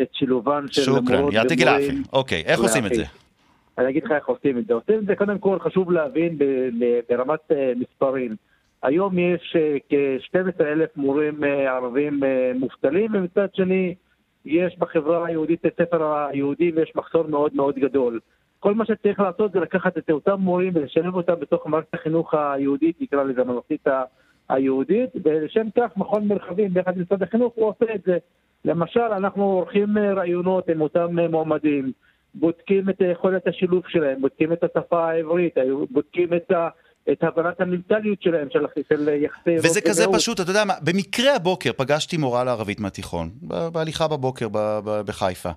את 0.00 0.08
שילובן 0.12 0.64
של 0.70 0.90
מורות 0.90 1.04
ומורים. 1.50 2.02
אוקיי, 2.12 2.42
איך 2.46 2.60
עושים 2.60 2.86
את 2.86 2.94
זה? 2.94 3.04
אני 3.78 3.88
אגיד 3.88 4.04
לך 4.04 4.12
איך 4.12 4.26
עושים 4.26 4.58
את 4.58 4.66
זה. 4.66 4.74
עושים 4.74 4.98
את 4.98 5.06
זה 5.06 5.16
קודם 5.16 5.38
כל 5.38 5.58
חשוב 5.58 5.92
להבין 5.92 6.38
ברמת 7.08 7.52
אה, 7.52 7.72
מספרים. 7.76 8.36
היום 8.82 9.18
יש 9.18 9.56
אה, 9.56 9.76
כ-12 9.88 10.64
אלף 10.64 10.96
מורים 10.96 11.44
אה, 11.44 11.76
ערבים 11.76 12.20
מובטלים, 12.54 13.10
ומצד 13.14 13.46
שני 13.54 13.94
יש 14.44 14.78
בחברה 14.78 15.26
היהודית, 15.26 15.66
את 15.66 15.72
ספר 15.82 16.26
היהודי, 16.28 16.72
ויש 16.76 16.92
מחסור 16.96 17.26
מאוד 17.28 17.54
מאוד 17.54 17.74
גדול. 17.78 18.20
כל 18.66 18.74
מה 18.74 18.84
שצריך 18.86 19.20
לעשות 19.20 19.52
זה 19.52 19.60
לקחת 19.60 19.98
את 19.98 20.10
אותם 20.10 20.40
מורים 20.40 20.72
ולשלב 20.74 21.14
אותם 21.14 21.34
בתוך 21.40 21.66
מערכת 21.66 21.94
החינוך 21.94 22.34
היהודית, 22.34 22.96
נקרא 23.00 23.22
לזה 23.22 23.40
הממלכתית 23.40 23.86
היהודית, 24.48 25.10
ולשם 25.24 25.66
כך 25.76 25.96
מכון 25.96 26.28
מרחבים 26.28 26.74
ביחד 26.74 26.96
עם 26.96 27.02
משרד 27.02 27.22
החינוך 27.22 27.52
הוא 27.56 27.68
עושה 27.68 27.94
את 27.94 28.00
זה. 28.06 28.18
למשל, 28.64 29.00
אנחנו 29.00 29.42
עורכים 29.44 29.98
ראיונות 29.98 30.68
עם 30.68 30.80
אותם 30.80 31.18
מועמדים. 31.30 31.92
בודקים 32.34 32.90
את 32.90 33.00
יכולת 33.12 33.46
השילוב 33.46 33.82
שלהם, 33.88 34.20
בודקים 34.20 34.52
את 34.52 34.64
השפה 34.64 35.10
העברית, 35.10 35.54
בודקים 35.90 36.34
את 36.34 36.50
ה... 36.50 36.68
את 37.12 37.24
הבנת 37.24 37.60
המנטליות 37.60 38.22
שלהם, 38.22 38.48
של, 38.50 38.66
של 38.88 39.08
יחסי... 39.08 39.56
וזה 39.58 39.80
כזה 39.80 40.04
ראות. 40.04 40.14
פשוט, 40.16 40.40
אתה 40.40 40.50
יודע 40.50 40.64
מה, 40.64 40.74
במקרה 40.82 41.36
הבוקר 41.36 41.72
פגשתי 41.72 42.16
מורה 42.16 42.44
לערבית 42.44 42.80
מהתיכון, 42.80 43.30
בהליכה 43.72 44.08
בבוקר 44.08 44.48
בחיפה. 45.06 45.50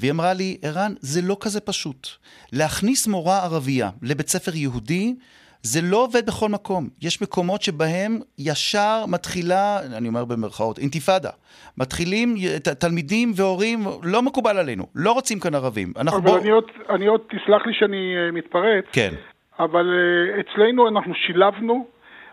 והיא 0.00 0.12
אמרה 0.12 0.32
לי, 0.34 0.56
ערן, 0.62 0.92
זה 1.00 1.20
לא 1.28 1.36
כזה 1.40 1.60
פשוט. 1.60 2.08
להכניס 2.52 3.06
מורה 3.06 3.44
ערבייה 3.44 3.90
לבית 4.02 4.28
ספר 4.28 4.50
יהודי, 4.54 5.14
זה 5.62 5.80
לא 5.82 6.04
עובד 6.04 6.26
בכל 6.26 6.48
מקום. 6.48 6.88
יש 7.02 7.22
מקומות 7.22 7.62
שבהם 7.62 8.18
ישר 8.38 9.04
מתחילה, 9.08 9.78
אני 9.98 10.08
אומר 10.08 10.24
במרכאות, 10.24 10.78
אינתיפאדה. 10.78 11.30
מתחילים 11.78 12.34
תלמידים 12.80 13.32
והורים, 13.36 13.78
לא 14.02 14.22
מקובל 14.22 14.58
עלינו, 14.58 14.84
לא 14.94 15.12
רוצים 15.12 15.40
כאן 15.40 15.54
ערבים. 15.54 15.92
אבל 15.96 16.20
בוא... 16.20 16.38
אני, 16.38 16.50
עוד, 16.50 16.64
אני 16.90 17.06
עוד, 17.06 17.20
תסלח 17.20 17.66
לי 17.66 17.72
שאני 17.74 18.14
uh, 18.16 18.34
מתפרץ. 18.34 18.84
כן. 18.92 19.10
אבל 19.58 19.86
uh, 19.86 20.40
אצלנו 20.40 20.88
אנחנו 20.88 21.14
שילבנו. 21.14 21.86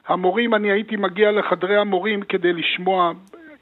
המורים, 0.07 0.53
אני 0.55 0.72
הייתי 0.72 0.95
מגיע 0.95 1.32
לחדרי 1.32 1.78
המורים 1.78 2.22
כדי 2.22 2.53
לשמוע 2.53 3.11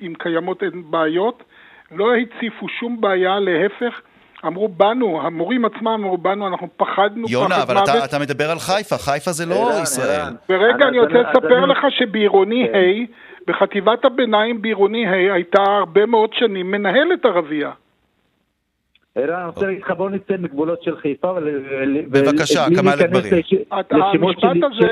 אם 0.02 0.14
קיימות 0.20 0.64
בעיות. 0.90 1.44
לא 1.92 2.16
הציפו 2.16 2.70
שום 2.80 3.02
בעיה, 3.02 3.40
להפך. 3.40 4.02
אמרו 4.46 4.68
בנו, 4.68 5.22
המורים 5.22 5.66
עצמם 5.66 5.88
אמרו 5.88 6.18
בנו, 6.18 6.48
אנחנו 6.48 6.68
פחדנו 6.78 7.28
יונה, 7.30 7.64
אבל 7.64 7.78
אתה, 7.78 8.06
אתה 8.06 8.20
מדבר 8.20 8.52
על 8.52 8.60
חיפה, 8.60 8.98
חיפה 8.98 9.32
זה 9.32 9.46
לא 9.46 9.70
ישראל. 9.84 10.22
ורגע, 10.50 10.88
אני 10.88 11.00
רוצה 11.00 11.14
לספר 11.14 11.66
לך 11.66 11.78
שבעירוני 11.90 12.68
כן. 12.72 12.78
ה', 12.78 13.26
בחטיבת 13.48 14.06
הביניים 14.06 14.62
בעירוני 14.62 15.08
ה', 15.08 15.34
הייתה 15.34 15.62
הרבה 15.62 16.06
מאוד 16.06 16.30
שנים 16.34 16.72
מנהלת 16.72 17.26
ערבייה. 17.26 17.72
ערן, 19.18 19.36
אני 19.36 19.48
רוצה 19.48 19.66
להגיד 19.66 19.82
לך, 19.82 19.92
בוא 19.92 20.10
נצא 20.10 20.34
מגבולות 20.40 20.84
של 20.84 20.98
חיפה. 20.98 21.38
בבקשה, 22.08 22.66
כמאל 22.76 23.00
אגבאריה. 23.02 23.34
המשפט 23.72 24.56
הזה, 24.64 24.88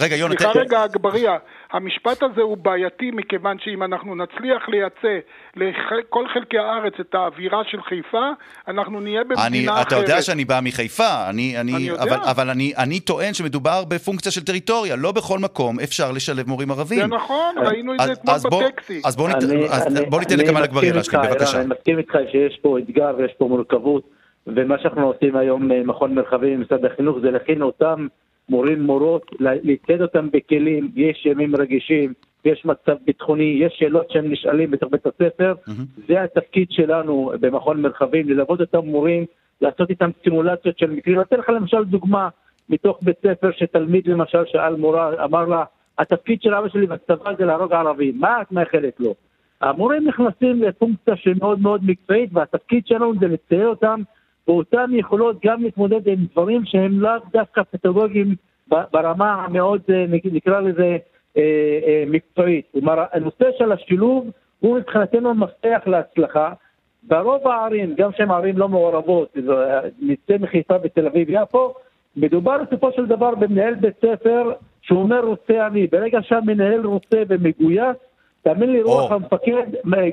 רגע, 0.00 0.16
יונה, 0.16 0.34
סליחה 0.38 0.58
רגע, 0.58 0.84
אגבאריה, 0.84 1.36
המשפט 1.72 2.22
הזה 2.22 2.42
הוא 2.42 2.56
בעייתי 2.56 3.10
מכיוון 3.10 3.56
שאם 3.64 3.82
אנחנו 3.82 4.14
נצליח 4.14 4.68
לייצא 4.68 5.18
לכל 5.56 6.24
חלקי 6.34 6.58
הארץ 6.58 6.92
את 7.00 7.14
האווירה 7.14 7.62
של 7.70 7.82
חיפה, 7.82 8.30
אנחנו 8.68 9.00
נהיה 9.00 9.24
במדינה 9.24 9.72
אחרת. 9.72 9.86
אתה 9.86 9.96
יודע 9.96 10.22
שאני 10.22 10.44
בא 10.44 10.60
מחיפה, 10.62 11.28
אני, 11.30 11.60
אני, 11.60 11.74
אני 11.74 11.82
יודע. 11.82 12.02
אבל, 12.02 12.16
אבל 12.30 12.50
אני, 12.50 12.72
אני 12.78 13.00
טוען 13.00 13.34
שמדובר 13.34 13.84
בפונקציה 13.88 14.32
של 14.32 14.44
טריטוריה, 14.44 14.96
לא 14.96 15.12
בכל 15.12 15.38
מקום 15.38 15.80
אפשר 15.80 16.12
לשלב 16.12 16.48
מורים 16.48 16.70
ערבים. 16.70 17.00
זה 17.00 17.06
נכון, 17.06 17.54
ראינו 17.66 17.94
את 17.94 18.00
זה 18.06 18.12
אתמול 18.12 18.64
בטקסי. 18.64 19.00
אז 19.04 19.16
בוא 20.10 20.20
ניתן 20.20 20.38
לכמאל 20.38 20.64
אגבאריה 20.64 20.92
להשלים, 20.94 21.22
בבקשה. 21.22 21.60
אני 21.60 21.66
מסכים 21.66 21.98
איתך 21.98 22.14
שיש 22.30 22.58
פה 22.62 22.78
אתגר 22.78 23.11
ויש 23.18 23.32
פה 23.38 23.48
מורכבות, 23.48 24.10
ומה 24.46 24.78
שאנחנו 24.78 25.06
עושים 25.06 25.36
היום, 25.36 25.70
מכון 25.84 26.14
מרחבים 26.14 26.58
במשרד 26.58 26.84
החינוך, 26.84 27.18
זה 27.18 27.30
להכין 27.30 27.62
אותם 27.62 28.06
מורים 28.48 28.82
מורות, 28.82 29.30
לצד 29.40 30.02
אותם 30.02 30.28
בכלים, 30.30 30.90
יש 30.96 31.26
ימים 31.26 31.56
רגישים, 31.56 32.12
יש 32.44 32.64
מצב 32.64 32.96
ביטחוני, 33.04 33.58
יש 33.60 33.72
שאלות 33.78 34.10
שהם 34.10 34.32
נשאלים 34.32 34.70
בתוך 34.70 34.90
בית 34.92 35.06
הספר, 35.06 35.54
mm-hmm. 35.68 36.02
זה 36.08 36.22
התפקיד 36.22 36.66
שלנו 36.70 37.32
במכון 37.40 37.82
מרחבים, 37.82 38.28
ללוות 38.28 38.60
אותם 38.60 38.86
מורים, 38.86 39.24
לעשות 39.60 39.90
איתם 39.90 40.10
סימולציות 40.24 40.78
של 40.78 40.90
מקרים. 40.90 41.16
אני 41.16 41.24
אתן 41.24 41.36
לך 41.36 41.48
למשל 41.48 41.84
דוגמה 41.84 42.28
מתוך 42.68 42.98
בית 43.02 43.16
ספר 43.22 43.50
שתלמיד 43.52 44.06
למשל 44.06 44.44
שאל 44.46 44.76
מורה, 44.76 45.24
אמר 45.24 45.44
לה, 45.44 45.64
התפקיד 45.98 46.42
של 46.42 46.54
אבא 46.54 46.68
שלי 46.68 46.86
בצבא 46.86 47.34
זה 47.38 47.44
להרוג 47.44 47.72
ערבים, 47.72 48.20
מה 48.20 48.42
את 48.42 48.52
מאחלת 48.52 49.00
לו? 49.00 49.14
המורים 49.62 50.08
נכנסים 50.08 50.62
לפונקציה 50.62 51.16
שמאוד 51.16 51.60
מאוד 51.60 51.80
מקצועית 51.84 52.30
והתפקיד 52.32 52.86
שלנו 52.86 53.12
זה 53.20 53.28
לצייר 53.28 53.68
אותם 53.68 54.00
באותן 54.46 54.90
יכולות 54.92 55.36
גם 55.44 55.62
להתמודד 55.62 56.08
עם 56.08 56.26
דברים 56.32 56.64
שהם 56.64 57.00
לאו 57.00 57.12
דווקא 57.32 57.62
פתולוגיים 57.62 58.34
ברמה 58.68 59.32
המאוד, 59.32 59.80
אה, 59.90 60.04
נקרא 60.24 60.60
לזה, 60.60 60.96
אה, 61.36 61.42
אה, 61.86 62.04
מקצועית. 62.06 62.66
כלומר, 62.72 63.04
הנושא 63.12 63.44
של 63.58 63.72
השילוב 63.72 64.30
הוא 64.60 64.78
מבחינתנו 64.78 65.34
מפתח 65.34 65.80
להצלחה. 65.86 66.52
ברוב 67.02 67.48
הערים, 67.48 67.94
גם 67.94 68.10
שהן 68.16 68.30
ערים 68.30 68.58
לא 68.58 68.68
מעורבות, 68.68 69.36
נצא 70.00 70.36
מחיפה 70.40 70.78
בתל 70.78 71.06
אביב-יפו, 71.06 71.74
מדובר 72.16 72.56
בסופו 72.62 72.92
של 72.92 73.06
דבר 73.06 73.34
במנהל 73.34 73.74
בית 73.74 73.94
ספר 73.96 74.52
שאומר 74.82 75.20
רוצה 75.20 75.66
אני. 75.66 75.86
ברגע 75.86 76.18
שהמנהל 76.22 76.86
רוצה 76.86 77.22
ומגויס, 77.28 77.96
תאמין 78.42 78.72
לי, 78.72 78.82
רוח 78.82 79.12
המפקד 79.12 79.66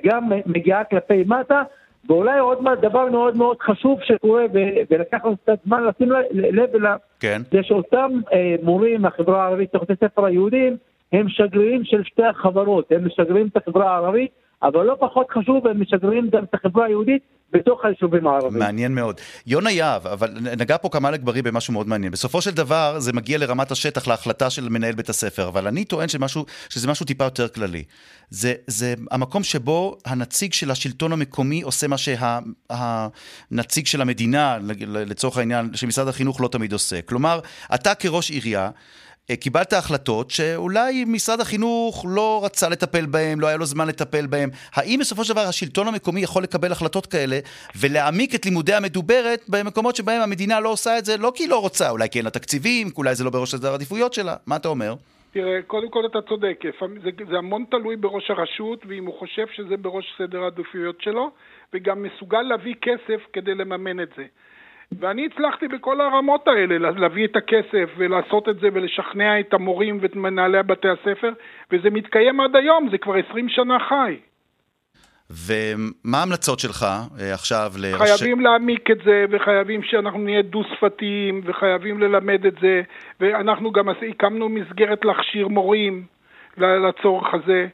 גם 0.05 0.31
מגיעה 0.45 0.83
כלפי 0.83 1.23
מטה, 1.27 1.61
ואולי 2.07 2.39
עוד 2.39 2.61
מעט 2.63 2.79
דבר 2.79 3.09
מאוד 3.09 3.37
מאוד 3.37 3.57
חשוב 3.61 3.99
שקורה, 4.03 4.45
ולקח 4.89 5.25
לנו 5.25 5.37
קצת 5.37 5.59
זמן 5.65 5.83
לשים 5.83 6.11
לב 6.31 6.75
אליו, 6.75 6.97
כן. 7.19 7.41
זה 7.51 7.63
שאותם 7.63 8.11
אה, 8.33 8.55
מורים 8.63 9.01
מהחברה 9.01 9.43
הערבית, 9.43 9.71
תוך 9.71 9.83
בתי 9.83 9.93
ספר 10.05 10.25
היהודים, 10.25 10.77
הם 11.13 11.29
שגרירים 11.29 11.83
של 11.83 12.03
שתי 12.03 12.23
החברות, 12.23 12.91
הם 12.91 13.05
משגרים 13.05 13.47
את 13.47 13.57
החברה 13.57 13.91
הערבית, 13.91 14.31
אבל 14.63 14.85
לא 14.85 14.95
פחות 14.99 15.31
חשוב, 15.31 15.67
הם 15.67 15.81
משגרים 15.81 16.29
גם 16.29 16.43
את 16.43 16.53
החברה 16.53 16.85
היהודית 16.85 17.23
בתוך 17.53 17.85
היישובים 17.85 18.27
הערביים. 18.27 18.59
מעניין 18.59 18.95
מאוד. 18.95 19.21
יונה 19.47 19.71
יהב, 19.71 20.07
אבל 20.07 20.29
נגע 20.39 20.77
פה 20.77 20.89
כמאל 20.89 21.13
אגברי 21.13 21.41
במשהו 21.41 21.73
מאוד 21.73 21.87
מעניין. 21.87 22.11
בסופו 22.11 22.41
של 22.41 22.51
דבר 22.51 22.99
זה 22.99 23.13
מגיע 23.13 23.37
לרמת 23.37 23.71
השטח, 23.71 24.07
להחלטה 24.07 24.49
של 24.49 24.69
מנהל 24.69 24.95
בית 24.95 25.09
הספר, 25.09 25.47
אבל 25.47 25.67
אני 25.67 25.85
טוען 25.85 26.07
שמשהו, 26.07 26.45
שזה 26.69 26.87
משהו 26.87 27.05
טיפה 27.05 27.23
יותר 27.23 27.47
כללי. 27.47 27.83
זה, 28.29 28.53
זה 28.67 28.93
המקום 29.11 29.43
שבו 29.43 29.97
הנציג 30.05 30.53
של 30.53 30.71
השלטון 30.71 31.11
המקומי 31.11 31.61
עושה 31.61 31.87
מה 31.87 31.95
שהנציג 31.97 33.85
של 33.85 34.01
המדינה, 34.01 34.57
לצורך 34.87 35.37
העניין, 35.37 35.69
שמשרד 35.73 36.07
החינוך 36.07 36.41
לא 36.41 36.47
תמיד 36.47 36.73
עושה. 36.73 37.01
כלומר, 37.01 37.39
אתה 37.75 37.95
כראש 37.95 38.31
עירייה, 38.31 38.69
קיבלת 39.35 39.73
החלטות 39.73 40.31
שאולי 40.31 41.05
משרד 41.07 41.39
החינוך 41.39 42.05
לא 42.09 42.41
רצה 42.43 42.69
לטפל 42.69 43.05
בהן, 43.05 43.39
לא 43.39 43.47
היה 43.47 43.57
לו 43.57 43.65
זמן 43.65 43.87
לטפל 43.87 44.27
בהן. 44.27 44.49
האם 44.73 44.99
בסופו 44.99 45.23
של 45.23 45.33
דבר 45.33 45.41
השלטון 45.41 45.87
המקומי 45.87 46.21
יכול 46.21 46.43
לקבל 46.43 46.71
החלטות 46.71 47.05
כאלה 47.05 47.39
ולהעמיק 47.79 48.35
את 48.35 48.45
לימודי 48.45 48.73
המדוברת 48.73 49.41
במקומות 49.47 49.95
שבהם 49.95 50.21
המדינה 50.21 50.59
לא 50.59 50.69
עושה 50.69 50.97
את 50.97 51.05
זה, 51.05 51.17
לא 51.17 51.31
כי 51.35 51.43
היא 51.43 51.49
לא 51.49 51.61
רוצה, 51.61 51.89
אולי 51.89 52.09
כי 52.09 52.17
אין 52.17 52.25
לה 52.25 52.31
תקציבים, 52.31 52.87
אולי 52.97 53.15
זה 53.15 53.23
לא 53.23 53.29
בראש 53.29 53.55
סדר 53.55 53.71
העדיפויות 53.71 54.13
שלה? 54.13 54.35
מה 54.47 54.55
אתה 54.55 54.67
אומר? 54.67 54.93
תראה, 55.31 55.61
קודם 55.67 55.89
כל 55.89 56.05
אתה 56.05 56.19
צודק, 56.29 56.63
זה, 57.03 57.09
זה 57.29 57.37
המון 57.37 57.65
תלוי 57.71 57.95
בראש 57.95 58.31
הרשות, 58.31 58.85
ואם 58.87 59.05
הוא 59.05 59.19
חושב 59.19 59.45
שזה 59.55 59.77
בראש 59.77 60.05
סדר 60.17 60.43
העדיפויות 60.43 61.01
שלו, 61.01 61.31
וגם 61.73 62.03
מסוגל 62.03 62.41
להביא 62.41 62.75
כסף 62.81 63.21
כדי 63.33 63.55
לממן 63.55 63.99
את 63.99 64.09
זה. 64.17 64.25
ואני 64.99 65.25
הצלחתי 65.25 65.67
בכל 65.67 66.01
הרמות 66.01 66.47
האלה 66.47 66.89
להביא 66.91 67.25
את 67.25 67.35
הכסף 67.35 67.89
ולעשות 67.97 68.49
את 68.49 68.59
זה 68.59 68.67
ולשכנע 68.73 69.39
את 69.39 69.53
המורים 69.53 69.97
ואת 70.01 70.15
מנהלי 70.15 70.63
בתי 70.63 70.87
הספר, 70.89 71.33
וזה 71.71 71.89
מתקיים 71.89 72.39
עד 72.39 72.55
היום, 72.55 72.89
זה 72.91 72.97
כבר 72.97 73.15
20 73.29 73.49
שנה 73.49 73.77
חי. 73.89 74.17
ומה 75.29 76.17
ההמלצות 76.17 76.59
שלך 76.59 76.85
אה, 77.19 77.33
עכשיו 77.33 77.71
לראשי... 77.81 78.17
חייבים 78.17 78.39
להעמיק 78.41 78.91
את 78.91 78.97
זה, 79.05 79.25
וחייבים 79.29 79.83
שאנחנו 79.83 80.19
נהיה 80.19 80.41
דו-שפתיים, 80.41 81.41
וחייבים 81.45 81.99
ללמד 81.99 82.45
את 82.45 82.53
זה, 82.61 82.81
ואנחנו 83.19 83.71
גם 83.71 83.89
הקמנו 84.09 84.49
מסגרת 84.49 85.05
להכשיר 85.05 85.47
מורים 85.47 86.05
לצורך 86.57 87.33
הזה. 87.33 87.67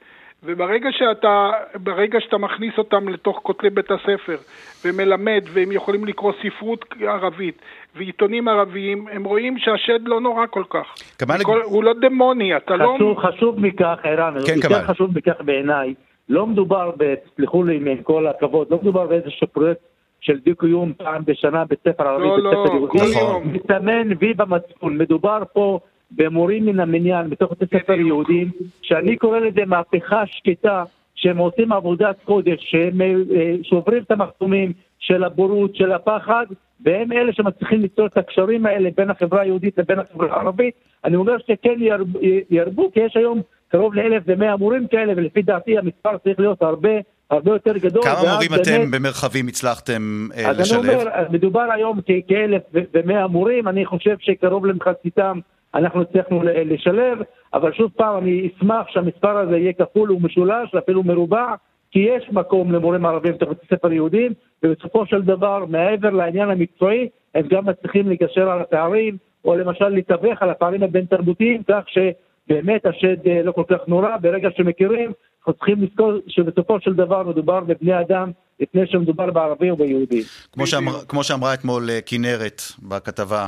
וברגע 0.45 0.89
שאתה, 0.91 1.51
ברגע 1.83 2.19
שאתה 2.21 2.37
מכניס 2.37 2.73
אותם 2.77 3.09
לתוך 3.09 3.39
כותלי 3.43 3.69
בית 3.69 3.91
הספר 3.91 4.37
ומלמד 4.85 5.43
והם 5.53 5.71
יכולים 5.71 6.05
לקרוא 6.05 6.33
ספרות 6.43 6.85
ערבית 7.01 7.61
ועיתונים 7.95 8.47
ערביים, 8.47 9.07
הם 9.11 9.23
רואים 9.23 9.57
שהשד 9.57 9.99
לא 10.07 10.21
נורא 10.21 10.45
כל 10.49 10.63
כך. 10.69 10.95
כמאל... 11.19 11.43
כל, 11.43 11.61
הוא 11.61 11.83
לא 11.83 11.93
דמוני, 12.01 12.57
אתה 12.57 12.73
חשוב, 12.73 13.17
לא... 13.17 13.31
חשוב 13.31 13.59
מכך, 13.59 13.99
ערן, 14.03 14.33
כן, 14.45 14.53
יותר 14.55 14.67
כמאל. 14.67 14.81
חשוב 14.81 15.17
מכך 15.17 15.41
בעיניי, 15.41 15.93
לא 16.29 16.47
מדובר, 16.47 16.91
תסלחו 17.33 17.63
לי 17.63 17.75
עם 17.75 18.03
כל 18.03 18.27
הכבוד, 18.27 18.67
לא 18.71 18.77
מדובר 18.81 19.07
באיזשהו 19.07 19.47
פרויקט 19.47 19.81
של 20.21 20.39
דו-קיום 20.45 20.93
פעם 20.97 21.21
בשנה 21.25 21.65
בית 21.65 21.79
ספר 21.87 22.07
ערבי, 22.07 22.23
לא, 22.23 22.35
בית 22.35 22.43
לא, 22.43 22.51
ספר 22.51 22.75
יהודי, 22.75 23.11
נכון. 23.11 23.43
מסתמן 23.45 24.09
וי 24.19 24.33
במצפון, 24.33 24.97
מדובר 24.97 25.43
פה 25.53 25.79
במורים 26.11 26.65
מן 26.65 26.79
המניין 26.79 27.29
בתוך 27.29 27.51
בתי 27.51 27.77
ספר 27.77 27.93
יהודים, 27.93 28.51
שאני 28.81 29.17
קורא 29.17 29.39
לזה 29.39 29.61
מהפכה 29.65 30.23
שקטה, 30.25 30.83
שהם 31.15 31.37
עושים 31.37 31.71
עבודת 31.71 32.15
קודש, 32.25 32.59
שהם 32.59 33.01
אה, 33.01 33.55
שוברים 33.63 34.03
את 34.03 34.11
המחסומים 34.11 34.73
של 34.99 35.23
הבורות, 35.23 35.75
של 35.75 35.91
הפחד, 35.91 36.45
והם 36.85 37.11
אלה 37.11 37.33
שמצליחים 37.33 37.81
ליצור 37.81 38.05
את 38.05 38.17
הקשרים 38.17 38.65
האלה 38.65 38.89
בין 38.97 39.09
החברה 39.09 39.41
היהודית 39.41 39.77
לבין 39.77 39.99
החברה 39.99 40.35
הערבית. 40.35 40.73
אני 41.05 41.15
אומר 41.15 41.37
שכן 41.47 41.75
ירבו, 41.77 42.19
ירבו 42.49 42.91
כי 42.93 42.99
יש 42.99 43.17
היום 43.17 43.41
קרוב 43.67 43.93
לאלף 43.93 44.23
ומאה 44.25 44.55
מורים 44.55 44.87
כאלה, 44.87 45.13
ולפי 45.15 45.41
דעתי 45.41 45.77
המספר 45.77 46.17
צריך 46.17 46.39
להיות 46.39 46.61
הרבה 46.61 46.89
הרבה 47.29 47.51
יותר 47.51 47.77
גדול. 47.77 48.03
כמה 48.03 48.33
מורים 48.33 48.49
באמת, 48.51 48.67
אתם 48.67 48.91
במרחבים 48.91 49.47
הצלחתם 49.47 50.27
אה, 50.37 50.49
אז 50.49 50.59
לשלב? 50.59 50.79
אז 50.79 50.85
אני 50.85 50.95
אומר, 50.95 51.11
מדובר 51.29 51.67
היום 51.75 51.99
כאלף 52.27 52.61
ומאה 52.73 53.27
מורים, 53.27 53.67
אני 53.67 53.85
חושב 53.85 54.15
שקרוב 54.19 54.65
למחציתם 54.65 55.39
אנחנו 55.76 56.01
הצלחנו 56.01 56.43
לשלב, 56.43 57.17
אבל 57.53 57.73
שוב 57.73 57.91
פעם 57.95 58.17
אני 58.17 58.49
אשמח 58.57 58.88
שהמספר 58.89 59.38
הזה 59.38 59.57
יהיה 59.57 59.73
כפול 59.73 60.11
ומשולש, 60.11 60.73
ואפילו 60.73 61.03
מרובע, 61.03 61.55
כי 61.91 61.99
יש 61.99 62.30
מקום 62.32 62.71
למורים 62.71 63.05
ערבים 63.05 63.34
בתוך 63.34 63.49
בתי 63.49 63.65
ספר 63.76 63.91
יהודים, 63.91 64.34
ובסופו 64.63 65.05
של 65.05 65.21
דבר, 65.21 65.65
מעבר 65.65 66.09
לעניין 66.09 66.49
המקצועי, 66.49 67.09
הם 67.36 67.47
גם 67.47 67.65
מצליחים 67.65 68.09
לגשר 68.09 68.49
על 68.49 68.61
הפערים, 68.61 69.17
או 69.45 69.55
למשל 69.55 69.88
לתווך 69.88 70.41
על 70.41 70.49
הפערים 70.49 70.84
הבין-תרבותיים, 70.84 71.61
כך 71.67 71.84
שבאמת 71.88 72.86
השד 72.86 73.28
אה, 73.28 73.43
לא 73.43 73.51
כל 73.51 73.63
כך 73.69 73.88
נורא, 73.88 74.17
ברגע 74.21 74.49
שמכירים, 74.57 75.11
אנחנו 75.39 75.53
צריכים 75.53 75.84
לזכור 75.84 76.11
שבסופו 76.28 76.80
של 76.82 76.93
דבר 76.93 77.23
מדובר 77.23 77.59
בבני 77.59 77.99
אדם 77.99 78.32
לפני 78.59 78.88
שמדובר 78.88 79.32
בערבי 79.32 79.69
או 79.69 79.76
ביהודי. 79.78 80.23
כמו, 80.51 80.67
שאמר, 80.67 81.05
כמו 81.07 81.23
שאמרה 81.23 81.53
אתמול 81.53 81.89
אה, 81.89 81.99
כנרת 82.05 82.61
בכתבה, 82.84 83.47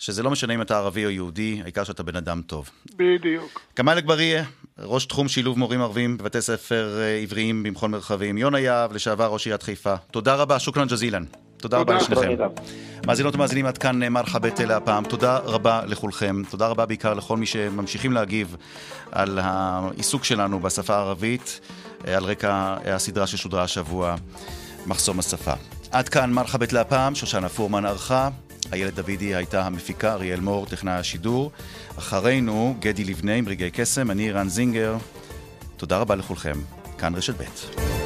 שזה 0.00 0.22
לא 0.22 0.30
משנה 0.30 0.54
אם 0.54 0.62
אתה 0.62 0.78
ערבי 0.78 1.04
או 1.04 1.10
יהודי, 1.10 1.60
העיקר 1.62 1.84
שאתה 1.84 2.02
בן 2.02 2.16
אדם 2.16 2.42
טוב. 2.46 2.70
בדיוק. 2.96 3.60
כמאל 3.76 3.98
אגבריה, 3.98 4.44
ראש 4.78 5.06
תחום 5.06 5.28
שילוב 5.28 5.58
מורים 5.58 5.80
ערבים 5.80 6.18
בבתי 6.18 6.40
ספר 6.40 6.98
אה, 7.00 7.16
עבריים 7.16 7.62
במכון 7.62 7.90
מרחבים. 7.90 8.38
יונה 8.38 8.60
יהב, 8.60 8.92
לשעבר 8.92 9.26
ראש 9.26 9.46
עיריית 9.46 9.62
חיפה. 9.62 9.94
תודה 10.10 10.34
רבה, 10.34 10.58
שוכרן 10.58 10.88
ג'זילן. 10.88 11.24
תודה 11.56 11.78
רבה 11.78 11.94
לשניכם. 11.94 12.28
מאזינות 13.06 13.34
ומאזינים, 13.34 13.66
עד 13.66 13.78
כאן 13.78 14.08
מרחבת 14.08 14.60
אלה 14.60 14.76
הפעם. 14.76 15.04
תודה 15.04 15.38
רבה 15.38 15.82
לכולכם. 15.86 16.42
תודה 16.50 16.66
רבה 16.66 16.86
בעיקר 16.86 17.14
לכל 17.14 17.36
מי 17.36 17.46
שממשיכים 17.46 18.12
להגיב 18.12 18.56
על 19.12 19.38
העיסוק 19.42 20.24
שלנו 20.24 20.60
בשפה 20.60 20.94
הערבית, 20.94 21.60
אה, 22.06 22.16
על 22.16 22.24
רקע 22.24 22.76
הסדרה 22.84 23.26
ששודרה 23.26 23.62
השבוע, 23.62 24.14
מחסום 24.86 25.18
השפה. 25.18 25.52
עד 25.90 26.08
כאן 26.08 26.32
מרחבת 26.32 26.72
להפעם, 26.72 27.14
שושנה 27.14 27.48
פורמן 27.48 27.86
ערכה. 27.86 28.28
איילת 28.72 28.94
דוידי 28.94 29.34
הייתה 29.34 29.66
המפיקה, 29.66 30.12
אריאל 30.12 30.40
מור, 30.40 30.66
טכנאי 30.66 30.92
השידור. 30.92 31.50
אחרינו, 31.98 32.76
גדי 32.80 33.04
לבנה 33.04 33.34
עם 33.34 33.48
רגעי 33.48 33.70
קסם, 33.70 34.10
אני 34.10 34.32
רן 34.32 34.48
זינגר. 34.48 34.96
תודה 35.76 35.98
רבה 35.98 36.14
לכולכם. 36.14 36.58
כאן 36.98 37.14
רשת 37.14 37.34
ב'. 37.34 37.99